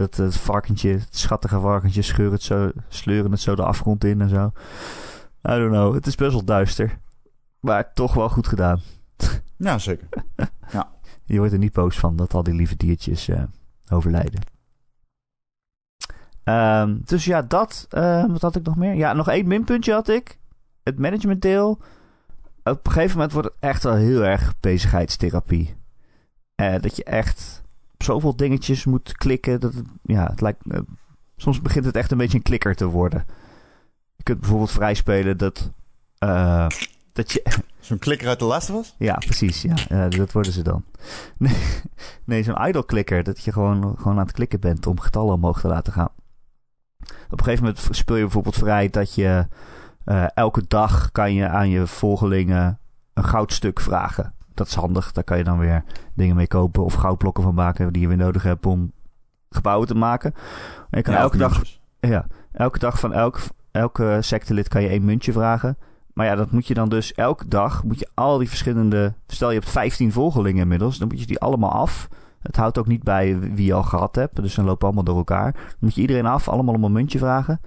het, 0.00 0.16
het 0.16 0.36
varkentje, 0.36 0.90
het 0.90 1.16
schattige 1.16 1.60
varkentje, 1.60 2.02
scheuren 2.02 2.34
het 2.34 2.42
zo, 2.42 2.70
sleuren 2.88 3.30
het 3.30 3.40
zo 3.40 3.54
de 3.54 3.64
afgrond 3.64 4.04
in 4.04 4.20
en 4.20 4.28
zo. 4.28 4.52
I 5.48 5.58
don't 5.58 5.70
know, 5.70 5.94
het 5.94 6.06
is 6.06 6.14
best 6.14 6.32
wel 6.32 6.44
duister. 6.44 6.98
Maar 7.60 7.92
toch 7.92 8.14
wel 8.14 8.28
goed 8.28 8.46
gedaan. 8.46 8.80
Ja, 9.56 9.78
zeker. 9.78 10.08
ja. 10.72 10.90
Je 11.24 11.38
wordt 11.38 11.52
er 11.52 11.58
niet 11.58 11.72
boos 11.72 11.98
van 11.98 12.16
dat 12.16 12.34
al 12.34 12.42
die 12.42 12.54
lieve 12.54 12.76
diertjes 12.76 13.28
uh, 13.28 13.42
overlijden. 13.90 14.40
Um, 16.44 17.00
dus 17.04 17.24
ja, 17.24 17.42
dat. 17.42 17.86
Uh, 17.90 18.24
wat 18.26 18.42
had 18.42 18.56
ik 18.56 18.62
nog 18.62 18.76
meer? 18.76 18.94
Ja, 18.94 19.12
nog 19.12 19.28
één 19.28 19.46
minpuntje 19.46 19.92
had 19.92 20.08
ik. 20.08 20.38
Het 20.82 20.98
managementdeel 20.98 21.80
op 22.70 22.86
een 22.86 22.92
gegeven 22.92 23.14
moment 23.14 23.32
wordt 23.32 23.48
het 23.48 23.56
echt 23.60 23.82
wel 23.82 23.94
heel 23.94 24.24
erg 24.24 24.54
bezigheidstherapie. 24.60 25.76
Uh, 26.56 26.74
dat 26.80 26.96
je 26.96 27.04
echt 27.04 27.62
op 27.94 28.02
zoveel 28.02 28.36
dingetjes 28.36 28.84
moet 28.84 29.12
klikken. 29.12 29.60
Dat 29.60 29.74
het, 29.74 29.86
ja, 30.02 30.26
het 30.30 30.40
lijkt, 30.40 30.60
uh, 30.66 30.78
soms 31.36 31.60
begint 31.60 31.84
het 31.84 31.96
echt 31.96 32.10
een 32.10 32.18
beetje 32.18 32.36
een 32.36 32.42
klikker 32.42 32.74
te 32.74 32.86
worden. 32.86 33.24
Je 34.16 34.22
kunt 34.22 34.40
bijvoorbeeld 34.40 34.70
vrij 34.70 34.94
spelen 34.94 35.36
dat, 35.36 35.70
uh, 36.24 36.66
dat 37.12 37.32
je... 37.32 37.42
Zo'n 37.80 37.98
klikker 37.98 38.28
uit 38.28 38.38
de 38.38 38.44
laatste 38.44 38.72
was? 38.72 38.94
Ja, 38.98 39.14
precies. 39.14 39.62
Ja, 39.62 40.08
dat 40.08 40.32
worden 40.32 40.52
ze 40.52 40.62
dan. 40.62 40.84
Nee, 41.38 41.56
nee 42.24 42.42
zo'n 42.42 42.66
idle 42.66 42.84
klikker. 42.84 43.22
Dat 43.22 43.44
je 43.44 43.52
gewoon, 43.52 43.96
gewoon 43.96 44.18
aan 44.18 44.26
het 44.26 44.32
klikken 44.32 44.60
bent 44.60 44.86
om 44.86 45.00
getallen 45.00 45.34
omhoog 45.34 45.60
te 45.60 45.68
laten 45.68 45.92
gaan. 45.92 46.10
Op 47.30 47.38
een 47.38 47.44
gegeven 47.44 47.64
moment 47.64 47.88
speel 47.90 48.16
je 48.16 48.22
bijvoorbeeld 48.22 48.56
vrij 48.56 48.90
dat 48.90 49.14
je... 49.14 49.46
Uh, 50.10 50.26
elke 50.34 50.62
dag 50.68 51.12
kan 51.12 51.34
je 51.34 51.48
aan 51.48 51.68
je 51.68 51.86
volgelingen 51.86 52.78
een 53.14 53.24
goudstuk 53.24 53.80
vragen. 53.80 54.34
Dat 54.54 54.66
is 54.66 54.74
handig. 54.74 55.12
Daar 55.12 55.24
kan 55.24 55.38
je 55.38 55.44
dan 55.44 55.58
weer 55.58 55.84
dingen 56.14 56.36
mee 56.36 56.46
kopen 56.46 56.84
of 56.84 56.94
goudblokken 56.94 57.42
van 57.42 57.54
maken 57.54 57.92
die 57.92 58.02
je 58.02 58.08
weer 58.08 58.16
nodig 58.16 58.42
hebt 58.42 58.66
om 58.66 58.92
gebouwen 59.50 59.86
te 59.86 59.94
maken. 59.94 60.34
En 60.90 60.98
je 60.98 61.02
kan 61.02 61.14
ja, 61.14 61.20
elke 61.20 61.36
dag, 61.36 61.62
ja, 62.00 62.26
elke 62.52 62.78
dag 62.78 63.00
van 63.00 63.12
elk, 63.12 63.40
elke 63.70 64.18
sectelid 64.20 64.68
kan 64.68 64.82
je 64.82 64.88
één 64.88 65.04
muntje 65.04 65.32
vragen. 65.32 65.76
Maar 66.12 66.26
ja, 66.26 66.34
dat 66.34 66.50
moet 66.50 66.66
je 66.66 66.74
dan 66.74 66.88
dus 66.88 67.12
elke 67.12 67.48
dag 67.48 67.84
moet 67.84 67.98
je 67.98 68.08
al 68.14 68.38
die 68.38 68.48
verschillende. 68.48 69.14
Stel 69.26 69.50
je 69.50 69.58
hebt 69.58 69.70
15 69.70 70.12
volgelingen 70.12 70.62
inmiddels, 70.62 70.98
dan 70.98 71.08
moet 71.08 71.20
je 71.20 71.26
die 71.26 71.38
allemaal 71.38 71.72
af. 71.72 72.08
Het 72.42 72.56
houdt 72.56 72.78
ook 72.78 72.86
niet 72.86 73.02
bij 73.02 73.38
wie 73.38 73.66
je 73.66 73.72
al 73.72 73.82
gehad 73.82 74.14
hebt. 74.14 74.42
Dus 74.42 74.54
dan 74.54 74.64
lopen 74.64 74.86
allemaal 74.86 75.04
door 75.04 75.16
elkaar. 75.16 75.52
Dan 75.52 75.76
moet 75.78 75.94
je 75.94 76.00
iedereen 76.00 76.26
af, 76.26 76.48
allemaal 76.48 76.74
om 76.74 76.84
een 76.84 76.92
muntje 76.92 77.18
vragen. 77.18 77.60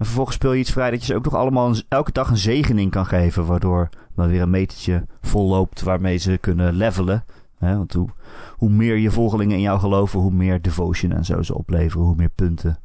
En 0.00 0.06
vervolgens 0.06 0.36
speel 0.36 0.52
je 0.52 0.58
iets 0.58 0.72
vrij 0.72 0.90
dat 0.90 1.00
je 1.00 1.06
ze 1.06 1.14
ook 1.14 1.24
nog 1.24 1.34
allemaal 1.34 1.74
elke 1.88 2.12
dag 2.12 2.30
een 2.30 2.36
zegening 2.36 2.90
kan 2.90 3.06
geven. 3.06 3.46
Waardoor 3.46 3.88
dan 4.14 4.28
weer 4.28 4.42
een 4.42 4.50
metertje 4.50 5.06
vol 5.20 5.48
loopt 5.48 5.82
waarmee 5.82 6.16
ze 6.16 6.38
kunnen 6.38 6.74
levelen. 6.74 7.24
He, 7.58 7.76
want 7.76 7.92
hoe, 7.92 8.08
hoe 8.56 8.70
meer 8.70 8.96
je 8.96 9.10
volgelingen 9.10 9.56
in 9.56 9.62
jou 9.62 9.78
geloven, 9.78 10.20
hoe 10.20 10.32
meer 10.32 10.62
devotion 10.62 11.12
en 11.12 11.24
zo 11.24 11.42
ze 11.42 11.54
opleveren. 11.54 12.06
Hoe 12.06 12.16
meer 12.16 12.28
punten. 12.28 12.78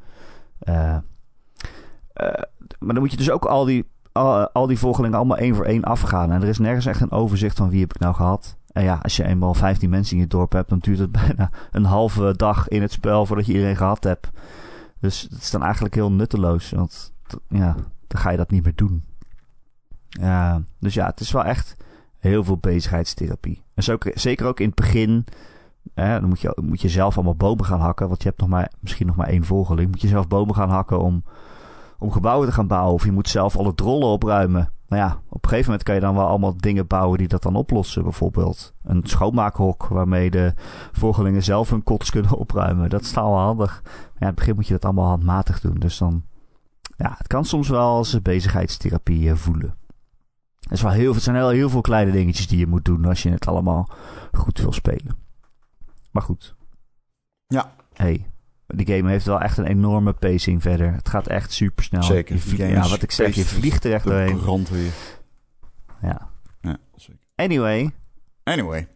Uh, 0.68 0.74
uh, 0.74 0.96
maar 2.78 2.94
dan 2.94 2.98
moet 2.98 3.10
je 3.10 3.16
dus 3.16 3.30
ook 3.30 3.44
al 3.44 3.64
die, 3.64 3.84
al, 4.12 4.48
al, 4.48 4.66
die 4.66 4.78
volgelingen 4.78 5.16
allemaal 5.16 5.36
één 5.36 5.54
voor 5.54 5.64
één 5.64 5.84
afgaan. 5.84 6.32
En 6.32 6.42
er 6.42 6.48
is 6.48 6.58
nergens 6.58 6.86
echt 6.86 7.00
een 7.00 7.10
overzicht 7.10 7.56
van 7.56 7.70
wie 7.70 7.80
heb 7.80 7.94
ik 7.94 8.00
nou 8.00 8.14
gehad. 8.14 8.56
En 8.72 8.82
ja, 8.82 8.98
als 9.02 9.16
je 9.16 9.24
eenmaal 9.24 9.54
15 9.54 9.90
mensen 9.90 10.16
in 10.16 10.22
je 10.22 10.28
dorp 10.28 10.52
hebt, 10.52 10.68
dan 10.68 10.78
duurt 10.78 10.98
het 10.98 11.12
bijna 11.26 11.50
een 11.70 11.84
halve 11.84 12.34
dag 12.36 12.68
in 12.68 12.82
het 12.82 12.92
spel 12.92 13.26
voordat 13.26 13.46
je 13.46 13.52
iedereen 13.52 13.76
gehad 13.76 14.04
hebt. 14.04 14.30
Dus 15.06 15.20
het 15.20 15.42
is 15.42 15.50
dan 15.50 15.62
eigenlijk 15.62 15.94
heel 15.94 16.12
nutteloos. 16.12 16.70
Want 16.70 17.12
ja, 17.48 17.74
dan 18.06 18.20
ga 18.20 18.30
je 18.30 18.36
dat 18.36 18.50
niet 18.50 18.64
meer 18.64 18.74
doen. 18.74 19.04
Ja, 20.08 20.62
dus 20.78 20.94
ja, 20.94 21.06
het 21.06 21.20
is 21.20 21.32
wel 21.32 21.44
echt 21.44 21.76
heel 22.18 22.44
veel 22.44 22.56
bezigheidstherapie. 22.56 23.62
En 23.74 23.98
zeker 24.14 24.46
ook 24.46 24.60
in 24.60 24.66
het 24.66 24.74
begin. 24.74 25.24
Hè, 25.94 26.20
dan 26.20 26.28
moet 26.28 26.40
je, 26.40 26.58
moet 26.62 26.80
je 26.80 26.88
zelf 26.88 27.14
allemaal 27.14 27.34
bomen 27.34 27.64
gaan 27.64 27.80
hakken. 27.80 28.08
Want 28.08 28.22
je 28.22 28.28
hebt 28.28 28.40
nog 28.40 28.48
maar, 28.48 28.72
misschien 28.80 29.06
nog 29.06 29.16
maar 29.16 29.28
één 29.28 29.44
volgeling. 29.44 29.90
Moet 29.90 30.00
je 30.00 30.08
zelf 30.08 30.28
bomen 30.28 30.54
gaan 30.54 30.70
hakken 30.70 31.00
om, 31.00 31.24
om 31.98 32.12
gebouwen 32.12 32.48
te 32.48 32.54
gaan 32.54 32.66
bouwen. 32.66 32.94
Of 32.94 33.04
je 33.04 33.12
moet 33.12 33.28
zelf 33.28 33.56
alle 33.56 33.74
drollen 33.74 34.08
opruimen. 34.08 34.70
Nou 34.88 35.02
ja, 35.02 35.20
op 35.28 35.42
een 35.42 35.48
gegeven 35.48 35.70
moment 35.70 35.82
kan 35.82 35.94
je 35.94 36.00
dan 36.00 36.14
wel 36.14 36.26
allemaal 36.26 36.56
dingen 36.56 36.86
bouwen 36.86 37.18
die 37.18 37.28
dat 37.28 37.42
dan 37.42 37.56
oplossen. 37.56 38.02
Bijvoorbeeld 38.02 38.74
een 38.82 39.00
schoonmaakhok 39.04 39.86
waarmee 39.86 40.30
de 40.30 40.54
volgelingen 40.92 41.42
zelf 41.42 41.70
hun 41.70 41.82
kots 41.82 42.10
kunnen 42.10 42.36
opruimen. 42.44 42.90
Dat 42.90 43.00
is 43.00 43.14
wel 43.14 43.38
handig. 43.38 43.80
Maar 43.82 43.92
ja, 43.92 44.20
in 44.20 44.26
het 44.26 44.34
begin 44.34 44.54
moet 44.54 44.66
je 44.66 44.72
dat 44.72 44.84
allemaal 44.84 45.08
handmatig 45.08 45.60
doen. 45.60 45.74
Dus 45.74 45.98
dan, 45.98 46.24
ja, 46.96 47.14
het 47.18 47.26
kan 47.26 47.44
soms 47.44 47.68
wel 47.68 47.88
als 47.88 48.22
bezigheidstherapie 48.22 49.34
voelen. 49.34 49.76
Het, 50.60 50.72
is 50.72 50.82
wel 50.82 50.90
heel, 50.90 51.14
het 51.14 51.22
zijn 51.22 51.36
heel, 51.36 51.48
heel 51.48 51.70
veel 51.70 51.80
kleine 51.80 52.12
dingetjes 52.12 52.48
die 52.48 52.58
je 52.58 52.66
moet 52.66 52.84
doen 52.84 53.04
als 53.04 53.22
je 53.22 53.30
het 53.30 53.46
allemaal 53.46 53.90
goed 54.32 54.58
wil 54.58 54.72
spelen. 54.72 55.16
Maar 56.10 56.22
goed. 56.22 56.54
Ja. 57.46 57.72
Hey, 57.92 58.26
die 58.66 58.86
game 58.86 59.10
heeft 59.10 59.26
wel 59.26 59.40
echt 59.40 59.58
een 59.58 59.66
enorme 59.66 60.12
pacing 60.12 60.62
verder. 60.62 60.92
Het 60.92 61.08
gaat 61.08 61.26
echt 61.26 61.52
super 61.52 61.84
snel. 61.84 62.02
Zeker. 62.02 62.38
ja, 62.56 62.88
wat 62.88 63.02
ik 63.02 63.10
zeg, 63.10 63.34
je 63.34 63.44
vliegt 63.44 63.84
er 63.84 63.92
echt 63.92 64.04
doorheen. 64.04 64.66
Ja. 66.02 66.30
ja 66.60 66.76
zeker. 66.96 67.20
Anyway. 67.36 67.90
Anyway. 68.44 68.88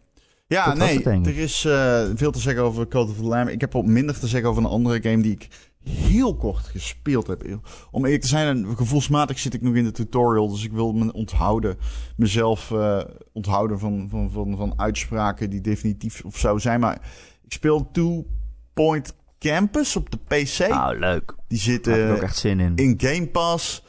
Ja, 0.47 0.73
nee, 0.73 1.03
er 1.03 1.37
is 1.37 1.65
uh, 1.65 2.03
veel 2.15 2.31
te 2.31 2.39
zeggen 2.39 2.63
over 2.63 2.87
Cult 2.87 3.09
of 3.09 3.15
the 3.15 3.23
Lamb. 3.23 3.49
Ik 3.49 3.61
heb 3.61 3.75
ook 3.75 3.85
minder 3.85 4.19
te 4.19 4.27
zeggen 4.27 4.49
over 4.49 4.63
een 4.63 4.69
andere 4.69 5.01
game 5.01 5.21
die 5.21 5.31
ik 5.31 5.47
heel 5.83 6.35
kort 6.35 6.65
gespeeld 6.65 7.27
heb. 7.27 7.43
Om 7.91 8.03
eerlijk 8.03 8.21
te 8.21 8.27
zijn, 8.27 8.77
gevoelsmatig 8.77 9.39
zit 9.39 9.53
ik 9.53 9.61
nog 9.61 9.75
in 9.75 9.83
de 9.83 9.91
tutorial, 9.91 10.49
dus 10.49 10.63
ik 10.63 10.71
wil 10.71 10.93
me 10.93 11.13
onthouden, 11.13 11.77
mezelf 12.15 12.69
uh, 12.69 13.01
onthouden 13.33 13.79
van, 13.79 14.07
van, 14.09 14.31
van, 14.31 14.57
van 14.57 14.73
uitspraken 14.75 15.49
die 15.49 15.61
definitief 15.61 16.25
of 16.25 16.37
zo 16.37 16.57
zijn. 16.57 16.79
Maar 16.79 17.01
ik 17.43 17.53
speel 17.53 17.91
Two 17.91 18.25
Point 18.73 19.13
Campus 19.41 19.95
op 19.95 20.11
de 20.11 20.17
PC. 20.27 20.67
Nou, 20.69 20.99
leuk. 20.99 21.35
Die 21.47 21.59
zitten 21.59 22.11
ook 22.11 22.21
echt 22.21 22.37
zin 22.37 22.59
in. 22.59 22.75
in 22.75 22.93
Game 22.97 23.27
Pass. 23.27 23.83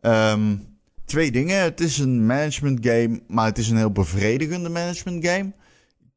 Um, 0.00 0.78
twee 1.04 1.30
dingen. 1.30 1.62
Het 1.62 1.80
is 1.80 1.98
een 1.98 2.26
management 2.26 2.86
game, 2.86 3.20
maar 3.26 3.46
het 3.46 3.58
is 3.58 3.68
een 3.68 3.76
heel 3.76 3.92
bevredigende 3.92 4.68
management 4.68 5.26
game. 5.26 5.52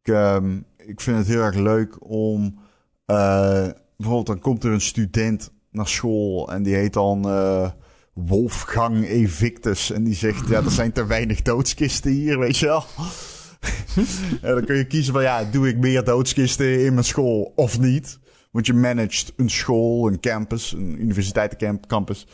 Ik, 0.02 0.14
um, 0.14 0.66
ik 0.78 1.02
vind 1.02 1.18
het 1.18 1.28
heel 1.28 1.42
erg 1.42 1.56
leuk 1.56 2.10
om... 2.10 2.60
Uh, 3.08 3.68
bijvoorbeeld, 3.98 4.26
dan 4.26 4.40
komt 4.40 4.64
er 4.64 4.72
een 4.72 4.82
student 4.82 5.52
naar 5.72 5.88
school 5.88 6.52
en 6.52 6.64
die 6.64 6.76
heet 6.76 6.94
dan... 6.94 7.28
Uh, 7.28 7.70
Wolfgang 8.14 9.08
Evictus. 9.08 9.92
En 9.92 10.04
die 10.04 10.16
zegt, 10.16 10.48
ja, 10.48 10.64
er 10.64 10.72
zijn 10.72 10.92
te 10.92 11.06
weinig 11.06 11.42
doodskisten 11.42 12.12
hier, 12.12 12.40
weet 12.40 12.58
je 12.58 12.66
wel. 12.66 12.86
en 14.42 14.56
dan 14.56 14.66
kun 14.66 14.76
je 14.76 14.88
kiezen 14.88 15.14
van, 15.14 15.22
ja, 15.22 15.44
doe 15.44 15.68
ik 15.68 15.78
meer 15.78 16.04
doodskisten 16.04 16.86
in 16.86 16.94
mijn 16.94 17.06
school 17.06 17.54
of 17.56 17.80
niet? 17.80 18.19
Want 18.52 18.66
je 18.66 18.74
managt 18.74 19.34
een 19.36 19.50
school, 19.50 20.08
een 20.08 20.20
campus, 20.20 20.72
een 20.72 21.02
universiteitencampus. 21.02 22.28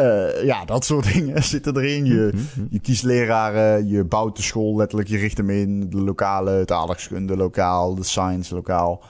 Uh, 0.00 0.44
ja, 0.44 0.64
dat 0.64 0.84
soort 0.84 1.12
dingen 1.12 1.44
zitten 1.44 1.76
erin. 1.76 2.04
Je, 2.04 2.30
mhm, 2.34 2.60
mhm. 2.60 2.66
je 2.70 2.80
kiest 2.80 3.02
leraren, 3.02 3.88
je 3.88 4.04
bouwt 4.04 4.36
de 4.36 4.42
school 4.42 4.76
letterlijk, 4.76 5.08
je 5.08 5.18
richt 5.18 5.36
hem 5.36 5.50
in. 5.50 5.90
De 5.90 5.96
lokale, 5.96 6.50
het 6.50 6.72
aardrijkskunde 6.72 7.36
lokaal, 7.36 7.94
de 7.94 8.04
science 8.04 8.54
lokaal. 8.54 9.04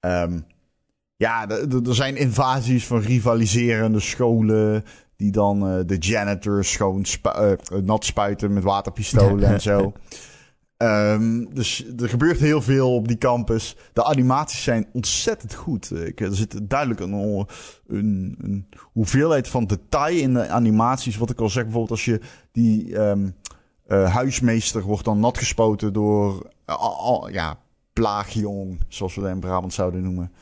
Um, 0.00 0.46
ja, 1.16 1.48
er 1.48 1.94
zijn 1.94 2.16
invasies 2.16 2.86
van 2.86 3.00
rivaliserende 3.00 4.00
scholen. 4.00 4.84
Die 5.16 5.30
dan 5.30 5.68
uh, 5.68 5.84
de 5.86 5.96
janitors 5.96 6.72
schoon 6.72 7.04
spu 7.04 7.30
uh, 7.40 7.80
nat 7.82 8.04
spuiten 8.04 8.52
met 8.52 8.62
waterpistolen 8.62 9.44
en 9.44 9.60
zo. 9.60 9.92
Ehm, 10.76 11.44
dus 11.52 11.86
er 11.98 12.08
gebeurt 12.08 12.38
heel 12.38 12.62
veel 12.62 12.94
op 12.94 13.08
die 13.08 13.18
campus. 13.18 13.76
De 13.92 14.04
animaties 14.04 14.62
zijn 14.62 14.86
ontzettend 14.92 15.54
goed. 15.54 15.90
Ik, 15.90 16.20
er 16.20 16.34
zit 16.34 16.70
duidelijk 16.70 17.00
een, 17.00 17.12
een, 17.86 18.36
een, 18.40 18.68
hoeveelheid 18.92 19.48
van 19.48 19.64
detail 19.64 20.16
in 20.16 20.34
de 20.34 20.48
animaties. 20.48 21.16
Wat 21.16 21.30
ik 21.30 21.40
al 21.40 21.48
zeg, 21.48 21.62
bijvoorbeeld 21.62 21.90
als 21.90 22.04
je 22.04 22.20
die 22.52 22.98
um, 22.98 23.34
huismeester 23.86 24.82
wordt 24.82 25.04
dan 25.04 25.20
nat 25.20 25.38
gespoten 25.38 25.92
door 25.92 26.50
uh, 26.66 27.32
ja, 27.32 27.58
plaagjong, 27.92 28.80
zoals 28.88 29.14
we 29.14 29.20
dat 29.20 29.30
in 29.30 29.40
Brabant 29.40 29.72
zouden 29.72 30.02
noemen. 30.02 30.32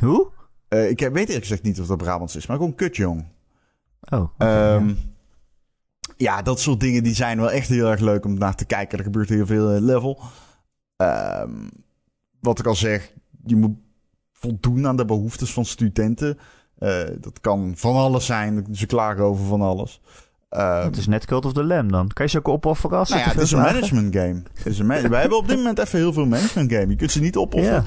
Hoe? 0.00 0.30
Uh, 0.68 0.90
ik 0.90 0.98
weet 0.98 1.14
eerlijk 1.14 1.28
gezegd 1.28 1.62
niet 1.62 1.80
of 1.80 1.86
dat 1.86 1.96
Brabants 1.96 2.36
is, 2.36 2.46
maar 2.46 2.56
gewoon 2.56 2.74
kutjong. 2.74 3.24
Oh. 4.00 4.20
Okay, 4.20 4.74
um, 4.74 4.88
ja 4.88 5.13
ja, 6.16 6.42
dat 6.42 6.60
soort 6.60 6.80
dingen 6.80 7.02
die 7.02 7.14
zijn 7.14 7.38
wel 7.38 7.50
echt 7.50 7.68
heel 7.68 7.90
erg 7.90 8.00
leuk 8.00 8.24
om 8.24 8.38
naar 8.38 8.54
te 8.54 8.64
kijken. 8.64 8.98
Er 8.98 9.04
gebeurt 9.04 9.28
heel 9.28 9.46
veel 9.46 9.66
level. 9.66 10.20
Um, 10.96 11.70
wat 12.40 12.58
ik 12.58 12.66
al 12.66 12.74
zeg, 12.74 13.12
je 13.44 13.56
moet 13.56 13.76
voldoen 14.32 14.86
aan 14.86 14.96
de 14.96 15.04
behoeftes 15.04 15.52
van 15.52 15.64
studenten. 15.64 16.38
Uh, 16.78 17.02
dat 17.20 17.40
kan 17.40 17.72
van 17.76 17.94
alles 17.96 18.26
zijn. 18.26 18.66
Ze 18.72 18.86
klagen 18.86 19.24
over 19.24 19.44
van 19.44 19.60
alles. 19.60 20.00
Um, 20.50 20.60
het 20.60 20.96
is 20.96 21.06
net 21.06 21.24
Cult 21.24 21.44
of 21.44 21.52
the 21.52 21.64
Lamb 21.64 21.90
dan. 21.90 22.08
Kan 22.08 22.24
je 22.24 22.30
ze 22.30 22.38
ook 22.38 22.48
opofferen 22.48 22.98
als 22.98 23.08
nou 23.08 23.20
ja, 23.20 23.28
het 23.28 23.40
is 23.40 23.52
een 23.52 23.58
management 23.58 24.14
game. 24.16 24.42
Het 24.54 24.66
is 24.66 24.78
een 24.78 24.86
man 24.86 25.08
Wij 25.08 25.20
hebben 25.20 25.38
op 25.38 25.48
dit 25.48 25.56
moment 25.56 25.78
even 25.78 25.98
heel 25.98 26.12
veel 26.12 26.26
management 26.26 26.72
game. 26.72 26.88
Je 26.88 26.96
kunt 26.96 27.10
ze 27.10 27.20
niet 27.20 27.36
opofferen. 27.36 27.84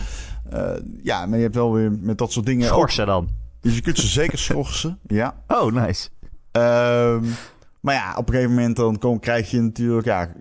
Ja. 0.50 0.76
Uh, 0.76 0.82
ja, 1.04 1.26
maar 1.26 1.38
je 1.38 1.44
hebt 1.44 1.56
wel 1.56 1.74
weer 1.74 1.92
met 1.92 2.18
dat 2.18 2.32
soort 2.32 2.46
dingen... 2.46 2.68
Schorsen 2.68 3.06
dan. 3.06 3.30
Dus 3.62 3.76
je 3.76 3.82
kunt 3.82 3.98
ze 3.98 4.08
zeker 4.08 4.38
schorsen. 4.38 5.00
Ja. 5.08 5.36
Oh, 5.48 5.72
nice. 5.72 6.10
Um, 6.52 7.24
maar 7.82 7.96
ja, 7.96 8.16
op 8.18 8.28
een 8.28 8.34
gegeven 8.34 8.56
moment 8.56 8.76
dan 8.76 9.00
kom, 9.00 9.20
krijg 9.20 9.52
je 9.52 9.62
natuurlijk, 9.62 10.06
ja, 10.06 10.32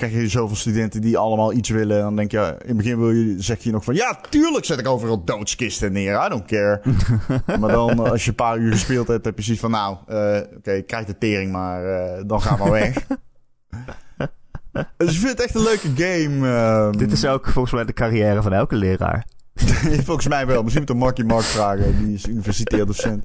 krijg 0.00 0.12
je 0.12 0.28
zoveel 0.28 0.56
studenten 0.56 1.00
die 1.00 1.18
allemaal 1.18 1.52
iets 1.52 1.68
willen. 1.68 1.96
En 1.96 2.02
dan 2.02 2.16
denk 2.16 2.30
je, 2.30 2.56
in 2.60 2.68
het 2.68 2.76
begin 2.76 2.98
wil 2.98 3.10
je, 3.10 3.34
zeg 3.42 3.62
je 3.62 3.70
nog 3.70 3.84
van, 3.84 3.94
ja, 3.94 4.20
tuurlijk 4.30 4.64
zet 4.64 4.78
ik 4.78 4.88
overal 4.88 5.24
doodskisten 5.24 5.92
neer. 5.92 6.24
I 6.26 6.28
don't 6.28 6.46
care. 6.46 6.80
maar 7.60 7.70
dan, 7.70 8.10
als 8.10 8.24
je 8.24 8.30
een 8.30 8.36
paar 8.36 8.58
uur 8.58 8.72
gespeeld 8.72 9.08
hebt, 9.08 9.24
heb 9.24 9.36
je 9.36 9.42
zoiets 9.42 9.62
van, 9.62 9.70
nou, 9.70 9.96
uh, 10.08 10.16
oké, 10.16 10.56
okay, 10.56 10.82
krijg 10.82 11.06
de 11.06 11.18
tering, 11.18 11.52
maar 11.52 11.84
uh, 11.84 12.22
dan 12.26 12.42
ga 12.42 12.56
maar 12.56 12.70
weg. 12.70 13.06
dus 14.96 15.14
ik 15.14 15.18
vind 15.18 15.28
het 15.28 15.40
echt 15.40 15.54
een 15.54 15.62
leuke 15.62 15.88
game. 15.94 16.48
Um... 16.86 16.96
Dit 16.96 17.12
is 17.12 17.26
ook 17.26 17.48
volgens 17.48 17.74
mij 17.74 17.84
de 17.84 17.92
carrière 17.92 18.42
van 18.42 18.52
elke 18.52 18.76
leraar. 18.76 19.26
volgens 20.08 20.28
mij 20.28 20.46
wel. 20.46 20.62
Misschien 20.62 20.82
moet 20.82 20.90
een 20.90 20.96
Marky 20.96 21.22
Mark 21.22 21.44
vragen. 21.44 21.98
Die 21.98 22.14
is 22.14 22.26
universitair 22.26 22.86
docent. 22.86 23.24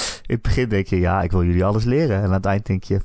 In 0.26 0.34
het 0.34 0.42
begin 0.42 0.68
denk 0.68 0.86
je, 0.86 0.98
ja, 0.98 1.22
ik 1.22 1.30
wil 1.30 1.44
jullie 1.44 1.64
alles 1.64 1.84
leren. 1.84 2.16
En 2.16 2.24
aan 2.24 2.32
het 2.32 2.46
eind 2.46 2.66
denk 2.66 2.84
je, 2.84 3.00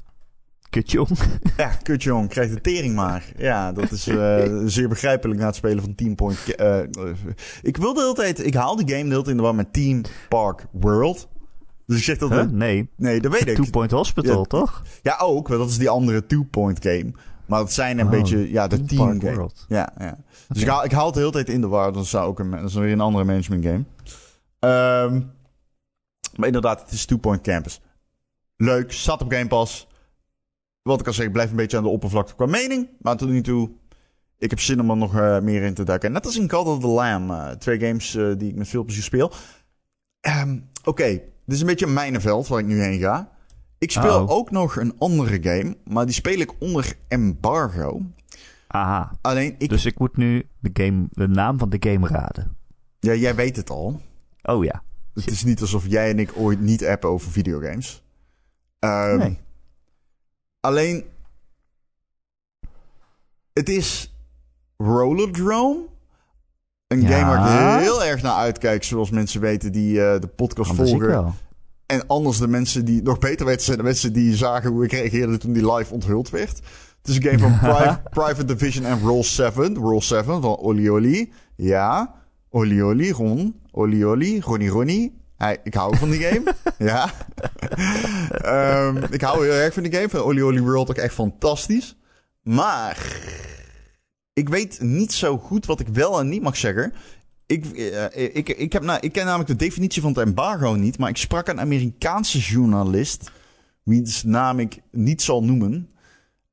kutjong. 0.70 1.10
Ja, 1.58 1.68
kutjong, 1.84 2.30
krijg 2.30 2.50
de 2.50 2.62
tering 2.62 2.96
maar. 2.96 3.32
Ja, 3.38 3.72
dat 3.72 3.92
is 3.92 4.08
uh, 4.08 4.44
zeer 4.66 4.88
begrijpelijk 4.88 5.40
na 5.40 5.46
het 5.46 5.56
spelen 5.56 5.84
van 5.84 5.96
Team 5.96 6.16
Point. 6.16 6.38
Uh, 6.60 6.80
ik 7.62 7.78
wilde 7.78 7.94
de 7.94 8.02
hele 8.02 8.14
tijd, 8.14 8.46
ik 8.46 8.54
haal 8.54 8.76
die 8.76 8.90
game 8.90 9.04
de 9.04 9.10
hele 9.10 9.16
tijd 9.16 9.28
in 9.28 9.38
de 9.38 9.44
war 9.44 9.56
met 9.56 9.74
Team 9.74 10.02
Park 10.30 10.66
World. 10.72 11.28
Dus 11.86 11.98
ik 11.98 12.04
zeg 12.04 12.18
dat... 12.18 12.30
Huh? 12.30 12.44
Nee. 12.52 12.90
Nee, 12.96 13.22
dat 13.22 13.32
weet 13.32 13.48
ik. 13.48 13.56
Two 13.56 13.70
Point 13.72 13.92
Hospital, 13.92 14.38
ja, 14.38 14.44
toch? 14.44 14.82
Ja, 15.02 15.18
ook. 15.22 15.50
Dat 15.50 15.70
is 15.70 15.78
die 15.78 15.90
andere 15.90 16.26
Two 16.26 16.44
Point 16.44 16.80
game. 16.82 17.12
Maar 17.46 17.60
dat 17.60 17.74
zijn 17.74 18.00
een 18.00 18.06
oh, 18.06 18.12
beetje, 18.12 18.52
ja, 18.52 18.68
de 18.68 18.84
team, 18.84 19.22
game. 19.22 19.36
World. 19.36 19.66
Ja, 19.68 19.94
ja. 19.98 20.18
Dus 20.48 20.48
okay. 20.50 20.62
ik, 20.64 20.68
haal, 20.68 20.84
ik 20.86 20.92
haal 20.92 21.06
het 21.06 21.14
de 21.14 21.20
hele 21.20 21.32
tijd 21.32 21.50
in 21.50 21.62
de 21.62 21.68
war. 21.68 21.94
Dat 21.94 22.04
is 22.04 22.16
ook 22.16 22.40
een, 22.40 22.52
dat 22.52 22.64
is 22.64 22.74
weer 22.74 22.92
een 22.92 23.02
andere 23.02 23.24
management 23.24 23.66
game. 23.66 23.84
Um, 25.04 25.32
maar 26.38 26.48
inderdaad, 26.48 26.82
het 26.82 26.92
is 26.92 27.06
Two 27.06 27.18
Point 27.18 27.42
Campus. 27.42 27.82
Leuk, 28.56 28.92
zat 28.92 29.22
op 29.22 29.32
Game 29.32 29.48
Pass. 29.48 29.88
Wat 30.82 31.00
ik 31.00 31.08
al 31.08 31.14
zeg, 31.14 31.26
ik 31.26 31.32
blijf 31.32 31.50
een 31.50 31.56
beetje 31.56 31.78
aan 31.78 31.84
de 31.84 31.90
oppervlakte 31.90 32.36
qua 32.36 32.46
mening. 32.46 32.90
Maar 33.00 33.18
tot 33.18 33.30
nu 33.30 33.42
toe, 33.42 33.72
ik 34.38 34.50
heb 34.50 34.60
zin 34.60 34.80
om 34.80 34.90
er 34.90 34.98
nog 34.98 35.16
uh, 35.16 35.40
meer 35.40 35.64
in 35.64 35.74
te 35.74 35.84
duiken. 35.84 36.12
Net 36.12 36.26
als 36.26 36.38
in 36.38 36.48
Call 36.48 36.66
of 36.66 36.80
the 36.80 36.88
Lamb. 36.88 37.32
Uh, 37.32 37.50
twee 37.50 37.80
games 37.80 38.16
uh, 38.16 38.38
die 38.38 38.50
ik 38.50 38.56
met 38.56 38.68
veel 38.68 38.84
plezier 38.84 39.04
speel. 39.04 39.32
Um, 40.42 40.70
Oké, 40.80 40.90
okay. 40.90 41.12
dit 41.46 41.56
is 41.56 41.60
een 41.60 41.68
beetje 41.68 41.86
een 41.86 41.94
mijnenveld 41.94 42.48
waar 42.48 42.60
ik 42.60 42.66
nu 42.66 42.82
heen 42.82 43.00
ga. 43.00 43.32
Ik 43.78 43.92
speel 43.92 44.22
oh. 44.22 44.30
ook 44.30 44.52
nog 44.52 44.76
een 44.76 44.94
andere 44.98 45.44
game, 45.44 45.78
maar 45.84 46.06
die 46.06 46.16
speel 46.16 46.40
ik 46.40 46.52
onder 46.60 46.94
embargo. 47.08 48.02
Aha. 48.68 49.12
Alleen 49.22 49.56
ik... 49.58 49.70
Dus 49.70 49.86
ik 49.86 50.00
moet 50.00 50.18
nu 50.18 50.48
de, 50.60 50.70
game, 50.74 51.08
de 51.12 51.28
naam 51.28 51.58
van 51.58 51.70
de 51.70 51.90
game 51.90 52.08
raden. 52.08 52.58
Ja, 53.00 53.14
jij 53.14 53.36
weet 53.36 53.56
het 53.56 53.70
al. 53.70 54.02
Oh 54.42 54.64
ja. 54.64 54.84
Het 55.26 55.32
is 55.32 55.43
niet 55.43 55.61
alsof 55.61 55.88
jij 55.88 56.09
en 56.09 56.20
ik 56.20 56.32
ooit 56.36 56.59
niet 56.59 56.86
appen 56.86 57.09
over 57.09 57.32
videogames. 57.32 58.03
Um, 58.80 59.18
nee. 59.18 59.39
Alleen, 60.59 61.05
het 63.53 63.70
is 63.70 64.15
Rollerdrome. 64.78 65.86
Een 66.88 67.01
ja. 67.01 67.07
game 67.09 67.26
waar 67.26 67.78
ik 67.78 67.84
heel 67.84 68.03
erg 68.03 68.22
naar 68.22 68.36
uitkijk, 68.36 68.84
zoals 68.84 69.09
mensen 69.09 69.41
weten 69.41 69.72
die 69.72 69.93
uh, 69.93 70.20
de 70.20 70.30
podcast 70.36 70.70
anders 70.70 70.89
volgen. 70.89 71.34
En 71.86 72.07
anders 72.07 72.38
de 72.38 72.47
mensen 72.47 72.86
die 72.86 73.01
nog 73.01 73.20
beter 73.20 73.45
weten 73.45 73.65
zijn 73.65 73.78
de 73.78 73.84
mensen 73.84 74.13
die 74.13 74.36
zagen 74.36 74.72
hoe 74.72 74.84
ik 74.84 74.91
reageerde 74.91 75.38
toen 75.38 75.53
die 75.53 75.74
live 75.74 75.93
onthuld 75.93 76.30
werd. 76.30 76.59
Het 77.01 77.07
is 77.07 77.15
een 77.15 77.22
game 77.22 77.39
van 77.39 77.59
Private, 77.70 78.01
Private 78.09 78.45
Division 78.45 78.86
en 78.86 78.99
Roll 78.99 79.24
7. 79.24 79.76
Roll 79.76 80.01
7 80.01 80.41
van 80.41 80.57
Oli 80.57 80.91
Oli. 80.91 81.34
Ja. 81.55 82.15
Oli 82.50 82.84
Oli, 82.84 83.12
Ron. 83.12 83.56
Oli 83.72 84.06
Oli, 84.06 84.41
Ronnie 84.41 84.70
Ronnie. 84.70 85.14
Ik 85.64 85.74
hou 85.74 85.98
van 85.98 86.10
die 86.10 86.22
game. 86.22 86.54
ja. 86.91 87.14
um, 88.88 89.04
ik 89.10 89.22
hou 89.22 89.45
heel 89.45 89.54
erg 89.54 89.74
van 89.74 89.84
die 89.84 89.93
game. 89.93 90.10
Van 90.10 90.20
Oli 90.20 90.43
Oli 90.43 90.62
World 90.62 90.89
ook 90.89 90.95
echt 90.95 91.14
fantastisch. 91.14 91.95
Maar 92.41 93.20
ik 94.34 94.50
weet 94.50 94.82
niet 94.82 95.14
zo 95.14 95.38
goed 95.38 95.66
wat 95.66 95.80
ik 95.80 95.88
wel 95.88 96.20
en 96.20 96.30
niet 96.30 96.41
mag 96.41 96.58
zeggen. 96.58 96.93
Ik, 97.45 97.66
uh, 97.66 98.06
ik, 98.36 98.50
ik, 98.50 98.74
heb, 98.74 98.84
nou, 98.84 99.00
ik 99.02 99.12
ken 99.12 99.26
namelijk 99.26 99.50
de 99.50 99.66
definitie 99.66 100.02
van 100.02 100.12
het 100.12 100.26
embargo 100.26 100.76
niet. 100.76 100.98
Maar 100.98 101.10
ik 101.10 101.18
sprak 101.18 101.48
een 101.48 101.60
Amerikaanse 101.60 102.39
journalist. 102.39 103.32
Wiens 103.84 104.24
naam 104.24 104.60
ik 104.60 104.82
niet 104.91 105.22
zal 105.22 105.43
noemen. 105.43 105.89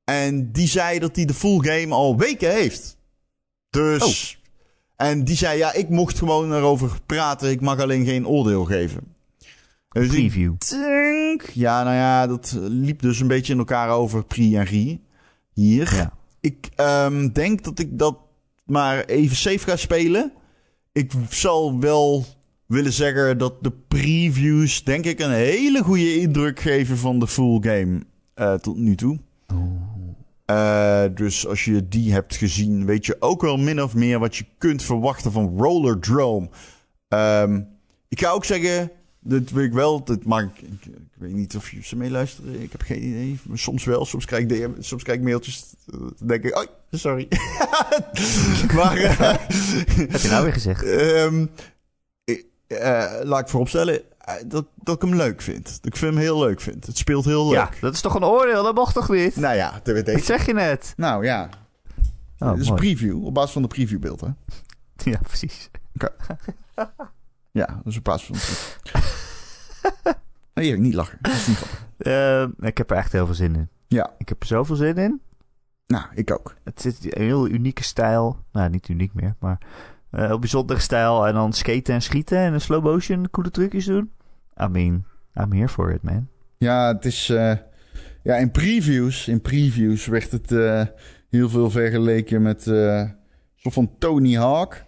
En 0.05 0.53
die 0.53 0.69
zei 0.69 0.99
dat 0.99 1.17
hij 1.17 1.25
de 1.25 1.35
full 1.35 1.59
game 1.59 1.95
al 1.95 2.17
weken 2.17 2.51
heeft. 2.51 2.97
Dus. 3.71 4.39
Oh. 4.39 4.44
En 4.97 5.25
die 5.25 5.37
zei, 5.37 5.59
ja, 5.59 5.73
ik 5.73 5.89
mocht 5.89 6.19
gewoon 6.19 6.53
erover 6.53 6.99
praten. 7.07 7.51
Ik 7.51 7.61
mag 7.61 7.81
alleen 7.81 8.05
geen 8.05 8.27
oordeel 8.27 8.65
geven. 8.65 9.15
Dus 9.89 10.09
Preview. 10.09 10.55
Denk, 10.69 11.51
ja, 11.53 11.83
nou 11.83 11.97
ja, 11.97 12.27
dat 12.27 12.57
liep 12.61 13.03
dus 13.03 13.21
een 13.21 13.27
beetje 13.27 13.53
in 13.53 13.59
elkaar 13.59 13.91
over 13.91 14.25
Pri 14.25 14.57
en 14.57 14.65
Rie. 14.65 15.01
Hier. 15.53 15.95
Ja. 15.95 16.13
Ik 16.41 16.69
um, 16.77 17.33
denk 17.33 17.65
dat 17.65 17.79
ik 17.79 17.99
dat 17.99 18.19
maar 18.65 19.05
even 19.05 19.37
safe 19.37 19.59
ga 19.59 19.77
spelen. 19.77 20.33
Ik 20.93 21.13
zal 21.29 21.81
wel 21.81 22.25
willen 22.67 22.93
zeggen 22.93 23.39
dat 23.39 23.63
de 23.63 23.73
previews, 23.89 24.85
denk 24.85 25.05
ik, 25.05 25.21
een 25.21 25.31
hele 25.31 25.83
goede 25.83 26.21
indruk 26.21 26.61
geven 26.61 26.97
van 26.97 27.19
de 27.19 27.29
full 27.29 27.59
game 27.61 28.03
uh, 28.37 28.55
tot 28.55 28.77
nu 28.77 28.95
toe. 28.95 29.19
Oh. 29.53 29.94
Uh, 30.51 31.05
dus 31.15 31.47
als 31.47 31.65
je 31.65 31.89
die 31.89 32.13
hebt 32.13 32.37
gezien, 32.37 32.87
weet 32.87 33.07
je 33.07 33.17
ook 33.19 33.43
wel 33.43 33.57
min 33.57 33.83
of 33.83 33.95
meer 33.95 34.19
wat 34.19 34.37
je 34.37 34.45
kunt 34.59 34.83
verwachten 34.83 35.33
van 35.33 35.59
Rollerdrome. 35.59 36.49
Um, 37.09 37.69
ik 38.09 38.21
ga 38.21 38.31
ook 38.31 38.45
zeggen, 38.45 38.91
dat 39.21 39.51
weet 39.51 39.67
ik 39.67 39.73
wel, 39.73 40.05
dat, 40.05 40.25
maar 40.25 40.43
ik, 40.43 40.61
ik, 40.61 40.87
ik, 40.87 41.13
weet 41.15 41.33
niet 41.33 41.57
of 41.57 41.71
je 41.71 41.83
ze 41.83 41.97
meeluisteren. 41.97 42.63
Ik 42.63 42.73
heb 42.73 42.81
geen 42.81 43.03
idee. 43.03 43.39
Soms 43.53 43.85
wel, 43.85 44.05
soms 44.05 44.25
krijg 44.25 44.43
ik, 44.43 44.49
DM, 44.49 44.71
soms 44.79 45.03
krijg 45.03 45.19
ik 45.19 45.25
mailtjes. 45.25 45.75
Dan 45.87 46.15
denk 46.19 46.45
ik, 46.45 46.57
oh, 46.57 46.65
sorry. 46.91 47.29
maar, 48.77 48.99
uh, 48.99 49.19
heb 50.13 50.21
je 50.21 50.29
nou 50.29 50.45
weer 50.45 50.53
gezegd? 50.53 50.85
Um, 50.85 51.51
uh, 52.75 53.13
laat 53.23 53.41
ik 53.41 53.49
vooropstellen, 53.49 54.03
eh, 54.19 54.35
dat, 54.47 54.67
dat 54.75 54.95
ik 54.95 55.03
hem 55.03 55.15
leuk 55.15 55.41
vind. 55.41 55.65
Dat 55.83 55.95
ik 55.95 56.01
hem 56.01 56.17
heel 56.17 56.39
leuk 56.39 56.61
vind. 56.61 56.87
Het 56.87 56.97
speelt 56.97 57.25
heel 57.25 57.45
leuk. 57.45 57.55
Ja, 57.55 57.71
dat 57.81 57.95
is 57.95 58.01
toch 58.01 58.15
een 58.15 58.25
oordeel? 58.25 58.63
Dat 58.63 58.75
mocht 58.75 58.95
toch 58.95 59.09
niet? 59.09 59.37
Nou 59.37 59.57
ja, 59.57 59.81
dat 59.83 60.05
weet 60.05 60.25
zeg 60.25 60.47
je 60.47 60.55
net? 60.55 60.93
Nou 60.97 61.25
ja. 61.25 61.49
Oh, 62.39 62.51
het 62.51 62.61
is 62.61 62.69
een 62.69 62.75
preview, 62.75 63.25
op 63.25 63.35
basis 63.35 63.53
van 63.53 63.63
de 63.63 63.69
previewbeeld, 63.69 64.21
hè? 64.21 64.29
Ja, 65.11 65.19
precies. 65.23 65.71
Okay. 65.95 66.37
ja, 67.61 67.67
dat 67.67 67.87
is 67.87 67.97
op 67.97 68.05
basis 68.05 68.27
van 68.27 68.37
de 68.93 70.15
Nee, 70.55 70.73
ik 70.73 70.79
niet 70.79 70.95
lachen. 70.95 71.19
Dat 71.21 71.33
is 71.33 71.47
niet 71.47 71.59
uh, 71.99 72.47
ik 72.59 72.79
heb 72.79 72.91
er 72.91 72.97
echt 72.97 73.13
heel 73.13 73.27
veel 73.27 73.35
zin 73.35 73.55
in. 73.55 73.69
Ja. 73.87 74.15
Ik 74.19 74.29
heb 74.29 74.41
er 74.41 74.47
zoveel 74.47 74.77
zin 74.77 74.97
in. 74.97 75.21
Nou, 75.87 76.05
ik 76.15 76.31
ook. 76.31 76.55
Het 76.65 76.81
zit 76.81 77.17
een 77.17 77.23
heel 77.23 77.49
unieke 77.49 77.83
stijl. 77.83 78.39
Nou, 78.53 78.71
niet 78.71 78.89
uniek 78.89 79.15
meer, 79.15 79.35
maar 79.39 79.59
uh, 80.17 80.33
op 80.33 80.41
bijzondere 80.41 80.81
stijl. 80.81 81.27
En 81.27 81.35
dan 81.35 81.53
skaten 81.53 81.95
en 81.95 82.03
schieten 82.03 82.39
en 82.39 82.53
een 82.53 82.61
slow 82.61 82.85
motion 82.85 83.31
coole 83.31 83.51
trucjes 83.51 83.85
doen. 83.85 84.13
I 84.63 84.67
mean, 84.67 85.05
I'm 85.35 85.53
here 85.53 85.69
for 85.69 85.93
it, 85.93 86.03
man. 86.03 86.29
Ja, 86.59 86.95
het 86.95 87.05
is... 87.05 87.31
Uh, 87.31 87.53
ja, 88.23 88.37
in 88.37 88.51
previews, 88.51 89.29
in 89.29 89.41
previews 89.41 90.07
werd 90.07 90.31
het 90.31 90.51
uh, 90.51 90.83
heel 91.29 91.49
veel 91.49 91.71
vergeleken 91.71 92.43
met 92.43 92.67
uh, 92.67 93.03
soort 93.57 93.75
van 93.75 93.91
Tony 93.99 94.35
Hawk. 94.35 94.85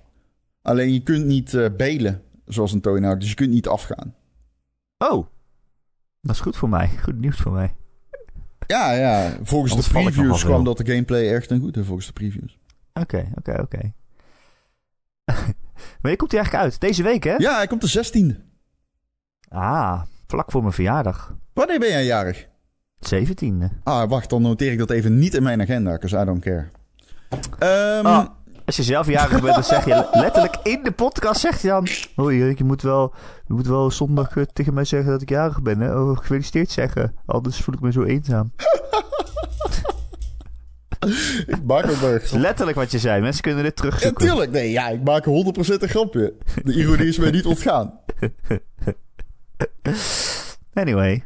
Alleen 0.63 0.93
je 0.93 1.03
kunt 1.03 1.27
niet 1.27 1.71
belen 1.77 2.23
zoals 2.47 2.73
een 2.73 2.81
Tony 2.81 3.07
Hawk, 3.07 3.21
dus 3.21 3.29
je 3.29 3.35
kunt 3.35 3.51
niet 3.51 3.69
afgaan. 3.69 4.15
Oh, 4.99 5.27
dat 6.21 6.35
is 6.35 6.41
goed 6.41 6.57
voor 6.57 6.69
mij. 6.69 6.89
Goed 7.05 7.19
nieuws 7.19 7.37
voor 7.37 7.53
mij. 7.53 7.75
Ja, 8.67 8.93
ja. 8.93 9.31
Volgens 9.43 9.73
Anders 9.73 9.93
de 9.93 9.99
previews 9.99 10.45
kwam 10.45 10.65
dat 10.65 10.77
de 10.77 10.87
gameplay 10.87 11.35
echt 11.35 11.51
een 11.51 11.61
goede, 11.61 11.85
volgens 11.85 12.07
de 12.07 12.13
previews. 12.13 12.59
Oké, 12.93 13.29
oké, 13.35 13.61
oké. 13.61 13.93
Wanneer 16.01 16.17
komt 16.17 16.31
hij 16.33 16.41
eigenlijk 16.41 16.55
uit? 16.55 16.81
Deze 16.81 17.03
week, 17.03 17.25
hè? 17.25 17.35
Ja, 17.37 17.57
hij 17.57 17.67
komt 17.67 17.93
de 17.93 18.05
16e. 18.35 18.41
Ah, 19.49 20.03
vlak 20.27 20.51
voor 20.51 20.61
mijn 20.61 20.73
verjaardag. 20.73 21.35
Wanneer 21.53 21.79
ben 21.79 21.89
jij 21.89 22.05
jarig? 22.05 22.47
17e. 23.15 23.65
Ah, 23.83 24.09
wacht, 24.09 24.31
dan 24.31 24.43
noteer 24.43 24.73
ik 24.73 24.79
dat 24.79 24.91
even 24.91 25.19
niet 25.19 25.35
in 25.35 25.43
mijn 25.43 25.61
agenda, 25.61 25.93
because 25.93 26.17
I 26.21 26.25
don't 26.25 26.41
care. 26.45 26.69
Ehm, 27.59 28.07
Ah. 28.07 28.27
Als 28.65 28.77
je 28.77 28.83
zelf 28.83 29.07
jarig 29.07 29.41
bent, 29.43 29.55
dan 29.55 29.65
zeg 29.65 29.85
je 29.85 30.09
letterlijk 30.13 30.57
in 30.63 30.83
de 30.83 30.91
podcast, 30.93 31.41
zeg 31.41 31.63
je 31.63 31.69
dan... 31.69 31.87
Hoi, 32.17 32.43
Erik, 32.43 32.59
je 32.59 32.65
moet 32.65 32.83
wel, 32.83 33.15
je 33.47 33.55
moet 33.55 33.67
wel 33.67 33.91
zondag 33.91 34.37
eh, 34.37 34.45
tegen 34.53 34.75
mij 34.75 34.85
zeggen 34.85 35.11
dat 35.11 35.23
ik 35.23 35.29
jarig 35.29 35.63
ben, 35.63 35.81
hè? 35.81 36.01
Oh, 36.01 36.17
gefeliciteerd 36.17 36.71
zeggen. 36.71 37.15
Anders 37.27 37.61
voel 37.61 37.75
ik 37.75 37.81
me 37.81 37.93
zo 37.93 38.03
eenzaam. 38.03 38.53
ik 41.47 41.63
maak 41.67 41.87
ook 41.91 42.21
is 42.23 42.31
letterlijk 42.31 42.77
wat 42.77 42.91
je 42.91 42.99
zei. 42.99 43.21
Mensen 43.21 43.43
kunnen 43.43 43.63
dit 43.63 43.73
Ja, 43.75 43.83
terugzoeken. 43.83 44.27
tuurlijk. 44.27 44.51
Nee, 44.51 44.71
ja, 44.71 44.89
ik 44.89 45.03
maak 45.05 45.25
100% 45.25 45.29
een 45.83 45.89
grapje. 45.89 46.35
De 46.65 46.73
ironie 46.75 47.07
is 47.09 47.19
mij 47.19 47.31
niet 47.31 47.47
ontgaan. 47.47 47.99
Anyway, 50.75 51.25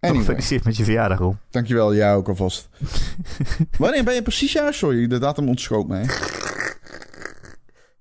Anyway, 0.00 0.20
gefeliciteerd 0.24 0.64
met 0.64 0.76
je 0.76 0.84
verjaardag, 0.84 1.18
Ron. 1.18 1.38
dankjewel. 1.50 1.94
Jij 1.94 2.14
ook 2.14 2.28
alvast. 2.28 2.68
Wanneer 3.78 4.04
ben 4.04 4.14
je 4.14 4.22
precies 4.22 4.52
jaar? 4.52 4.74
Sorry, 4.74 5.06
de 5.06 5.18
datum 5.18 5.48
ontschoot 5.48 5.86
mij. 5.88 6.06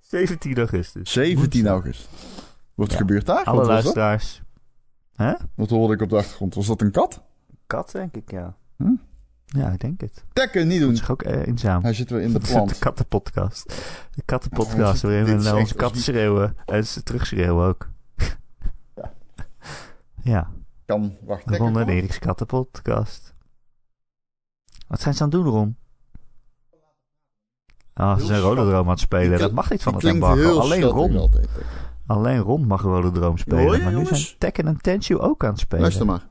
17 0.02 0.58
augustus. 0.58 1.12
17 1.12 1.68
augustus. 1.68 2.08
Wat 2.76 2.92
Ja. 2.92 2.98
gebeurt 2.98 3.26
daar? 3.26 3.44
Alle 3.44 3.66
luisteraars. 3.66 4.42
Hè? 5.16 5.34
Wat 5.56 5.70
hoorde 5.70 5.94
ik 5.94 6.02
op 6.02 6.10
de 6.10 6.16
achtergrond? 6.16 6.56
Was 6.56 6.68
dat 6.68 6.82
een 6.82 6.92
kat? 6.92 7.22
Kat, 7.68 7.92
denk 7.92 8.16
ik, 8.16 8.32
ja. 8.32 8.56
Hm? 8.78 8.92
Ja, 9.50 9.70
ik 9.70 9.80
denk 9.80 10.02
het. 10.02 10.24
Tekken, 10.34 10.68
niet 10.68 10.80
Dat 10.80 10.88
doen. 10.88 10.98
is 10.98 11.10
ook 11.10 11.22
eh, 11.22 11.48
eenzaam. 11.48 11.82
Hij 11.84 11.94
zit 11.94 12.10
weer 12.10 12.22
in 12.22 12.34
de 12.34 12.34
Dat 12.40 12.50
plant. 12.50 12.70
de 12.70 12.76
kattenpodcast. 12.80 13.66
De 14.16 14.22
kattenpodcast, 14.26 15.02
waarin 15.02 15.24
we 15.26 15.32
naar 15.44 15.56
onze 15.56 15.76
niet- 15.94 15.98
schreeuwen. 16.04 16.56
En 16.66 16.86
ze 16.88 17.04
terugschreeuwen 17.04 17.68
ook. 17.68 17.90
Ja. 18.96 19.12
ja, 20.34 20.50
Kan, 20.86 21.16
wacht. 21.22 21.48
de 21.48 21.58
Ron 21.58 21.80
en. 21.80 21.88
Erik's 21.90 22.20
kattenpodcast. 22.20 23.34
Wat 24.88 25.02
zijn 25.02 25.14
ze 25.14 25.24
aan 25.24 25.30
het 25.30 25.38
doen, 25.38 25.48
Ron? 25.54 25.78
Ah, 27.94 28.20
ze 28.20 28.26
zijn. 28.26 28.40
Rolodroom 28.42 28.84
aan 28.86 28.90
het 28.90 29.00
spelen. 29.00 29.40
Dat 29.40 29.52
mag 29.52 29.70
niet 29.70 29.84
van 29.84 29.94
het 29.94 30.04
embargo. 30.04 30.60
Alleen 30.60 30.84
Ron. 30.84 31.18
altijd. 31.18 31.48
Alleen 32.06 32.40
Ron 32.40 32.66
mag 32.68 32.82
Rolodroom 32.82 33.38
spelen. 33.38 33.64
Hoor 33.64 33.76
je, 33.78 33.84
maar 33.84 33.92
nu 33.94 33.98
jongens? 34.02 34.26
zijn 34.28 34.38
Tekken 34.38 34.68
en 34.68 34.78
Tenshu 34.82 35.18
ook 35.18 35.44
aan 35.44 35.50
het 35.52 35.60
spelen. 35.60 35.82
Luister 35.82 36.06
maar. 36.06 36.28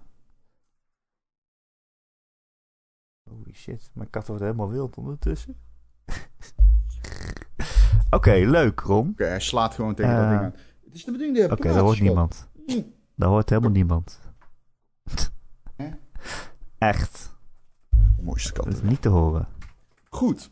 Shit, 3.67 3.91
mijn 3.93 4.11
kat 4.11 4.27
wordt 4.27 4.43
helemaal 4.43 4.69
wild 4.69 4.97
ondertussen. 4.97 5.57
Oké, 8.11 8.33
leuk, 8.33 8.81
Ron. 8.81 9.09
Oké, 9.09 9.25
hij 9.25 9.41
slaat 9.41 9.75
gewoon 9.75 9.95
tegen 9.95 10.13
Eh, 10.13 10.19
dat 10.21 10.29
ding 10.31 10.41
aan. 10.41 10.55
Het 10.85 10.95
is 10.95 11.05
de 11.05 11.11
bedoeling 11.11 11.37
dat 11.39 11.47
je 11.49 11.53
Oké, 11.53 11.73
daar 11.73 11.83
hoort 11.83 12.01
niemand. 12.01 12.49
Hm. 12.67 12.83
Daar 13.15 13.29
hoort 13.29 13.49
helemaal 13.49 13.71
niemand. 13.71 14.21
Hè? 15.77 15.89
Echt. 16.79 17.35
Mooiste 18.21 18.53
kat. 18.53 18.65
Dat 18.65 18.75
is 18.75 18.83
niet 18.83 19.03
te 19.03 19.09
horen. 19.09 19.49
Goed. 20.09 20.51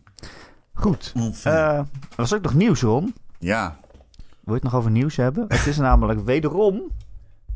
Goed. 0.73 1.13
Eh, 1.45 1.79
er 1.79 1.87
was 2.17 2.35
ook 2.35 2.43
nog 2.43 2.55
nieuws, 2.55 2.83
Ron. 2.83 3.15
ja. 3.39 3.79
Wil 4.45 4.55
je 4.55 4.61
het 4.61 4.71
nog 4.73 4.75
over 4.75 4.91
nieuws 4.91 5.17
hebben? 5.17 5.45
Het 5.49 5.67
is 5.67 5.77
namelijk 5.77 6.21
wederom, 6.21 6.91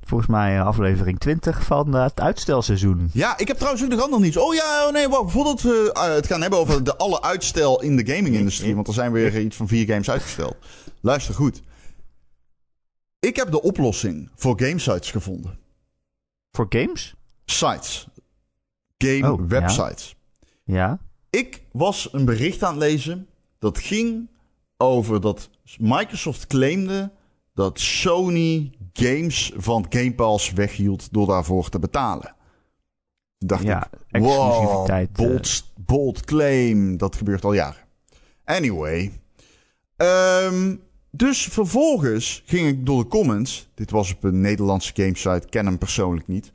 volgens 0.08 0.30
mij 0.30 0.56
eh, 0.58 0.66
aflevering 0.66 1.18
20 1.18 1.64
van 1.64 1.96
eh, 1.96 2.02
het 2.02 2.20
uitstelsseizoen. 2.20 3.10
Ja, 3.12 3.38
ik 3.38 3.48
heb 3.48 3.56
trouwens 3.56 3.84
ook 3.84 3.90
nog 3.90 4.00
ander 4.00 4.20
nieuws. 4.20 4.36
Oh 4.36 4.54
ja, 4.54 4.86
oh 4.86 4.92
nee, 4.92 5.08
wacht, 5.08 5.32
voordat 5.32 5.62
we 5.62 5.90
eh, 5.92 6.14
het 6.14 6.26
gaan 6.26 6.40
hebben 6.40 6.58
over 6.58 6.84
de 6.84 6.96
alle 6.96 7.22
uitstel 7.22 7.82
in 7.82 7.96
de 7.96 8.14
gaming-industrie. 8.14 8.74
Want 8.74 8.86
er 8.88 8.94
zijn 8.94 9.12
weer 9.12 9.40
iets 9.40 9.56
van 9.56 9.68
vier 9.68 9.86
games 9.86 10.10
uitgesteld. 10.10 10.56
Luister 11.00 11.34
goed. 11.34 11.62
Ik 13.18 13.36
heb 13.36 13.50
de 13.50 13.62
oplossing 13.62 14.30
voor 14.34 14.60
gamesites 14.60 15.10
gevonden. 15.10 15.58
Voor 16.52 16.66
games? 16.68 17.14
Sites. 17.44 18.06
Game 18.98 19.32
Oh, 19.32 19.38
ja. 19.40 19.46
websites. 19.46 20.16
Ja. 20.64 20.98
Ik 21.30 21.62
was 21.72 22.08
een 22.12 22.24
bericht 22.24 22.62
aan 22.62 22.70
het 22.74 22.82
lezen. 22.82 23.26
Dat 23.58 23.78
ging 23.78 24.28
over 24.76 25.20
dat 25.20 25.50
Microsoft 25.78 26.46
claimde 26.46 27.10
dat 27.54 27.80
Sony 27.80 28.70
games 28.98 29.52
van 29.56 29.86
Game 29.88 30.14
Pass 30.14 30.52
weghield 30.52 31.12
door 31.12 31.26
daarvoor 31.26 31.68
te 31.68 31.78
betalen. 31.78 32.34
Toen 33.38 33.48
dacht 33.48 33.62
Ja, 33.62 33.90
ik, 33.90 33.98
exclusiviteit, 34.10 35.08
wow, 35.16 35.26
eh. 35.26 35.32
bold, 35.32 35.64
bold 35.76 36.24
claim. 36.24 36.96
Dat 36.96 37.16
gebeurt 37.16 37.44
al 37.44 37.52
jaren. 37.52 37.86
Anyway. 38.44 39.20
Ehm, 39.96 40.76
dus 41.10 41.42
vervolgens 41.42 42.42
ging 42.46 42.68
ik 42.68 42.86
door 42.86 43.02
de 43.02 43.08
comments. 43.08 43.68
Dit 43.74 43.90
was 43.90 44.12
op 44.12 44.24
een 44.24 44.40
Nederlandse 44.40 44.92
gamesite. 44.94 45.46
Ken 45.48 45.66
hem 45.66 45.78
persoonlijk 45.78 46.26
niet. 46.26 46.52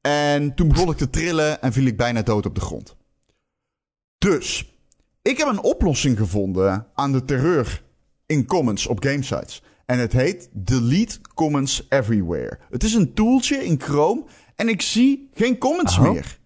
En 0.00 0.54
toen 0.54 0.68
begon 0.68 0.90
ik 0.90 0.96
te 0.96 1.10
trillen 1.10 1.62
en 1.62 1.72
viel 1.72 1.86
ik 1.86 1.96
bijna 1.96 2.22
dood 2.22 2.46
op 2.46 2.54
de 2.54 2.60
grond. 2.60 2.96
Dus, 4.18 4.74
ik 5.22 5.38
heb 5.38 5.48
een 5.48 5.62
oplossing 5.62 6.18
gevonden 6.18 6.86
aan 6.94 7.12
de 7.12 7.24
terreur 7.24 7.82
in 8.26 8.46
comments 8.46 8.86
op 8.86 9.04
gamesites. 9.04 9.62
En 9.86 9.98
het 9.98 10.12
heet 10.12 10.48
Delete 10.52 11.18
Comments 11.34 11.86
Everywhere. 11.88 12.58
Het 12.70 12.84
is 12.84 12.94
een 12.94 13.14
tooltje 13.14 13.64
in 13.64 13.80
Chrome 13.80 14.24
en 14.56 14.68
ik 14.68 14.82
zie 14.82 15.28
geen 15.34 15.58
comments 15.58 15.98
Oh. 15.98 16.10
meer. 16.10 16.38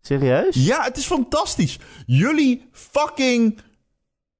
Serieus? 0.00 0.54
Ja, 0.54 0.82
het 0.84 0.96
is 0.96 1.04
fantastisch. 1.06 1.78
Jullie 2.06 2.68
fucking 2.72 3.58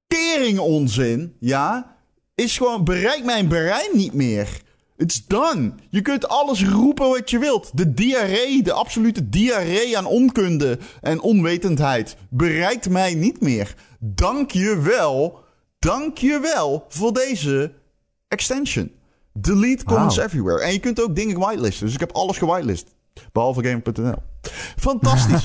tering 0.07 0.59
onzin, 0.59 1.37
ja, 1.41 1.97
is 2.35 2.57
gewoon 2.57 2.85
bereik 2.85 3.25
mijn 3.25 3.49
brein 3.49 3.91
niet 3.93 4.13
meer. 4.13 4.63
It's 4.97 5.27
done. 5.27 5.73
Je 5.91 6.03
kunt 6.03 6.29
alles 6.29 6.65
roepen 6.65 7.09
wat 7.09 7.31
je 7.31 7.39
wilt. 7.39 7.71
De 7.75 7.95
diarree, 7.95 8.63
de 8.63 8.73
absolute 8.73 9.29
diarree 9.29 9.99
aan 9.99 10.07
onkunde 10.07 10.79
en 11.01 11.21
onwetendheid 11.21 12.17
bereikt 12.31 12.89
mij 12.89 13.15
niet 13.15 13.41
meer. 13.41 13.75
Dank 13.99 14.51
je 14.51 14.79
wel, 14.81 15.39
dank 15.79 16.19
je 16.19 16.41
wel 16.41 16.85
voor 16.89 17.13
deze 17.13 17.73
extension. 18.31 18.93
Delete 19.33 19.85
comments 19.85 20.17
everywhere. 20.17 20.63
En 20.63 20.73
je 20.73 20.79
kunt 20.79 21.03
ook 21.03 21.17
dingen 21.17 21.39
whitelisten. 21.39 21.85
Dus 21.87 21.95
ik 21.95 22.01
heb 22.01 22.13
alles 22.13 22.39
gewitelist. 22.39 22.95
Behalve 23.33 23.65
game.nl. 23.65 24.15
Fantastisch. 24.77 25.43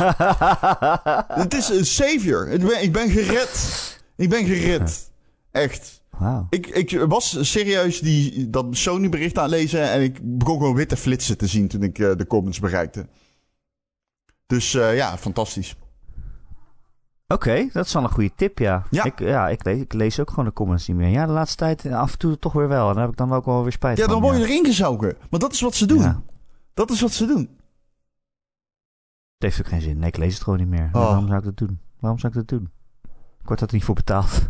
Het 1.42 1.54
is 1.54 1.70
een 1.70 1.86
savior. 1.86 2.50
Ik 2.50 2.62
ben, 2.62 2.84
ik 2.84 2.92
ben 2.92 3.10
gered. 3.10 4.00
Ik 4.16 4.30
ben 4.30 4.46
gered. 4.46 5.12
Echt. 5.52 6.04
Ik, 6.50 6.68
ik 6.68 7.06
was 7.08 7.52
serieus 7.52 8.00
die, 8.00 8.50
dat 8.50 8.66
Sony 8.72 9.10
bericht 9.10 9.38
aan 9.38 9.50
lezen 9.50 9.90
en 9.90 10.02
ik 10.02 10.20
begon 10.22 10.58
gewoon 10.58 10.76
witte 10.76 10.98
flitsen 10.98 11.38
te 11.38 11.48
zien 11.48 11.68
toen 11.68 11.84
ik 11.84 12.00
eh, 12.00 12.12
de 12.16 12.28
comments 12.28 12.60
bereikte. 12.60 13.08
Dus 14.48 14.74
eh, 14.74 14.96
ja, 14.96 15.18
fantastisch. 15.18 15.76
Oké, 17.28 17.68
dat 17.74 17.86
is 17.86 17.94
wel 17.94 18.04
een 18.04 18.10
goede 18.10 18.32
tip, 18.36 18.60
ja. 18.60 18.84
Ja. 18.90 19.04
Ik, 19.04 19.20
ja, 19.20 19.50
ik, 19.50 19.64
lees, 19.64 19.82
ik 19.82 19.94
lees 19.94 20.20
ook 20.20 20.30
gewoon 20.30 20.46
de 20.46 20.54
comments 20.54 20.88
niet 20.88 20.98
meer. 20.98 21.10
Ja, 21.10 21.26
de 21.26 21.32
laatste 21.32 21.58
tijd 21.58 21.86
eh, 21.86 22.00
af 22.00 22.12
en 22.12 22.18
toe 22.18 22.40
toch 22.40 22.54
weer 22.54 22.68
wel. 22.68 22.88
En 22.88 22.94
daar 22.94 23.02
heb 23.04 23.12
ik 23.12 23.18
dan 23.18 23.34
ook 23.34 23.46
wel 23.46 23.64
weer 23.64 23.72
spijt 23.72 23.98
Ja, 23.98 24.04
van. 24.04 24.14
dan 24.14 24.22
word 24.22 24.38
je 24.38 24.44
erin 24.44 24.66
gezogen. 24.66 25.18
Maar 25.30 25.40
dat 25.40 25.54
is 25.54 25.62
wat 25.62 25.76
ze 25.76 25.86
doen. 25.86 26.00
Ja. 26.02 26.22
Dat 26.74 26.92
is 26.92 27.02
wat 27.02 27.12
ze 27.12 27.26
doen. 27.26 27.40
Het 29.38 29.44
heeft 29.44 29.60
ook 29.60 29.68
geen 29.68 29.82
zin. 29.82 30.00
Nee, 30.00 30.08
ik 30.08 30.18
lees 30.18 30.34
het 30.34 30.44
gewoon 30.44 30.60
niet 30.60 30.68
meer. 30.68 30.86
Oh. 30.86 30.92
Waarom 30.94 31.28
zou 31.28 31.38
ik 31.40 31.44
dat 31.44 31.58
doen? 31.58 31.80
Waarom 32.00 32.20
zou 32.20 32.34
ik 32.34 32.40
dat 32.40 32.48
doen? 32.60 32.72
Ik 33.42 33.48
word 33.48 33.62
er 33.62 33.68
niet 33.72 33.84
voor 33.84 33.96
betaald. 33.96 34.50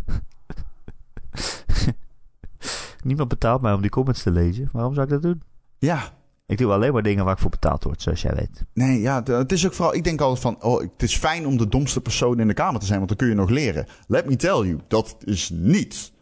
Niemand 3.04 3.28
betaalt 3.28 3.60
mij 3.62 3.72
om 3.72 3.80
die 3.80 3.90
comments 3.90 4.22
te 4.22 4.30
lezen. 4.30 4.68
Waarom 4.72 4.94
zou 4.94 5.06
ik 5.06 5.12
dat 5.12 5.22
doen? 5.22 5.42
Ja. 5.78 6.02
Ik 6.46 6.58
doe 6.58 6.72
alleen 6.72 6.92
maar 6.92 7.02
dingen 7.02 7.24
waar 7.24 7.34
ik 7.34 7.40
voor 7.40 7.50
betaald 7.50 7.84
word, 7.84 8.02
zoals 8.02 8.22
jij 8.22 8.34
weet. 8.34 8.64
Nee, 8.74 9.00
ja, 9.00 9.22
het 9.22 9.52
is 9.52 9.66
ook 9.66 9.72
vooral... 9.72 9.94
Ik 9.94 10.04
denk 10.04 10.20
altijd 10.20 10.40
van... 10.40 10.62
Oh, 10.62 10.80
het 10.80 11.02
is 11.02 11.16
fijn 11.16 11.46
om 11.46 11.56
de 11.56 11.68
domste 11.68 12.00
persoon 12.00 12.40
in 12.40 12.46
de 12.48 12.54
kamer 12.54 12.80
te 12.80 12.86
zijn, 12.86 12.98
want 12.98 13.08
dan 13.08 13.18
kun 13.18 13.28
je 13.28 13.34
nog 13.34 13.50
leren. 13.50 13.86
Let 14.06 14.26
me 14.28 14.36
tell 14.36 14.50
you, 14.56 14.78
dat 14.88 15.16
is 15.24 15.50
niet 15.52 16.12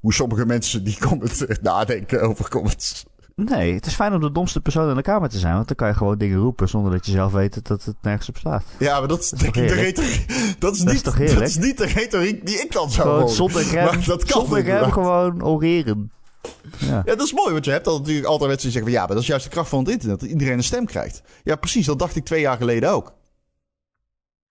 hoe 0.00 0.12
sommige 0.12 0.46
mensen 0.46 0.84
die 0.84 0.98
comments 1.08 1.44
nadenken 1.62 2.22
over 2.22 2.48
comments. 2.48 3.04
Nee, 3.36 3.74
het 3.74 3.86
is 3.86 3.94
fijn 3.94 4.14
om 4.14 4.20
de 4.20 4.32
domste 4.32 4.60
persoon 4.60 4.88
in 4.90 4.96
de 4.96 5.02
kamer 5.02 5.28
te 5.28 5.38
zijn. 5.38 5.54
Want 5.54 5.66
dan 5.66 5.76
kan 5.76 5.88
je 5.88 5.94
gewoon 5.94 6.18
dingen 6.18 6.38
roepen 6.38 6.68
zonder 6.68 6.92
dat 6.92 7.06
je 7.06 7.12
zelf 7.12 7.32
weet 7.32 7.66
dat 7.68 7.84
het 7.84 7.96
nergens 8.02 8.28
op 8.28 8.36
slaat. 8.36 8.64
Ja, 8.78 8.98
maar 8.98 9.08
dat 9.08 9.18
is, 9.18 9.32
is 9.32 9.38
denk 9.38 9.54
toch 9.54 9.62
ik 9.62 9.68
de 9.68 9.74
retoriek. 9.74 10.28
Dat 10.58 10.74
is, 10.74 10.80
Dat 10.80 10.86
is 10.86 10.92
niet, 10.92 11.34
dat 11.34 11.48
is 11.48 11.56
niet 11.58 11.78
de 11.78 11.86
retoriek 11.86 12.46
die 12.46 12.60
ik 12.60 12.72
dan 12.72 12.90
zou 12.90 13.02
Gewoon 13.02 13.20
horen. 13.20 13.34
zonder 13.34 13.62
rem, 13.62 13.84
Maar 13.84 14.04
dat 14.04 14.24
kan 14.24 14.40
zonder 14.40 14.62
rem 14.62 14.92
gewoon 14.92 15.44
oreren. 15.44 16.12
Ja. 16.78 17.02
Ja, 17.04 17.14
dat 17.14 17.20
is 17.26 17.32
mooi, 17.32 17.52
want 17.52 17.64
je 17.64 17.70
hebt 17.70 17.86
al 17.86 17.98
natuurlijk 17.98 18.26
altijd 18.26 18.48
mensen 18.48 18.68
die 18.70 18.76
zeggen 18.78 18.90
van... 18.92 19.00
Ja, 19.00 19.06
maar 19.06 19.14
dat 19.14 19.22
is 19.22 19.28
juist 19.30 19.44
de 19.44 19.50
kracht 19.50 19.68
van 19.68 19.78
het 19.78 19.88
internet, 19.88 20.20
dat 20.20 20.28
iedereen 20.28 20.56
een 20.56 20.64
stem 20.64 20.86
krijgt. 20.86 21.22
Ja, 21.44 21.56
precies, 21.56 21.86
dat 21.86 21.98
dacht 21.98 22.16
ik 22.16 22.24
twee 22.24 22.40
jaar 22.40 22.56
geleden 22.56 22.90
ook. 22.90 23.12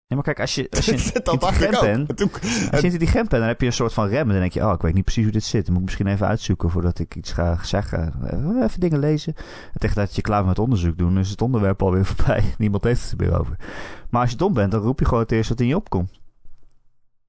Ja, 0.05 0.15
maar 0.17 0.25
kijk, 0.25 0.39
als 0.39 0.55
je, 0.55 0.67
als 0.69 0.85
je 0.85 0.91
dat 1.23 1.33
intelligent 1.33 1.79
bent, 1.79 2.17
toen- 2.17 2.31
als 2.71 2.79
je 2.81 2.87
intelligent 2.87 3.29
bent, 3.29 3.41
dan 3.41 3.41
heb 3.41 3.59
je 3.61 3.65
een 3.67 3.73
soort 3.73 3.93
van 3.93 4.07
rem. 4.07 4.21
En 4.21 4.27
dan 4.27 4.39
denk 4.39 4.51
je, 4.53 4.65
oh, 4.65 4.73
ik 4.73 4.81
weet 4.81 4.93
niet 4.93 5.03
precies 5.03 5.23
hoe 5.23 5.31
dit 5.31 5.43
zit. 5.43 5.61
Dan 5.65 5.71
moet 5.73 5.81
ik 5.81 5.87
misschien 5.87 6.07
even 6.07 6.27
uitzoeken 6.27 6.69
voordat 6.69 6.99
ik 6.99 7.15
iets 7.15 7.31
ga 7.31 7.57
zeggen. 7.63 8.13
Eh, 8.23 8.63
Even 8.63 8.79
dingen 8.79 8.99
lezen. 8.99 9.33
En 9.73 9.79
tegen 9.79 9.95
dat 9.95 10.15
je 10.15 10.21
klaar 10.21 10.43
bent 10.43 10.49
met 10.49 10.59
onderzoek 10.65 10.97
doen, 10.97 11.17
is 11.19 11.29
het 11.29 11.41
onderwerp 11.41 11.81
alweer 11.81 12.05
voorbij. 12.11 12.43
Niemand 12.57 12.83
heeft 12.83 13.01
het 13.01 13.11
er 13.11 13.27
meer 13.27 13.39
over. 13.39 13.55
Maar 14.09 14.21
als 14.21 14.31
je 14.31 14.37
dom 14.37 14.53
bent, 14.53 14.71
dan 14.71 14.81
roep 14.81 14.99
je 14.99 15.05
gewoon 15.05 15.21
het 15.23 15.31
eerst 15.31 15.49
wat 15.49 15.59
in 15.59 15.67
je 15.67 15.75
opkomt. 15.75 16.19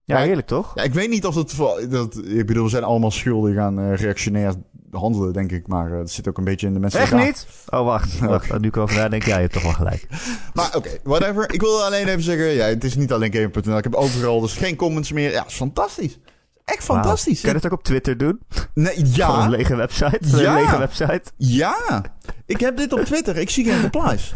Ja, 0.04 0.18
Ja, 0.18 0.24
heerlijk 0.24 0.46
toch? 0.46 0.72
Ja, 0.74 0.82
ik 0.82 0.94
weet 0.94 1.08
niet 1.08 1.26
of 1.26 1.34
het... 1.34 1.52
voor- 1.52 1.88
Dat, 1.88 2.16
ik 2.24 2.46
bedoel, 2.46 2.64
we 2.64 2.70
zijn 2.70 2.84
allemaal 2.84 3.10
schuldig 3.10 3.56
aan 3.56 3.78
eh, 3.80 3.94
reactionair 3.94 4.54
handelen, 4.90 5.32
denk 5.32 5.52
ik. 5.52 5.66
Maar 5.66 5.92
eh, 5.92 5.98
het 5.98 6.10
zit 6.10 6.28
ook 6.28 6.38
een 6.38 6.44
beetje 6.44 6.66
in 6.66 6.72
de 6.74 6.80
mensen. 6.80 7.00
Echt 7.00 7.14
niet? 7.14 7.46
Oh, 7.68 7.84
wacht. 7.84 8.18
wacht. 8.34 8.58
Nu 8.60 8.68
ik 8.68 8.76
erover 8.76 8.96
nadenk, 8.96 9.22
ja, 9.22 9.34
je 9.34 9.40
hebt 9.40 9.52
toch 9.52 9.62
wel 9.62 9.72
gelijk. 9.72 10.06
Maar 10.54 10.76
oké, 10.76 10.90
whatever. 11.02 11.52
Ik 11.52 11.60
wil 11.60 11.84
alleen 11.84 12.08
even 12.08 12.22
zeggen, 12.22 12.46
ja, 12.46 12.64
het 12.66 12.84
is 12.84 12.96
niet 12.96 13.12
alleen 13.12 13.32
Gamer.nl. 13.34 13.76
Ik 13.76 13.84
heb 13.84 13.94
overal 13.94 14.40
dus 14.40 14.56
geen 14.56 14.76
comments 14.76 15.12
meer. 15.12 15.30
Ja, 15.30 15.46
is 15.46 15.54
fantastisch. 15.54 16.18
Echt 16.64 16.84
fantastisch. 16.84 17.40
Kan 17.40 17.52
je 17.54 17.60
dat 17.60 17.72
ook 17.72 17.78
op 17.78 17.84
Twitter 17.84 18.16
doen? 18.16 18.40
Nee, 18.74 18.94
ja, 19.14 19.42
een 19.44 19.50
lege 19.50 19.76
website? 19.76 20.18
Een 20.32 20.38
Ja. 20.38 20.54
lege 20.54 20.78
website? 20.78 21.22
ja. 21.36 22.02
Ik 22.46 22.60
heb 22.60 22.76
dit 22.76 22.92
op 22.92 23.00
Twitter. 23.00 23.36
Ik 23.36 23.50
zie 23.50 23.64
geen 23.64 23.80
replies. 23.80 24.34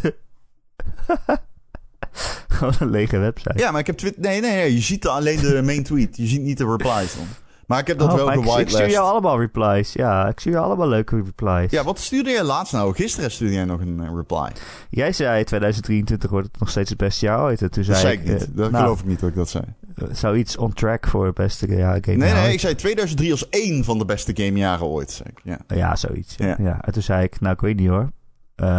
Gewoon 2.49 2.75
een 2.79 2.91
lege 2.91 3.19
website. 3.19 3.59
Ja, 3.59 3.71
maar 3.71 3.81
ik 3.81 3.87
heb 3.87 3.97
Twitter... 3.97 4.23
Nee, 4.23 4.41
nee, 4.41 4.51
nee. 4.55 4.75
Je 4.75 4.81
ziet 4.81 5.07
alleen 5.07 5.41
de 5.41 5.62
main 5.62 5.83
tweet. 5.83 6.17
Je 6.17 6.27
ziet 6.27 6.41
niet 6.43 6.59
de 6.59 6.67
replies 6.67 7.14
dan. 7.17 7.27
Maar 7.67 7.79
ik 7.79 7.87
heb 7.87 7.99
dat 7.99 8.09
Oh, 8.11 8.14
wel 8.14 8.27
maar 8.27 8.37
ik, 8.37 8.45
ik 8.67 8.69
stuur 8.69 8.91
jou 8.91 9.07
allemaal 9.11 9.41
replies. 9.41 9.93
Ja, 9.93 10.29
ik 10.29 10.41
stuur 10.41 10.53
jou 10.53 10.64
allemaal 10.64 10.89
leuke 10.89 11.17
replies. 11.25 11.71
Ja, 11.71 11.85
wat 11.85 11.99
stuurde 11.99 12.31
jij 12.31 12.43
laatst 12.43 12.73
nou? 12.73 12.95
Gisteren 12.95 13.31
stuurde 13.31 13.55
jij 13.55 13.64
nog 13.64 13.81
een 13.81 14.01
eh, 14.01 14.11
reply. 14.14 14.49
Jij 14.91 15.12
zei 15.12 15.45
2023 15.45 16.31
wordt 16.31 16.47
het 16.47 16.59
nog 16.61 16.71
steeds 16.71 16.89
het 16.91 16.99
beste 16.99 17.25
jaar 17.27 17.41
ooit. 17.43 17.62
En 17.62 17.71
toen 17.71 17.85
Dat 17.85 17.97
zei 17.97 18.12
ik 18.12 18.25
niet. 18.25 18.43
eh, 18.43 18.49
Dat 18.53 18.71
nou, 18.71 18.83
geloof 18.85 19.01
ik 19.01 19.07
niet 19.07 19.21
dat 19.21 19.29
ik 19.29 19.35
dat 19.35 19.49
zei. 19.49 19.64
eh, 19.95 20.05
Zoiets 20.12 20.57
on 20.57 20.73
track 20.73 21.07
voor 21.07 21.27
het 21.27 21.35
beste 21.35 21.67
ja, 21.77 21.93
game 22.01 22.17
Nee, 22.17 22.33
nee, 22.33 22.43
ooit. 22.43 22.53
ik 22.53 22.61
zei 22.61 22.75
2003 22.75 23.31
als 23.31 23.49
één 23.49 23.85
van 23.85 23.99
de 23.99 24.05
beste 24.05 24.33
gamejaren 24.35 24.87
ooit. 24.87 25.11
Zei 25.11 25.29
ik. 25.35 25.41
Ja. 25.45 25.77
Ja, 25.77 25.97
zoiets. 25.97 26.35
Ja. 26.37 26.57
Ja. 26.59 26.81
En 26.85 26.93
toen 26.93 27.03
zei 27.03 27.23
ik, 27.25 27.41
nou 27.41 27.55
ik 27.55 27.61
weet 27.61 27.77
niet 27.77 27.89
hoor. 27.89 28.11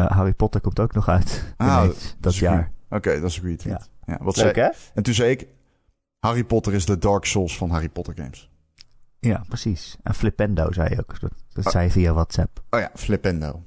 Harry 0.08 0.34
Potter 0.34 0.62
komt 0.62 0.80
ook 0.80 0.94
nog 0.94 1.10
uit. 1.10 1.44
Ah, 1.58 1.84
dat 2.20 2.32
is 2.34 2.40
jaar. 2.40 2.72
Oké, 2.90 3.20
dat 3.20 3.30
is 3.30 3.36
een 3.36 3.42
goede 3.42 3.56
tweet. 3.58 3.90
Ja. 4.06 4.18
wat 4.22 4.36
Leuk 4.38 4.56
zei... 4.56 4.68
hè? 4.68 4.72
En 4.94 5.04
toen 5.04 5.14
zei 5.14 5.32
ik... 5.32 5.48
Harry 6.20 6.44
Potter 6.44 6.74
is 6.74 6.86
de 6.86 6.98
Dark 6.98 7.26
Souls 7.26 7.58
van 7.58 7.70
Harry 7.70 7.90
Potter 7.90 8.14
games. 8.18 8.50
Ja, 9.20 9.44
precies. 9.48 9.96
En 10.04 10.14
Flipendo 10.16 10.72
zei 10.72 10.90
je 10.90 11.00
ook. 11.00 11.20
Dat, 11.20 11.32
dat 11.54 11.66
Ah. 11.66 11.72
zei 11.72 11.86
je 11.86 11.92
via 11.92 12.14
WhatsApp. 12.14 12.64
Oh 12.70 12.80
ja, 12.80 12.92
Flipendo. 12.96 13.64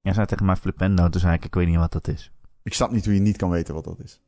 Jij 0.00 0.12
zei 0.12 0.26
tegen 0.26 0.46
mij 0.46 0.56
Flipendo. 0.56 1.08
Toen 1.08 1.20
zei 1.20 1.34
ik, 1.34 1.44
ik 1.44 1.54
weet 1.54 1.66
niet 1.66 1.76
wat 1.76 1.92
dat 1.92 2.08
is. 2.08 2.30
Ik 2.62 2.74
snap 2.74 2.90
niet 2.90 3.04
hoe 3.04 3.14
je 3.14 3.20
niet 3.20 3.36
kan 3.36 3.50
weten 3.50 3.74
wat 3.74 3.84
dat 3.84 3.98
is. 4.04 4.20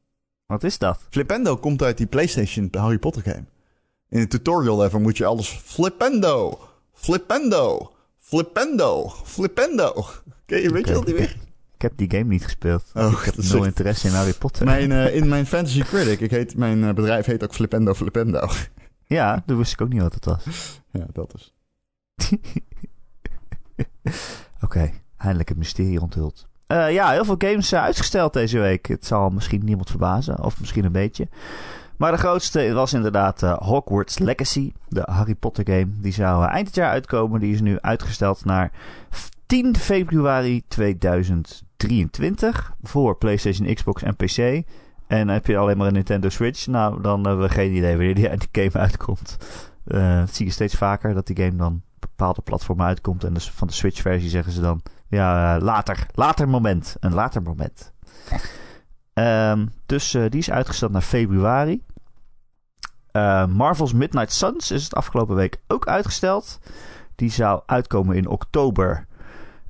Wat 0.46 0.64
is 0.64 0.78
dat? 0.78 1.00
Flipendo 1.10 1.56
komt 1.56 1.82
uit 1.82 1.96
die 1.96 2.06
PlayStation 2.06 2.68
Harry 2.70 2.98
Potter 2.98 3.22
game. 3.22 3.44
In 4.08 4.18
het 4.20 4.30
tutorial 4.30 4.78
level 4.78 5.00
moet 5.00 5.16
je 5.16 5.24
alles 5.24 5.48
Flipendo, 5.48 6.58
Flipendo, 6.92 7.92
Flipendo, 8.18 9.08
Flipendo. 9.24 9.88
Oké, 10.42 10.56
je 10.56 10.72
weet 10.72 10.86
je 10.86 10.92
dat 10.92 11.06
niet 11.06 11.18
meer? 11.18 11.36
Ik 11.76 11.82
heb 11.82 11.92
die 11.96 12.10
game 12.10 12.24
niet 12.24 12.44
gespeeld. 12.44 12.84
Oh, 12.94 13.12
ik 13.12 13.24
heb 13.24 13.34
dat 13.34 13.44
nul 13.44 13.56
echt- 13.56 13.66
interesse 13.66 14.08
in 14.08 14.14
Harry 14.14 14.32
Potter. 14.34 14.64
Mijn, 14.64 14.92
eh, 14.92 15.14
in 15.20 15.28
mijn 15.28 15.46
Fantasy 15.46 15.80
Critic, 15.82 16.20
ik 16.20 16.30
heet, 16.30 16.56
mijn 16.56 16.84
eh, 16.84 16.94
bedrijf 16.94 17.26
heet 17.26 17.44
ook 17.44 17.54
Flipendo 17.54 17.94
Flipendo. 17.94 18.48
Ja, 19.04 19.42
toen 19.46 19.56
wist 19.58 19.72
ik 19.72 19.80
ook 19.80 19.88
niet 19.88 20.02
wat 20.02 20.14
het 20.14 20.24
was. 20.24 20.44
ja, 20.90 21.06
dat 21.12 21.34
is. 21.34 21.54
Oké, 24.60 24.90
eindelijk 25.16 25.48
het 25.48 25.58
mysterie 25.58 26.00
onthuld. 26.00 26.46
Eh, 26.66 26.92
ja, 26.92 27.10
heel 27.10 27.24
veel 27.24 27.34
games 27.38 27.72
eh, 27.72 27.82
uitgesteld 27.82 28.32
deze 28.32 28.58
week. 28.58 28.86
Het 28.86 29.06
zal 29.06 29.30
misschien 29.30 29.64
niemand 29.64 29.90
verbazen, 29.90 30.42
of 30.44 30.60
misschien 30.60 30.84
een 30.84 30.92
beetje. 30.92 31.28
Maar 31.96 32.12
de 32.12 32.18
grootste 32.18 32.72
was 32.72 32.92
inderdaad 32.92 33.40
Hogwarts 33.40 34.18
Legacy, 34.18 34.72
de 34.88 35.02
Harry 35.10 35.34
Potter 35.34 35.64
game. 35.66 35.88
Die 36.00 36.12
zou 36.12 36.46
eind 36.46 36.66
het 36.66 36.76
jaar 36.76 36.90
uitkomen. 36.90 37.40
Die 37.40 37.52
is 37.54 37.60
nu 37.60 37.80
uitgesteld 37.80 38.44
naar 38.44 38.72
10 39.46 39.76
februari 39.76 40.62
2023 40.68 41.62
voor 42.82 43.16
PlayStation, 43.16 43.74
Xbox 43.74 44.02
en 44.02 44.16
PC. 44.16 44.64
En 45.06 45.28
heb 45.28 45.46
je 45.46 45.56
alleen 45.56 45.76
maar 45.76 45.86
een 45.86 45.92
Nintendo 45.92 46.28
Switch, 46.28 46.66
nou 46.66 47.02
dan 47.02 47.26
hebben 47.26 47.46
we 47.46 47.52
geen 47.52 47.72
idee 47.74 47.96
wanneer 47.96 48.14
die 48.14 48.28
die 48.28 48.70
game 48.70 48.84
uitkomt. 48.84 49.36
Eh, 49.84 50.18
dat 50.18 50.34
zie 50.34 50.46
je 50.46 50.52
steeds 50.52 50.74
vaker, 50.74 51.14
dat 51.14 51.26
die 51.26 51.36
game 51.36 51.56
dan 51.56 51.82
op 51.94 52.00
bepaalde 52.00 52.42
platformen 52.42 52.86
uitkomt. 52.86 53.24
En 53.24 53.34
dus 53.34 53.50
van 53.50 53.66
de 53.66 53.72
Switch-versie 53.72 54.28
zeggen 54.28 54.52
ze 54.52 54.60
dan, 54.60 54.82
ja, 55.08 55.58
later, 55.60 56.06
later 56.14 56.48
moment, 56.48 56.96
een 57.00 57.14
later 57.14 57.42
moment. 57.42 57.92
Ehm, 59.12 59.66
dus 59.86 60.14
eh, 60.14 60.24
die 60.28 60.40
is 60.40 60.50
uitgesteld 60.50 60.92
naar 60.92 61.02
februari. 61.02 61.82
Eh, 63.10 63.46
Marvel's 63.46 63.92
Midnight 63.92 64.32
Suns 64.32 64.70
is 64.70 64.84
het 64.84 64.94
afgelopen 64.94 65.36
week 65.36 65.60
ook 65.66 65.86
uitgesteld. 65.86 66.58
Die 67.14 67.30
zou 67.30 67.62
uitkomen 67.66 68.16
in 68.16 68.28
oktober. 68.28 69.06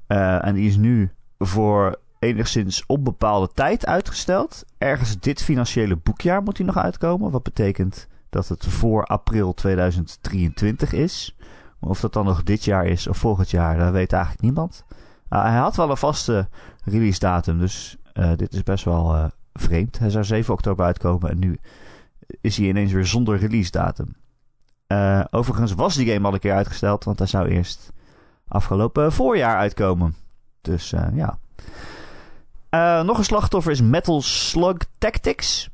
En 0.07 0.55
die 0.55 0.69
is 0.69 0.77
nu 0.77 1.16
voor 1.39 1.99
enigszins 2.19 2.87
onbepaalde 2.87 3.49
tijd 3.55 3.87
uitgesteld. 3.87 4.65
Ergens 4.79 5.21
dit 5.21 5.43
financiële 5.43 5.97
boekjaar 5.97 6.43
moet 6.43 6.57
hij 6.57 6.67
nog 6.67 6.77
uitkomen. 6.77 7.31
Wat 7.31 7.43
betekent 7.43 8.09
dat 8.31 8.49
het 8.49 8.67
voor 8.67 9.05
april 9.05 9.55
2023 9.55 10.93
is. 10.93 11.37
Of 11.81 12.01
dat 12.01 12.13
dan 12.13 12.25
nog 12.25 12.43
dit 12.43 12.65
jaar 12.65 12.87
is 12.87 13.07
of 13.07 13.17
volgend 13.17 13.51
jaar, 13.51 13.79
dat 13.79 13.93
weet 13.93 14.13
eigenlijk 14.13 14.43
niemand. 14.43 14.85
Uh, 15.31 15.43
hij 15.43 15.57
had 15.57 15.77
wel 15.77 15.91
een 15.91 15.97
vaste 15.97 16.49
release 16.85 17.19
datum, 17.19 17.59
dus 17.59 17.97
uh, 18.15 18.33
dit 18.37 18.53
is 18.53 18.63
best 18.63 18.85
wel 18.85 19.15
uh, 19.15 19.25
vreemd. 19.53 19.99
Hij 19.99 20.11
zou 20.11 20.25
7 20.25 20.53
oktober 20.53 20.85
uitkomen 20.85 21.31
en 21.31 21.39
nu 21.39 21.59
is 22.41 22.57
hij 22.57 22.67
ineens 22.67 22.93
weer 22.93 23.07
zonder 23.07 23.39
release 23.39 23.71
datum. 23.71 24.17
Uh, 24.89 25.25
overigens 25.31 25.73
was 25.73 25.95
die 25.95 26.13
game 26.13 26.27
al 26.27 26.35
een 26.35 26.41
keer 26.41 26.55
uitgesteld, 26.55 27.05
want 27.05 27.19
hij 27.19 27.29
zou 27.29 27.49
eerst 27.49 27.93
afgelopen 28.49 29.13
voorjaar 29.13 29.57
uitkomen. 29.57 30.15
Dus 30.67 30.93
uh, 30.93 31.07
ja. 31.15 31.39
Uh, 32.71 33.03
nog 33.07 33.19
een 33.19 33.25
slachtoffer 33.25 33.73
is 33.73 33.81
Metal 33.81 34.23
Slug 34.23 34.77
Tactics. 34.99 35.71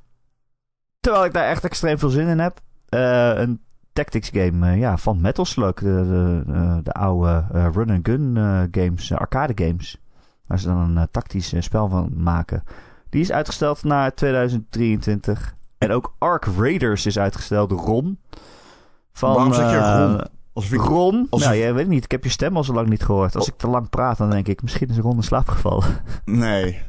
Terwijl 1.00 1.24
ik 1.24 1.32
daar 1.32 1.48
echt 1.48 1.64
extreem 1.64 1.98
veel 1.98 2.08
zin 2.08 2.28
in 2.28 2.38
heb. 2.38 2.60
Uh, 2.90 3.38
een 3.38 3.60
tactics 3.92 4.30
game 4.32 4.76
ja, 4.76 4.96
van 4.96 5.20
Metal 5.20 5.44
Slug. 5.44 5.74
De, 5.74 5.82
de, 5.82 6.42
de, 6.46 6.80
de 6.82 6.92
oude 6.92 7.44
run-and-gun 7.50 8.36
games, 8.70 9.12
arcade 9.12 9.64
games. 9.64 9.98
Waar 10.46 10.58
ze 10.58 10.66
dan 10.66 10.96
een 10.96 11.08
tactisch 11.10 11.54
spel 11.58 11.88
van 11.88 12.12
maken. 12.16 12.62
Die 13.10 13.20
is 13.20 13.32
uitgesteld 13.32 13.84
naar 13.84 14.14
2023. 14.14 15.54
En 15.78 15.90
ook 15.90 16.14
Ark 16.18 16.44
Raiders 16.44 17.06
is 17.06 17.18
uitgesteld. 17.18 17.70
Ron. 17.70 18.18
Van, 19.12 19.34
Waarom 19.34 19.54
zeg 19.54 19.70
je 19.70 19.78
Ron? 19.78 20.20
Als 20.52 20.70
ik, 20.70 20.80
Ron? 20.80 21.26
Als 21.30 21.42
nou, 21.44 21.56
jij 21.56 21.74
weet 21.74 21.88
niet. 21.88 22.04
Ik 22.04 22.10
heb 22.10 22.24
je 22.24 22.30
stem 22.30 22.56
al 22.56 22.64
zo 22.64 22.72
lang 22.72 22.88
niet 22.88 23.02
gehoord. 23.02 23.34
Als 23.34 23.48
oh. 23.48 23.52
ik 23.52 23.60
te 23.60 23.68
lang 23.68 23.88
praat, 23.88 24.18
dan 24.18 24.30
denk 24.30 24.48
ik... 24.48 24.62
Misschien 24.62 24.88
is 24.88 24.98
Ron 24.98 25.16
in 25.16 25.22
slaap 25.22 25.48
gevallen. 25.48 25.84
Nee. 26.24 26.82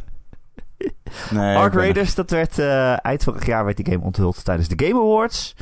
nee 1.31 1.55
Ark 1.55 1.73
Raiders, 1.73 2.15
dat 2.15 2.29
werd... 2.29 2.59
Uh, 2.59 3.05
eind 3.05 3.23
vorig 3.23 3.45
jaar 3.45 3.65
werd 3.65 3.77
die 3.77 3.85
game 3.85 4.03
onthuld 4.03 4.45
tijdens 4.45 4.67
de 4.67 4.85
Game 4.85 4.99
Awards. 4.99 5.55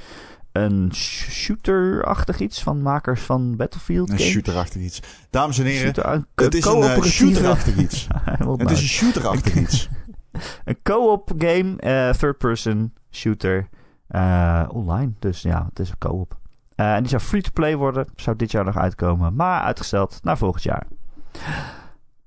Een 0.52 0.91
shooter-achtig 0.93 2.39
iets 2.39 2.64
van 2.64 2.82
makers 2.82 3.22
van 3.22 3.56
Battlefield 3.56 4.10
Een 4.10 4.18
games. 4.18 4.32
shooter-achtig 4.32 4.82
iets. 4.82 5.02
Dames 5.30 5.60
en 5.60 5.66
heren, 5.66 5.93
shooter, 5.93 6.26
het 6.36 6.56
is 6.56 6.66
een 6.66 6.78
uh, 6.78 7.02
shooter-achtig 7.02 7.78
iets. 7.78 8.08
het 8.58 8.72
is 8.72 8.82
een 8.82 8.88
shooter-achtig 8.88 9.56
iets. 9.56 9.89
een 10.66 10.78
co-op 10.84 11.32
game, 11.38 11.76
uh, 11.80 12.10
third-person 12.10 12.93
shooter, 13.12 13.70
online. 14.68 15.12
Dus 15.20 15.41
ja, 15.41 15.66
het 15.70 15.80
is 15.80 15.89
een 15.89 15.97
co-op. 15.97 16.39
Uh, 16.76 16.93
en 16.95 16.99
die 17.01 17.09
zou 17.09 17.22
free-to-play 17.22 17.76
worden. 17.76 18.07
Zou 18.15 18.36
dit 18.36 18.51
jaar 18.51 18.65
nog 18.65 18.78
uitkomen. 18.78 19.36
Maar 19.36 19.61
uitgesteld 19.61 20.19
naar 20.24 20.38
volgend 20.38 20.63
jaar. 20.63 20.88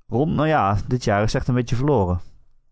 Ron, 0.08 0.34
nou 0.34 0.48
ja, 0.48 0.76
dit 0.86 1.04
jaar 1.04 1.22
is 1.22 1.34
echt 1.34 1.48
een 1.48 1.54
beetje 1.54 1.76
verloren. 1.76 2.20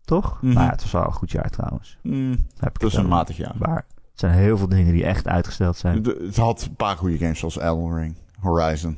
Toch? 0.05 0.25
Mm 0.25 0.31
Mhm. 0.31 0.45
-hmm. 0.45 0.53
Nou 0.53 0.65
ja, 0.65 0.71
het 0.71 0.81
was 0.81 0.91
wel 0.91 1.05
een 1.05 1.11
goed 1.13 1.31
jaar 1.31 1.49
trouwens. 1.49 1.97
Mm, 2.01 2.29
Heb 2.59 2.73
ik 2.75 2.79
dat 2.79 2.91
is 2.91 2.97
een 2.97 3.07
matig 3.07 3.37
jaar. 3.37 3.55
Maar 3.57 3.75
het 4.11 4.19
zijn 4.19 4.33
heel 4.33 4.57
veel 4.57 4.67
dingen 4.69 4.93
die 4.93 5.05
echt 5.05 5.27
uitgesteld 5.27 5.77
zijn. 5.77 6.01
De, 6.03 6.21
het 6.25 6.37
had 6.37 6.61
een 6.69 6.75
paar 6.75 6.97
goede 6.97 7.17
games 7.17 7.39
zoals 7.39 7.57
Elden 7.57 7.95
Ring, 7.97 8.15
Horizon. 8.39 8.97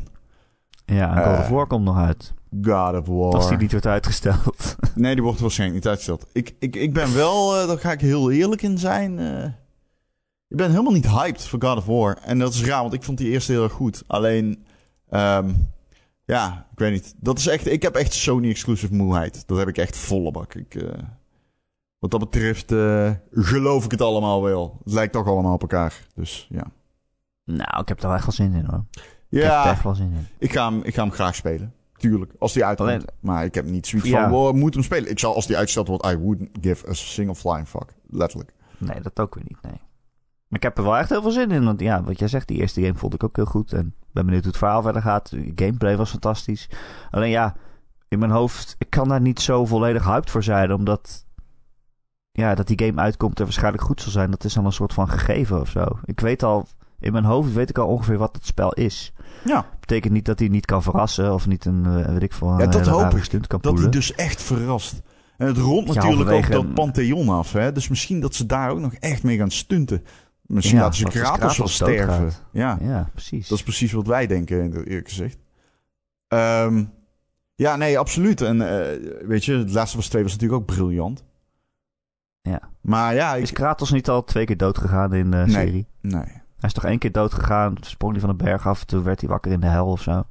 Ja, 0.86 1.16
en 1.18 1.24
God 1.32 1.40
of 1.40 1.50
War 1.50 1.68
komt 1.68 1.84
nog 1.86 1.98
uit. 1.98 2.34
God 2.62 2.94
of 3.00 3.08
War. 3.08 3.34
Als 3.34 3.50
die 3.50 3.58
niet 3.58 3.72
wordt 3.72 3.86
uitgesteld. 3.88 4.76
nee, 4.96 5.14
die 5.14 5.24
wordt 5.24 5.40
waarschijnlijk 5.40 5.80
niet 5.80 5.88
uitgesteld. 5.90 6.26
Ik, 6.34 6.56
ik, 6.60 6.76
ik 6.76 6.94
ben 6.94 7.14
wel, 7.16 7.62
uh, 7.62 7.68
daar 7.68 7.78
ga 7.78 7.92
ik 7.92 8.02
heel 8.02 8.32
eerlijk 8.32 8.62
in 8.62 8.78
zijn... 8.78 9.20
Ik 10.56 10.62
ben 10.62 10.70
helemaal 10.70 10.94
niet 10.94 11.08
hyped 11.08 11.48
voor 11.48 11.62
God 11.62 11.78
of 11.78 11.86
War. 11.86 12.18
En 12.18 12.40
dat 12.40 12.54
is 12.54 12.66
raar, 12.66 12.82
want 12.82 12.94
ik 12.94 13.04
vond 13.04 13.18
die 13.18 13.30
eerste 13.30 13.52
heel 13.52 13.64
erg 13.64 13.72
goed. 13.72 14.04
Alleen, 14.08 14.66
um, 15.10 15.72
ja, 16.26 16.68
ik 16.72 16.80
weet 16.80 16.92
niet. 16.92 17.16
Dat 17.18 17.38
is 17.38 17.48
echt, 17.48 17.68
ik 17.68 17.82
heb 17.82 17.96
echt 17.96 18.14
Sony-exclusive 18.14 18.94
moeheid. 18.94 19.48
Dat 19.48 19.58
heb 19.58 19.68
ik 19.68 19.78
echt 19.78 19.98
volle 19.98 20.32
bak. 20.32 20.54
Ik, 20.54 20.76
uh, 20.76 20.90
wat 22.00 22.12
dat 22.12 22.20
betreft 22.20 22.72
uh, 22.72 23.12
geloof 23.32 23.86
ik 23.86 23.92
het 23.92 24.02
allemaal 24.02 24.44
wel. 24.44 24.78
Het 24.84 24.94
lijkt 24.94 25.14
toch 25.14 25.28
allemaal 25.28 25.54
op 25.54 25.62
elkaar. 25.62 26.08
Dus 26.14 26.48
ja. 26.50 26.66
Nou, 27.44 27.82
ik 27.82 27.88
heb 27.88 28.00
er 28.00 28.08
wel 28.08 28.16
echt 28.16 28.26
wel 28.26 28.36
zin 28.36 28.54
in 28.54 28.66
hoor. 28.66 28.86
Ja, 29.30 29.40
ik 29.40 29.56
heb 29.56 29.66
er 29.66 29.72
echt 29.72 29.84
wel 29.84 29.96
zin 29.96 30.12
in. 30.12 30.28
Ik 30.38 30.52
ga 30.52 30.70
hem, 30.70 30.82
ik 30.84 30.94
ga 30.94 31.02
hem 31.02 31.12
graag 31.12 31.36
spelen. 31.36 31.74
Tuurlijk, 31.98 32.32
als 32.40 32.54
die 32.54 32.66
uitkomt. 32.66 32.90
Alleen, 32.90 33.06
maar 33.20 33.46
ik 33.46 33.56
heb 33.56 33.66
niet 33.66 33.88
zoiets 33.88 34.10
ja. 34.10 34.30
van, 34.30 34.46
we 34.46 34.54
moeten 34.54 34.80
hem 34.80 34.90
spelen. 34.90 35.10
Ik 35.10 35.20
zal, 35.20 35.36
als 35.36 35.48
die 35.48 35.56
uitgesteld 35.56 35.88
wordt, 35.88 36.06
I 36.06 36.18
wouldn't 36.18 36.50
give 36.62 36.90
a 36.90 36.94
single 36.94 37.36
flying 37.36 37.68
fuck. 37.68 37.94
Letterlijk. 38.10 38.54
Nee, 38.78 39.02
dat 39.02 39.20
ook 39.20 39.36
weer 39.36 39.44
niet, 39.48 39.62
nee. 39.62 39.80
Maar 40.48 40.60
ik 40.60 40.64
heb 40.64 40.78
er 40.78 40.84
wel 40.84 40.98
echt 40.98 41.10
heel 41.10 41.22
veel 41.22 41.32
zin 41.32 41.52
in. 41.52 41.66
Want 41.66 41.80
ja, 41.80 42.04
wat 42.04 42.20
jij 42.20 42.28
zegt, 42.28 42.48
die 42.48 42.58
eerste 42.58 42.82
game 42.82 42.96
vond 42.96 43.14
ik 43.14 43.24
ook 43.24 43.36
heel 43.36 43.46
goed. 43.46 43.74
En 43.74 43.94
ben 44.12 44.26
benieuwd 44.26 44.44
hoe 44.44 44.52
het 44.52 44.60
verhaal 44.60 44.82
verder 44.82 45.02
gaat. 45.02 45.30
De 45.30 45.52
gameplay 45.56 45.98
was 45.98 46.10
fantastisch. 46.10 46.70
Alleen 47.12 47.30
ja, 47.30 47.56
in 48.08 48.20
mijn 48.20 48.32
hoofd, 48.32 48.76
ik 48.78 48.90
kan 48.90 49.08
daar 49.08 49.22
niet 49.22 49.40
zo 49.40 49.66
volledig 49.66 50.06
hyped 50.06 50.30
voor 50.30 50.44
zijn. 50.44 50.74
Omdat, 50.74 51.26
ja, 52.32 52.56
dat 52.56 52.68
die 52.68 52.82
game 52.86 53.02
uitkomt 53.02 53.40
en 53.40 53.44
waarschijnlijk 53.44 53.84
goed 53.84 54.02
zal 54.02 54.12
zijn. 54.12 54.32
Dat 54.32 54.44
is 54.44 54.54
dan 54.54 54.66
een 54.66 54.72
soort 54.72 54.94
van 54.94 55.10
gegeven 55.10 55.62
of 55.62 55.70
zo. 55.70 55.86
Ik 56.06 56.20
weet 56.20 56.44
al, 56.44 56.68
in 57.00 57.12
mijn 57.12 57.24
hoofd 57.24 57.54
weet 57.54 57.70
ik 57.70 57.78
al 57.78 57.88
ongeveer 57.88 58.18
wat 58.18 58.36
het 58.36 58.46
spel 58.46 58.74
is. 58.74 59.14
Ja, 59.44 59.66
Betekent 59.80 60.14
niet 60.14 60.26
dat 60.26 60.40
hij 60.40 60.48
niet 60.48 60.66
kan 60.66 60.84
verrassen. 60.84 61.34
Of 61.34 61.48
niet 61.48 61.66
een, 61.66 61.86
eh, 61.86 62.12
weet 62.12 62.24
ik 62.24 62.34
veel, 62.34 62.60
ja 62.60 62.68
dat 62.68 62.88
hoop 62.88 63.16
ik. 63.16 63.48
kan 63.48 63.60
Dat 63.62 63.80
hij 63.80 63.90
dus 63.90 64.16
echt 64.16 64.42
verrast. 64.42 65.02
En 65.38 65.48
het 65.48 65.58
rond 65.58 65.94
Ja, 65.94 66.04
natuurlijk 66.04 66.32
ook 66.32 66.52
dat 66.52 66.74
Pantheon 66.74 67.30
af. 67.30 67.54
Hè? 67.54 67.72
Dus 67.72 67.88
misschien 67.88 68.20
dat 68.20 68.36
ze 68.36 68.46
daar 68.46 68.70
ook 68.70 68.80
nog 68.80 68.94
echt 68.94 69.24
mee 69.24 69.38
gaan 69.38 69.52
stunten. 69.52 70.04
Misschien 70.48 70.78
Ja, 70.78 70.84
laten 70.84 70.98
ze 70.98 71.06
Kratos 71.06 71.58
wel 71.58 71.68
sterven. 71.68 72.32
Ja, 72.52 72.78
Ja, 72.82 73.10
precies. 73.12 73.48
dat 73.48 73.58
is 73.58 73.64
precies 73.64 73.92
wat 73.92 74.08
wij 74.08 74.28
denken, 74.28 74.84
eerlijk 74.84 75.08
gezegd. 75.08 75.38
Ehm, 76.28 76.84
ja, 77.56 77.76
nee, 77.76 78.00
absoluut. 78.00 78.42
En 78.42 78.62
eh, 78.62 79.28
weet 79.28 79.46
je, 79.46 79.54
het 79.58 79.72
laatste 79.74 79.98
was 79.98 80.08
2 80.08 80.24
was 80.24 80.32
natuurlijk 80.32 80.62
ook 80.62 80.68
briljant. 80.68 81.24
Ja. 82.42 82.60
Maar 82.82 83.14
ja, 83.14 83.36
ik, 83.36 83.42
Is 83.44 83.52
Kratos 83.52 83.92
niet 83.92 84.10
al 84.10 84.24
twee 84.24 84.46
keer 84.46 84.58
dood 84.58 84.78
gegaan 84.78 85.14
in 85.14 85.32
de 85.32 85.38
Nee. 85.38 85.50
serie? 85.50 85.88
nee. 86.02 86.22
Hij 86.56 86.70
is 86.70 86.74
toch 86.74 86.86
één 86.86 87.00
keer 87.00 87.12
dood 87.12 87.34
gegaan, 87.34 87.76
sprong 87.82 88.12
hij 88.12 88.22
van 88.22 88.30
de 88.38 88.44
berg 88.44 88.68
af, 88.68 88.84
toen 88.84 89.04
werd 89.04 89.20
hij 89.22 89.30
wakker 89.30 89.52
in 89.52 89.60
de 89.60 89.68
hel 89.68 89.88
of 89.88 90.02
zo. 90.02 90.24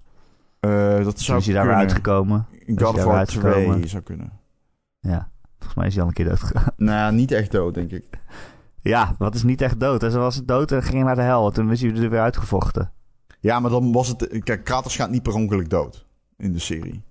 Eh, 0.60 1.04
dat 1.04 1.20
zou 1.20 1.38
is 1.38 1.44
hij 1.46 1.54
daar 1.54 1.66
weer 1.66 1.74
uitgekomen. 1.74 2.46
God 2.66 2.82
of 2.82 3.04
War 3.04 3.16
weer 3.16 3.26
2 3.26 3.42
uitgekomen? 3.52 3.88
zou 3.88 4.02
kunnen. 4.02 4.32
Ja, 5.00 5.30
volgens 5.58 5.74
mij 5.74 5.86
is 5.86 5.92
hij 5.94 6.02
al 6.02 6.08
een 6.08 6.14
keer 6.14 6.24
dood 6.28 6.40
gegaan. 6.40 6.72
Nou, 6.76 7.12
niet 7.14 7.32
echt 7.32 7.50
dood, 7.50 7.74
denk 7.74 7.90
ik. 7.90 8.04
Ja, 8.84 9.14
wat 9.18 9.34
is 9.34 9.42
niet 9.42 9.60
echt 9.60 9.80
dood? 9.80 10.00
Hij 10.00 10.10
was 10.10 10.44
dood 10.44 10.72
en 10.72 10.82
ging 10.82 11.04
naar 11.04 11.14
de 11.14 11.22
hel. 11.22 11.46
En 11.46 11.52
toen 11.52 11.70
is 11.70 11.80
hij 11.80 11.90
er 11.90 12.10
weer 12.10 12.20
uitgevochten. 12.20 12.92
Ja, 13.40 13.60
maar 13.60 13.70
dan 13.70 13.92
was 13.92 14.08
het... 14.08 14.38
Kijk, 14.42 14.64
Kratos 14.64 14.96
gaat 14.96 15.10
niet 15.10 15.22
per 15.22 15.34
ongeluk 15.34 15.70
dood 15.70 16.06
in 16.36 16.52
de 16.52 16.58
serie. 16.58 17.02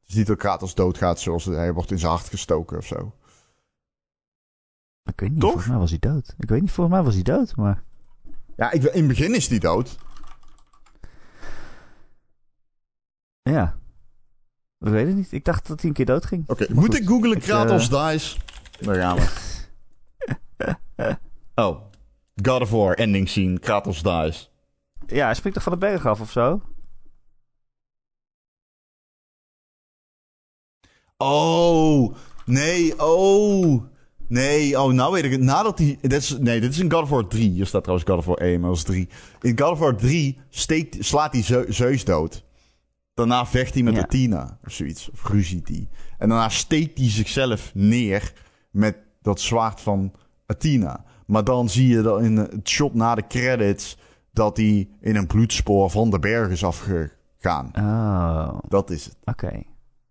Het 0.00 0.08
is 0.08 0.14
niet 0.14 0.26
dat 0.26 0.36
Kratos 0.36 0.74
doodgaat 0.74 1.20
zoals 1.20 1.44
hij 1.44 1.72
wordt 1.72 1.90
in 1.90 1.98
zijn 1.98 2.12
hart 2.12 2.28
gestoken 2.28 2.78
of 2.78 2.86
zo. 2.86 3.14
Ik 5.04 5.20
weet 5.20 5.30
niet, 5.30 5.40
Toch? 5.40 5.50
volgens 5.50 5.70
mij 5.70 5.78
was 5.78 5.90
hij 5.90 5.98
dood. 5.98 6.34
Ik 6.38 6.48
weet 6.48 6.60
niet, 6.60 6.70
volgens 6.70 6.96
mij 6.96 7.04
was 7.04 7.14
hij 7.14 7.22
dood, 7.22 7.56
maar... 7.56 7.82
Ja, 8.56 8.70
ik, 8.70 8.82
in 8.82 8.98
het 8.98 9.08
begin 9.08 9.34
is 9.34 9.48
hij 9.48 9.58
dood. 9.58 9.98
Ja. 13.42 13.74
Ik 14.78 14.88
weet 14.88 15.06
het 15.06 15.16
niet. 15.16 15.32
Ik 15.32 15.44
dacht 15.44 15.66
dat 15.66 15.80
hij 15.80 15.88
een 15.88 15.96
keer 15.96 16.06
dood 16.06 16.24
ging. 16.26 16.44
Oké, 16.46 16.66
moet 16.72 16.84
goed. 16.84 16.94
ik 16.94 17.06
googlen 17.06 17.36
Ik, 17.36 17.42
Kratos 17.42 17.88
dies? 17.88 18.38
Daar 18.80 18.94
gaan 18.94 19.16
we. 19.16 19.28
oh, 21.64 21.76
God 22.42 22.60
of 22.60 22.70
War 22.70 22.94
ending 22.94 23.28
scene, 23.28 23.58
Kratos 23.58 24.02
dies. 24.02 24.50
Ja, 25.06 25.24
hij 25.24 25.34
springt 25.34 25.54
toch 25.54 25.62
van 25.62 25.72
de 25.72 25.86
berg 25.86 26.06
af 26.06 26.20
of 26.20 26.30
zo? 26.30 26.60
Oh, 31.16 32.14
nee, 32.44 32.94
oh. 33.02 33.82
Nee, 34.28 34.80
oh, 34.80 34.92
nou 34.92 35.12
weet 35.12 35.24
ik 35.24 35.30
het. 35.30 35.40
Nadat 35.40 35.78
hij... 35.78 35.98
Dit 36.00 36.12
is, 36.12 36.38
nee, 36.38 36.60
dit 36.60 36.70
is 36.70 36.78
in 36.78 36.90
God 36.92 37.02
of 37.02 37.08
War 37.08 37.26
3. 37.26 37.50
Hier 37.50 37.66
staat 37.66 37.82
trouwens 37.82 38.10
God 38.10 38.18
of 38.18 38.24
War 38.24 38.36
1, 38.36 38.60
maar 38.60 38.68
dat 38.68 38.78
is 38.78 38.84
3. 38.84 39.08
In 39.40 39.58
God 39.58 39.70
of 39.70 39.78
War 39.78 39.96
3 39.96 40.38
steekt, 40.48 40.96
slaat 41.04 41.32
hij 41.32 41.42
Zeu- 41.42 41.72
Zeus 41.72 42.04
dood. 42.04 42.44
Daarna 43.14 43.46
vecht 43.46 43.74
hij 43.74 43.82
met 43.82 43.94
Ja. 43.94 44.02
Athena 44.02 44.58
of 44.64 44.72
zoiets. 44.72 45.10
Of 45.10 45.28
ruziet 45.28 45.68
hij. 45.68 45.88
En 46.18 46.28
daarna 46.28 46.48
steekt 46.48 46.98
hij 46.98 47.10
zichzelf 47.10 47.70
neer 47.74 48.32
met 48.70 48.96
dat 49.22 49.40
zwaard 49.40 49.80
van 49.80 50.12
Athena. 50.50 51.04
Maar 51.26 51.44
dan 51.44 51.68
zie 51.68 51.88
je 51.88 52.02
dan 52.02 52.22
in 52.24 52.36
het 52.36 52.68
shot 52.68 52.94
na 52.94 53.14
de 53.14 53.26
credits... 53.28 53.96
dat 54.32 54.56
hij 54.56 54.88
in 55.00 55.16
een 55.16 55.26
bloedspoor 55.26 55.90
van 55.90 56.10
de 56.10 56.18
berg 56.18 56.50
is 56.50 56.64
afgegaan. 56.64 57.70
Oh, 57.74 58.58
Dat 58.68 58.90
is 58.90 59.04
het. 59.04 59.16
oké. 59.24 59.46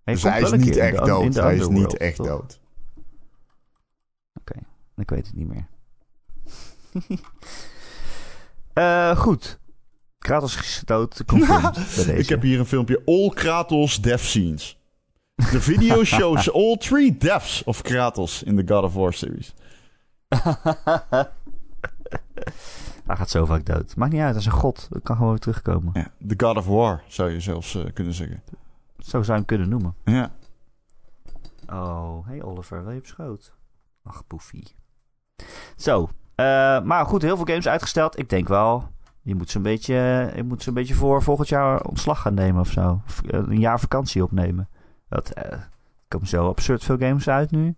Hij 0.03 0.13
Dus 0.13 0.23
hij 0.23 0.41
is 0.41 0.51
niet 0.51 0.77
echt 0.77 0.97
de- 0.97 1.05
dood. 1.05 1.35
Hij 1.35 1.55
is 1.55 1.67
niet 1.67 1.97
echt 1.97 2.15
toch? 2.15 2.27
dood. 2.27 2.59
Ik 4.99 5.09
weet 5.09 5.27
het 5.27 5.35
niet 5.35 5.47
meer. 5.47 5.67
Eh, 8.73 9.17
goed. 9.17 9.59
Kratos 10.17 10.57
is 10.57 10.81
dood. 10.85 11.23
Ik 12.15 12.29
heb 12.29 12.41
hier 12.41 12.59
een 12.59 12.65
filmpje. 12.65 13.01
All 13.05 13.29
Kratos 13.29 14.01
death 14.01 14.19
scenes. 14.19 14.77
The 15.35 15.61
video 15.61 16.03
shows 16.03 16.51
all 16.53 16.77
three 16.77 17.17
deaths 17.17 17.63
of 17.63 17.81
Kratos 17.81 18.43
in 18.43 18.55
the 18.55 18.73
God 18.73 18.83
of 18.83 18.93
War 18.93 19.13
series. 19.13 19.53
Hij 23.05 23.17
gaat 23.17 23.29
zo 23.29 23.45
vaak 23.45 23.65
dood. 23.65 23.95
Maakt 23.95 24.11
niet 24.11 24.21
uit, 24.21 24.29
hij 24.29 24.39
is 24.39 24.45
een 24.45 24.51
god. 24.51 24.87
Dat 24.89 25.01
kan 25.03 25.15
gewoon 25.15 25.31
weer 25.31 25.39
terugkomen. 25.39 25.91
Ja, 25.93 26.07
the 26.27 26.45
God 26.45 26.57
of 26.57 26.65
War 26.65 27.03
zou 27.07 27.29
je 27.29 27.39
zelfs 27.39 27.75
eh, 27.75 27.93
kunnen 27.93 28.13
zeggen. 28.13 28.43
Zo 28.97 29.09
zou 29.09 29.25
je 29.25 29.31
hem 29.31 29.45
kunnen 29.45 29.69
noemen. 29.69 29.95
Ja. 30.03 30.31
Oh, 31.69 32.27
hey 32.27 32.43
Oliver, 32.43 32.83
wil 32.83 32.91
je 32.93 32.99
op 32.99 33.05
schoot? 33.05 33.53
Ach, 34.03 34.27
poefie. 34.27 34.75
Zo, 35.75 36.09
eh, 36.35 36.45
maar 36.81 37.05
goed, 37.05 37.21
heel 37.21 37.35
veel 37.35 37.45
games 37.45 37.67
uitgesteld. 37.67 38.19
Ik 38.19 38.29
denk 38.29 38.47
wel, 38.47 38.87
je 39.21 39.35
moet 39.35 39.49
zo'n 39.49 39.61
beetje, 39.61 40.31
je 40.35 40.43
moet 40.43 40.63
zo'n 40.63 40.73
beetje 40.73 40.95
voor 40.95 41.23
volgend 41.23 41.49
jaar 41.49 41.81
ontslag 41.81 42.21
gaan 42.21 42.33
nemen 42.33 42.61
of 42.61 42.71
zo. 42.71 43.01
Of 43.05 43.21
eh, 43.21 43.39
een 43.39 43.59
jaar 43.59 43.79
vakantie 43.79 44.23
opnemen. 44.23 44.69
Dat, 45.07 45.31
er 45.35 45.69
komen 46.07 46.27
zo 46.27 46.47
absurd 46.47 46.83
veel 46.83 46.97
games 46.97 47.29
uit 47.29 47.51
nu. 47.51 47.75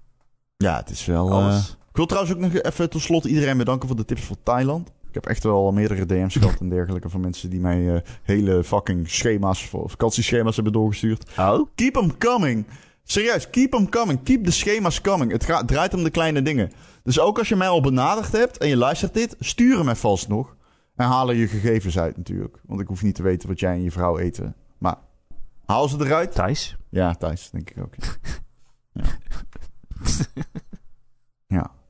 ja, 0.58 0.76
het 0.76 0.90
is 0.90 1.06
wel... 1.06 1.32
Alles. 1.32 1.80
Ik 1.92 1.98
wil 1.98 2.06
trouwens 2.06 2.34
ook 2.34 2.40
nog 2.40 2.54
even 2.54 2.90
tot 2.90 3.02
slot 3.02 3.26
iedereen 3.26 3.58
bedanken 3.58 3.88
voor 3.88 3.98
de 3.98 4.06
tips 4.06 4.22
voor 4.22 4.38
Thailand. 4.44 4.92
Ik 5.08 5.14
heb 5.14 5.26
echt 5.26 5.44
wel 5.44 5.72
meerdere 5.72 6.06
DM's 6.06 6.36
gehad 6.36 6.60
en 6.60 6.70
dergelijke 6.70 7.10
van 7.10 7.22
mensen 7.22 7.50
die 7.50 7.60
mij 7.60 7.96
eh, 7.96 8.02
hele 8.24 8.64
fucking 8.64 9.10
schema's, 9.10 9.66
voor 9.66 9.90
vakantieschema's 9.90 10.56
hebben 10.56 10.74
doorgestuurd. 10.74 11.32
Oh? 11.38 11.68
Keep 11.76 11.94
them 11.94 12.18
coming. 12.18 12.66
Serieus, 13.04 13.50
keep 13.50 13.72
them 13.72 13.90
coming. 13.90 14.24
Keep 14.24 14.44
de 14.44 14.52
schema's 14.52 15.02
coming. 15.02 15.32
Het 15.32 15.46
gaat, 15.46 15.68
draait 15.68 15.94
om 15.94 16.04
de 16.04 16.10
kleine 16.10 16.42
dingen. 16.42 16.72
Dus 17.04 17.20
ook 17.20 17.38
als 17.38 17.50
je 17.50 17.56
mij 17.56 17.68
al 17.68 17.82
benaderd 17.82 18.32
hebt 18.32 18.58
en 18.58 18.68
je 18.68 18.78
luistert 18.78 19.14
dit, 19.14 19.36
stuur 19.40 19.78
hem 19.78 19.90
even 19.90 20.10
alsnog. 20.10 20.56
En 20.96 21.08
haal 21.08 21.30
er 21.30 21.36
je 21.36 21.48
gegevens 21.48 22.00
uit 22.00 22.18
natuurlijk. 22.18 22.62
Want 22.66 22.82
ik 22.82 22.88
hoef 22.88 23.04
niet 23.04 23.16
te 23.16 23.24
weten 23.24 23.48
wat 23.48 23.60
jij 23.60 23.74
en 23.74 23.84
je 23.84 23.92
vrouw 23.92 24.18
eten. 24.18 24.56
Maar 24.78 24.98
haal 25.66 25.88
ze 25.88 25.98
eruit. 26.00 26.32
Thijs? 26.32 26.78
Ja, 26.90 27.14
Thijs, 27.14 27.50
denk 27.50 27.70
ik 27.70 27.84
ook. 27.84 27.94
Ja. 28.92 29.04
ja. 31.48 31.72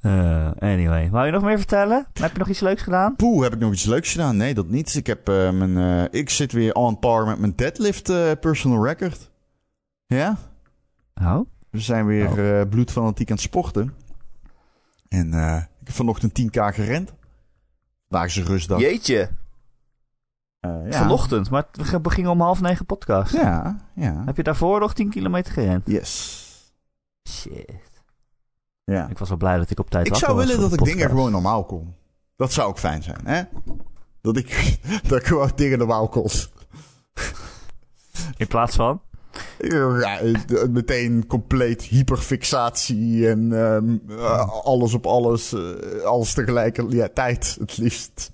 Eh, 0.00 0.50
anyway, 0.58 1.10
wou 1.10 1.26
je 1.26 1.32
nog 1.32 1.42
meer 1.42 1.56
vertellen? 1.58 2.06
Heb 2.12 2.32
je 2.32 2.38
nog 2.38 2.48
iets 2.48 2.60
leuks 2.60 2.82
gedaan? 2.82 3.16
Poeh, 3.16 3.42
heb 3.42 3.52
ik 3.52 3.58
nog 3.58 3.72
iets 3.72 3.84
leuks 3.84 4.12
gedaan? 4.12 4.36
Nee, 4.36 4.54
dat 4.54 4.68
niet. 4.68 4.94
Ik, 4.94 5.06
heb, 5.06 5.28
eh, 5.28 5.50
mijn, 5.50 5.78
eh, 6.10 6.20
ik 6.20 6.30
zit 6.30 6.52
weer 6.52 6.74
on 6.74 6.98
par 6.98 7.26
met 7.26 7.38
mijn 7.38 7.56
deadlift 7.56 8.08
eh, 8.08 8.30
personal 8.40 8.84
record. 8.86 9.30
Ja? 10.06 10.36
Oh? 11.22 11.40
We 11.70 11.80
zijn 11.80 12.06
weer 12.06 12.58
eh 12.60 12.68
bloedfanatiek 12.68 13.28
aan 13.30 13.34
het 13.36 13.44
sporten. 13.44 13.94
En 15.08 15.34
eh, 15.34 15.56
ik 15.56 15.86
heb 15.86 15.94
vanochtend 15.94 16.32
10k 16.40 16.74
gerend. 16.74 17.12
Vandaag 18.08 18.26
is 18.28 18.36
een 18.36 18.44
rustdag. 18.44 18.80
Jeetje, 18.80 19.30
Eh, 20.60 20.90
ja. 20.90 20.98
vanochtend. 20.98 21.50
Maar 21.50 21.66
we 21.72 22.00
beginnen 22.00 22.32
om 22.32 22.40
half 22.40 22.60
negen 22.60 22.86
podcast. 22.86 23.32
Ja, 23.32 23.76
ja. 23.94 24.22
Heb 24.26 24.36
je 24.36 24.42
daarvoor 24.42 24.80
nog 24.80 24.94
10 24.94 25.10
kilometer 25.10 25.52
gerend? 25.52 25.86
Yes. 25.86 26.46
Shit. 27.28 27.89
Ja. 28.90 29.08
Ik 29.08 29.18
was 29.18 29.28
wel 29.28 29.38
blij 29.38 29.56
dat 29.56 29.70
ik 29.70 29.78
op 29.78 29.90
tijd 29.90 30.06
Ik 30.06 30.12
wakker 30.12 30.28
zou 30.28 30.38
was 30.40 30.48
willen 30.48 30.70
dat 30.70 30.78
ik 30.78 30.84
dingen 30.84 31.08
gewoon 31.08 31.30
normaal 31.30 31.64
kon. 31.64 31.94
Dat 32.36 32.52
zou 32.52 32.68
ook 32.68 32.78
fijn 32.78 33.02
zijn, 33.02 33.20
hè? 33.24 33.42
Dat 34.20 34.36
ik, 34.36 34.78
dat 35.08 35.18
ik 35.18 35.26
gewoon 35.26 35.50
dingen 35.54 35.78
normaal 35.78 36.08
kon. 36.08 36.30
In 38.36 38.46
plaats 38.46 38.76
van? 38.76 39.00
Ja, 39.58 40.18
eh, 40.18 40.34
meteen 40.70 41.26
compleet 41.26 41.82
hyperfixatie 41.82 43.28
en 43.28 43.52
ehm, 43.52 44.18
eh, 44.18 44.64
alles 44.64 44.94
op 44.94 45.06
alles, 45.06 45.52
eh, 45.52 46.02
alles 46.04 46.34
tegelijkertijd 46.34 47.56
het 47.60 47.76
liefst. 47.78 48.30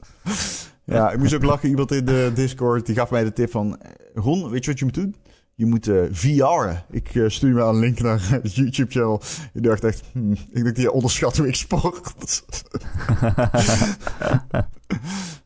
Ja, 0.84 1.10
ik 1.10 1.18
moest 1.18 1.34
ook 1.34 1.42
lachen. 1.42 1.68
Iemand 1.68 1.92
in 1.92 2.04
de 2.04 2.30
Discord 2.34 2.86
die 2.86 2.94
gaf 2.94 3.10
mij 3.10 3.24
de 3.24 3.32
tip 3.32 3.50
van... 3.50 3.80
Ron, 4.14 4.50
weet 4.50 4.64
je 4.64 4.70
wat 4.70 4.78
je 4.78 4.84
moet 4.84 4.94
doen? 4.94 5.16
Je 5.58 5.66
moet 5.66 5.88
eh 5.88 6.02
VR'en. 6.10 6.82
Ik 6.90 7.14
eh, 7.14 7.28
stuur 7.28 7.54
me 7.54 7.62
een 7.62 7.78
link 7.78 8.00
naar 8.00 8.28
het 8.42 8.54
YouTube-channel. 8.54 9.20
Ik 9.52 9.62
dacht 9.62 9.84
echt... 9.84 10.02
hmm, 10.12 10.32
ik 10.32 10.62
denk, 10.64 10.76
die 10.76 10.90
onderschat 10.92 11.36
hoe 11.36 11.48
ik 11.48 11.54
sport. 11.54 12.14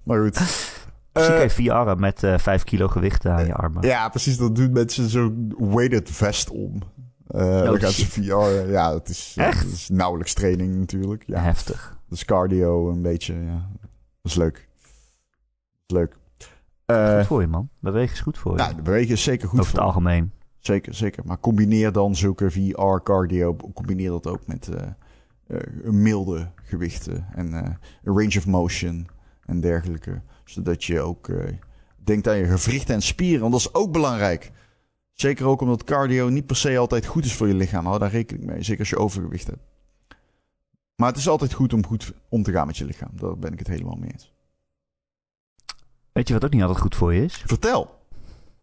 maar 0.05 0.23
goed. 0.23 0.39
Misschien 0.39 0.73
Eh, 1.13 1.27
kan 1.27 1.41
je 1.43 1.51
VR'en 1.51 2.01
met 2.01 2.23
eh 2.23 2.39
5 2.39 2.65
kilo 2.65 2.89
gewicht 2.89 3.27
aan 3.27 3.47
je 3.47 3.55
armen. 3.55 3.87
ja, 3.87 4.09
precies. 4.09 4.37
Dat 4.37 4.57
doen 4.57 4.73
mensen 4.73 5.09
zo'n 5.09 5.55
weighted 5.59 6.11
vest 6.11 6.51
om. 6.51 6.79
Dan 7.27 7.81
gaan 7.81 7.91
ze. 7.91 8.07
VR. 8.07 8.71
Ja, 8.71 8.91
dat 8.91 9.09
is, 9.09 9.35
Echt? 9.37 9.73
is 9.73 9.89
nauwelijks 9.89 10.35
training 10.35 10.77
natuurlijk. 10.77 11.23
Ja, 11.27 11.41
Heftig. 11.43 11.99
dat 12.09 12.19
is 12.19 12.25
cardio 12.25 12.91
een 12.91 13.03
beetje. 13.03 13.35
Ja. 13.35 13.69
Dat 14.23 14.33
is 14.33 14.35
leuk. 14.35 14.55
Dat 14.55 14.63
is 15.87 15.97
leuk. 15.97 16.17
Eh, 16.91 17.17
Goed 17.19 17.27
voor 17.27 17.41
je, 17.41 17.47
man. 17.47 17.69
Bewegen 17.79 18.15
is 18.15 18.21
goed 18.21 18.39
voor 18.39 18.53
je. 18.53 18.59
ja, 18.63 18.73
de 18.73 18.83
bewegen 18.83 19.13
is 19.13 19.23
zeker 19.23 19.49
goed 19.49 19.59
Over 19.59 19.71
het 19.73 19.81
voor. 19.81 19.89
algemeen. 19.89 20.33
Zeker, 20.59 20.95
zeker. 20.95 21.23
Maar 21.27 21.39
combineer 21.41 21.93
dan 21.93 22.17
zulke 22.17 22.51
VR-cardio. 22.51 23.57
Combineer 23.75 24.11
dat 24.11 24.27
ook 24.27 24.47
met, 24.47 24.69
eh, 24.69 25.57
milde 25.85 26.51
gewichten 26.63 27.27
en 27.35 27.79
range 28.03 28.35
of 28.39 28.47
motion 28.47 29.07
en 29.47 29.61
dergelijke. 29.61 30.23
Zodat 30.45 30.85
je 30.85 31.01
ook 31.01 31.31
denkt 31.97 32.29
aan 32.29 32.37
je 32.37 32.45
gewrichten 32.45 32.95
en 32.95 33.03
spieren, 33.03 33.41
want 33.41 33.53
dat 33.53 33.61
is 33.61 33.75
ook 33.75 33.93
belangrijk. 33.93 34.51
Zeker 35.13 35.47
ook 35.47 35.61
omdat 35.61 35.85
cardio 35.85 36.29
niet 36.29 36.47
per 36.47 36.57
se 36.57 36.79
altijd 36.79 37.07
goed 37.07 37.25
is 37.25 37.35
voor 37.35 37.49
je 37.49 37.55
lichaam. 37.55 37.87
Hou 37.87 37.99
daar 37.99 38.11
rekening 38.11 38.47
mee, 38.47 38.63
zeker 38.63 38.81
als 38.81 38.89
je 38.91 38.97
overgewicht 38.99 39.47
hebt. 39.47 39.61
Maar 40.97 41.09
het 41.09 41.19
is 41.19 41.29
altijd 41.29 41.53
goed 41.53 41.73
om 41.73 41.87
goed 41.87 42.13
om 42.29 42.43
te 42.43 42.53
gaan 42.53 42.67
met 42.67 42.77
je 42.77 42.85
lichaam. 42.85 43.11
Daar 43.13 43.39
ben 43.39 43.53
ik 43.53 43.59
het 43.59 43.69
helemaal 43.69 43.97
mee 43.97 44.11
eens. 44.13 44.30
Weet 46.13 46.29
je 46.29 46.35
wat 46.35 46.45
ook 46.45 46.53
niet 46.53 46.63
altijd 46.63 46.81
goed 46.81 46.95
voor 46.95 47.15
je 47.15 47.25
is? 47.25 47.43
Vertel. 47.47 47.99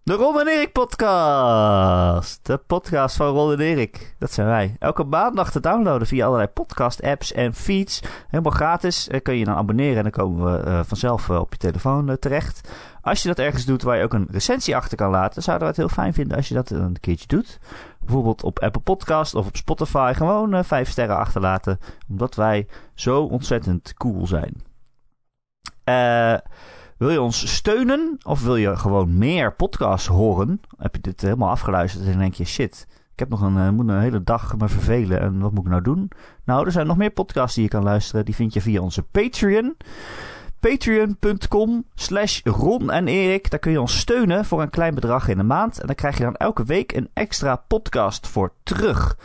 De 0.03 0.13
Ron 0.13 0.39
en 0.39 0.47
Erik 0.47 0.71
podcast. 0.71 2.45
De 2.45 2.57
podcast 2.57 3.15
van 3.15 3.27
Ron 3.27 3.51
en 3.51 3.59
Erik. 3.59 4.15
Dat 4.19 4.31
zijn 4.31 4.47
wij. 4.47 4.75
Elke 4.79 5.03
maandag 5.03 5.51
te 5.51 5.59
downloaden 5.59 6.07
via 6.07 6.25
allerlei 6.25 6.49
podcast 6.49 7.01
apps 7.03 7.31
en 7.31 7.53
feeds. 7.53 8.01
Helemaal 8.27 8.51
gratis. 8.51 9.07
En 9.07 9.21
kun 9.21 9.37
je 9.37 9.45
dan 9.45 9.55
abonneren 9.55 9.97
en 9.97 10.03
dan 10.03 10.11
komen 10.11 10.53
we 10.53 10.67
uh, 10.67 10.79
vanzelf 10.83 11.27
uh, 11.27 11.39
op 11.39 11.51
je 11.51 11.57
telefoon 11.57 12.09
uh, 12.09 12.15
terecht. 12.15 12.69
Als 13.01 13.21
je 13.21 13.27
dat 13.27 13.39
ergens 13.39 13.65
doet 13.65 13.81
waar 13.81 13.97
je 13.97 14.03
ook 14.03 14.13
een 14.13 14.27
recensie 14.31 14.75
achter 14.75 14.97
kan 14.97 15.09
laten, 15.09 15.43
zouden 15.43 15.67
we 15.67 15.73
het 15.73 15.81
heel 15.81 16.03
fijn 16.03 16.13
vinden 16.13 16.37
als 16.37 16.47
je 16.47 16.53
dat 16.53 16.69
een 16.69 16.99
keertje 16.99 17.27
doet. 17.27 17.59
Bijvoorbeeld 17.99 18.43
op 18.43 18.59
Apple 18.59 18.81
Podcast 18.81 19.35
of 19.35 19.47
op 19.47 19.55
Spotify. 19.55 20.13
Gewoon 20.15 20.63
vijf 20.65 20.89
sterren 20.89 21.17
achterlaten. 21.17 21.79
Omdat 22.09 22.35
wij 22.35 22.67
zo 22.93 23.21
ontzettend 23.23 23.93
cool 23.93 24.27
zijn. 24.27 24.63
Eh... 25.83 26.37
Wil 26.97 27.09
je 27.09 27.21
ons 27.21 27.55
steunen 27.55 28.17
of 28.23 28.43
wil 28.43 28.55
je 28.55 28.75
gewoon 28.75 29.17
meer 29.17 29.53
podcasts 29.53 30.07
horen? 30.07 30.61
Heb 30.77 30.95
je 30.95 31.01
dit 31.01 31.21
helemaal 31.21 31.49
afgeluisterd 31.49 32.05
en 32.05 32.19
denk 32.19 32.33
je 32.33 32.45
shit, 32.45 32.87
ik 33.17 33.19
heb 33.19 33.29
nog 33.29 33.41
een, 33.41 33.57
uh, 33.57 33.69
moet 33.69 33.87
een 33.87 33.99
hele 33.99 34.23
dag 34.23 34.57
me 34.57 34.69
vervelen 34.69 35.21
en 35.21 35.39
wat 35.39 35.51
moet 35.51 35.65
ik 35.65 35.71
nou 35.71 35.81
doen? 35.81 36.11
Nou, 36.43 36.65
er 36.65 36.71
zijn 36.71 36.87
nog 36.87 36.97
meer 36.97 37.09
podcasts 37.09 37.55
die 37.55 37.63
je 37.63 37.69
kan 37.69 37.83
luisteren. 37.83 38.25
Die 38.25 38.35
vind 38.35 38.53
je 38.53 38.61
via 38.61 38.81
onze 38.81 39.03
Patreon. 39.03 39.75
Patreon.com 40.59 41.85
slash 41.95 42.41
Ron 42.43 42.91
en 42.91 43.07
Erik. 43.07 43.49
Daar 43.49 43.59
kun 43.59 43.71
je 43.71 43.81
ons 43.81 43.99
steunen 43.99 44.45
voor 44.45 44.61
een 44.61 44.69
klein 44.69 44.95
bedrag 44.95 45.27
in 45.27 45.37
de 45.37 45.43
maand. 45.43 45.79
En 45.79 45.87
dan 45.87 45.95
krijg 45.95 46.17
je 46.17 46.23
dan 46.23 46.35
elke 46.35 46.63
week 46.63 46.91
een 46.91 47.09
extra 47.13 47.55
podcast 47.55 48.27
voor 48.27 48.53
terug. 48.63 49.17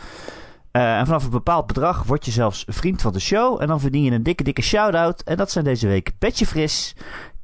Uh, 0.73 0.99
en 0.99 1.07
vanaf 1.07 1.25
een 1.25 1.31
bepaald 1.31 1.67
bedrag 1.67 2.03
word 2.03 2.25
je 2.25 2.31
zelfs 2.31 2.65
vriend 2.69 3.03
van 3.03 3.13
de 3.13 3.21
show. 3.21 3.63
En 3.63 3.69
dan 3.69 3.81
verdien 3.81 4.03
je 4.03 4.11
een 4.11 4.23
dikke, 4.23 4.43
dikke 4.43 4.63
shout-out. 4.63 5.23
En 5.23 5.37
dat 5.37 5.51
zijn 5.51 5.65
deze 5.65 5.87
week 5.87 6.13
Betje 6.19 6.47
Fris, 6.47 6.97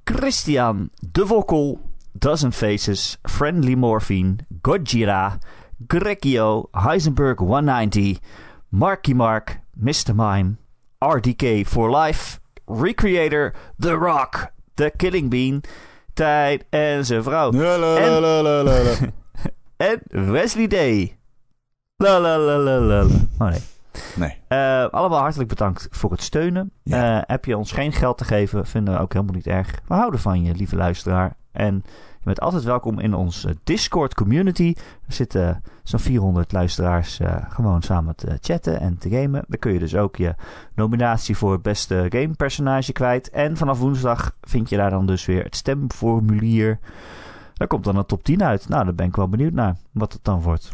Christian, 0.09 0.91
De 1.13 1.23
Wokkel, 1.23 1.79
Dozen 2.19 2.51
Faces, 2.51 3.19
Friendly 3.27 3.75
Morphine, 3.75 4.47
Godzilla, 4.63 5.39
Grekio, 5.87 6.71
Heisenberg 6.75 7.43
190, 7.43 8.19
Marky 8.71 9.13
Mark, 9.13 9.59
Mr. 9.79 10.15
Mime, 10.15 10.57
RDK 11.03 11.67
for 11.67 11.91
Life, 11.91 12.41
Recreator, 12.67 13.53
The 13.79 13.99
Rock, 13.99 14.51
The 14.77 14.91
Killing 14.97 15.29
Bean, 15.29 15.63
Tijd 16.15 16.65
en 16.71 17.05
zijn 17.05 17.23
vrouw. 17.23 17.53
En, 19.77 20.01
Wesley 20.33 20.67
Day. 20.67 21.19
La 21.97 22.19
la 22.19 22.39
la 22.39 22.57
la 22.57 22.79
la. 22.79 23.07
Oh 23.39 23.49
nee. 23.51 23.61
Nee. 24.17 24.39
Uh, 24.49 24.89
allemaal 24.89 25.21
hartelijk 25.21 25.49
bedankt 25.49 25.89
voor 25.91 26.11
het 26.11 26.23
steunen. 26.23 26.71
Ja. 26.83 27.17
Uh, 27.17 27.23
heb 27.27 27.45
je 27.45 27.57
ons 27.57 27.73
geen 27.73 27.93
geld 27.93 28.19
te 28.19 28.25
geven, 28.25 28.67
vinden 28.67 28.95
we 28.95 29.01
ook 29.01 29.13
helemaal 29.13 29.35
niet 29.35 29.47
erg. 29.47 29.81
We 29.87 29.95
houden 29.95 30.21
van 30.21 30.43
je, 30.43 30.55
lieve 30.55 30.77
luisteraar. 30.77 31.37
En 31.53 31.75
je 32.19 32.25
bent 32.25 32.41
altijd 32.41 32.63
welkom 32.63 32.99
in 32.99 33.15
onze 33.15 33.57
Discord 33.65 34.15
community. 34.15 34.75
Er 35.07 35.13
zitten 35.13 35.63
zo'n 35.83 36.01
400 36.01 36.53
luisteraars 36.53 37.21
uh, 37.21 37.37
gewoon 37.49 37.83
samen 37.83 38.17
te 38.17 38.39
chatten 38.41 38.81
en 38.81 38.99
te 38.99 39.11
gamen. 39.11 39.45
Daar 39.49 39.59
kun 39.59 39.73
je 39.73 39.79
dus 39.79 39.97
ook 39.97 40.17
je 40.17 40.35
nominatie 40.75 41.37
voor 41.37 41.53
het 41.53 41.63
beste 41.63 42.07
gamepersonage 42.09 42.93
kwijt. 42.93 43.31
En 43.31 43.57
vanaf 43.57 43.79
woensdag 43.79 44.33
vind 44.41 44.69
je 44.69 44.77
daar 44.77 44.91
dan 44.91 45.07
dus 45.07 45.27
weer 45.27 45.45
het 45.45 45.57
stemformulier. 45.57 46.79
Daar 47.55 47.69
komt 47.69 47.85
dan 47.85 47.97
een 47.97 48.07
top 48.07 48.23
10 48.23 48.45
uit. 48.45 48.69
Nou, 48.69 48.85
daar 48.85 48.95
ben 48.95 49.07
ik 49.07 49.17
wel 49.17 49.29
benieuwd 49.29 49.53
naar 49.53 49.77
wat 49.93 50.13
het 50.13 50.25
dan 50.25 50.43
wordt. 50.43 50.73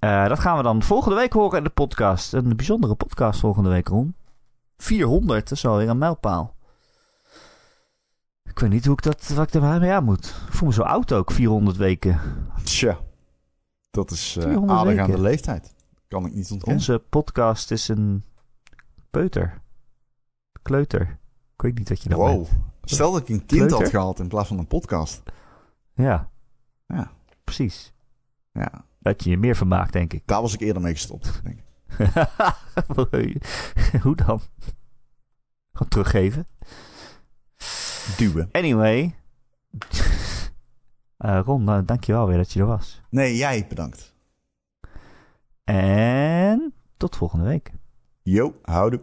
Uh, 0.00 0.28
dat 0.28 0.38
gaan 0.38 0.56
we 0.56 0.62
dan 0.62 0.82
volgende 0.82 1.16
week 1.16 1.32
horen 1.32 1.58
in 1.58 1.64
de 1.64 1.70
podcast. 1.70 2.32
Een 2.32 2.56
bijzondere 2.56 2.94
podcast 2.94 3.40
volgende 3.40 3.68
week, 3.68 3.88
Ron. 3.88 4.14
400, 4.76 5.48
dat 5.48 5.58
is 5.58 5.66
alweer 5.66 5.88
een 5.88 5.98
mijlpaal. 5.98 6.56
Ik 8.44 8.58
weet 8.58 8.70
niet 8.70 8.84
hoe 8.84 8.94
ik 8.94 9.02
dat, 9.02 9.28
wat 9.28 9.46
ik 9.46 9.62
er 9.62 9.80
mee 9.80 9.92
aan 9.92 10.04
moet. 10.04 10.26
Ik 10.46 10.52
voel 10.52 10.68
me 10.68 10.74
zo 10.74 10.82
oud 10.82 11.12
ook, 11.12 11.30
400 11.30 11.76
weken. 11.76 12.20
Tja, 12.64 12.98
dat 13.90 14.10
is 14.10 14.36
uh, 14.36 14.44
aardig 14.44 14.82
weken. 14.82 15.02
aan 15.02 15.10
de 15.10 15.20
leeftijd. 15.20 15.74
Kan 16.08 16.26
ik 16.26 16.34
niet 16.34 16.50
ontkennen. 16.50 16.78
Onze 16.78 17.02
podcast 17.08 17.70
is 17.70 17.88
een 17.88 18.24
peuter. 19.10 19.62
Kleuter. 20.62 21.18
Ik 21.54 21.62
weet 21.62 21.78
niet 21.78 21.88
wat 21.88 22.02
je 22.02 22.08
nou 22.08 22.20
wow. 22.20 22.42
Bent. 22.42 22.50
Stel 22.82 23.12
dat 23.12 23.20
ik 23.20 23.28
een 23.28 23.46
kind 23.46 23.48
Kleuter? 23.48 23.78
had 23.78 23.88
gehad 23.88 24.20
in 24.20 24.28
plaats 24.28 24.48
van 24.48 24.58
een 24.58 24.66
podcast. 24.66 25.22
Ja. 25.94 26.30
Ja. 26.86 27.10
Precies. 27.44 27.92
Ja. 28.52 28.86
Dat 29.00 29.24
je 29.24 29.30
je 29.30 29.38
meer 29.38 29.56
vermaakt, 29.56 29.92
denk 29.92 30.12
ik. 30.12 30.22
Daar 30.24 30.42
was 30.42 30.54
ik 30.54 30.60
eerder 30.60 30.82
mee 30.82 30.92
gestopt, 30.92 31.40
denk 31.42 31.58
ik. 31.58 31.64
Hoe 34.02 34.16
dan? 34.16 34.40
Gewoon 35.72 35.88
teruggeven? 35.88 36.46
Duwen. 38.16 38.48
Anyway. 38.52 39.14
Uh, 41.18 41.40
Ron, 41.44 41.68
uh, 41.68 41.78
dankjewel 41.84 42.26
weer 42.26 42.36
dat 42.36 42.52
je 42.52 42.60
er 42.60 42.66
was. 42.66 43.00
Nee, 43.10 43.36
jij 43.36 43.66
bedankt. 43.68 44.14
En 45.64 46.74
tot 46.96 47.16
volgende 47.16 47.44
week. 47.44 47.72
Yo, 48.22 48.54
houdoe. 48.62 49.00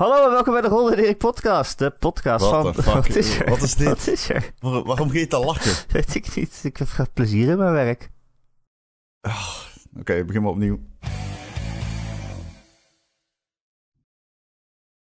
Hallo 0.00 0.24
en 0.24 0.30
welkom 0.30 0.52
bij 0.52 0.62
de 0.62 0.68
Ronde 0.68 1.02
Erik 1.02 1.18
podcast. 1.18 1.78
De 1.78 1.90
podcast 1.90 2.44
What 2.44 2.74
van... 2.74 2.94
Wat 2.94 3.16
is 3.16 3.38
er? 3.38 3.48
Wat 3.48 3.62
is 3.62 3.74
dit? 3.74 3.88
Wat 3.88 4.06
is 4.06 4.28
er? 4.28 4.52
Waar, 4.58 4.82
waarom 4.82 5.10
ga 5.10 5.18
je 5.18 5.26
te 5.26 5.38
lachen? 5.38 5.84
Weet 5.92 6.14
ik 6.14 6.36
niet. 6.36 6.60
Ik 6.62 6.76
heb 6.76 7.06
plezier 7.14 7.48
in 7.48 7.58
mijn 7.58 7.72
werk. 7.72 8.10
Oh, 9.20 9.46
Oké, 9.90 10.00
okay, 10.00 10.24
begin 10.24 10.42
maar 10.42 10.50
opnieuw. 10.50 10.80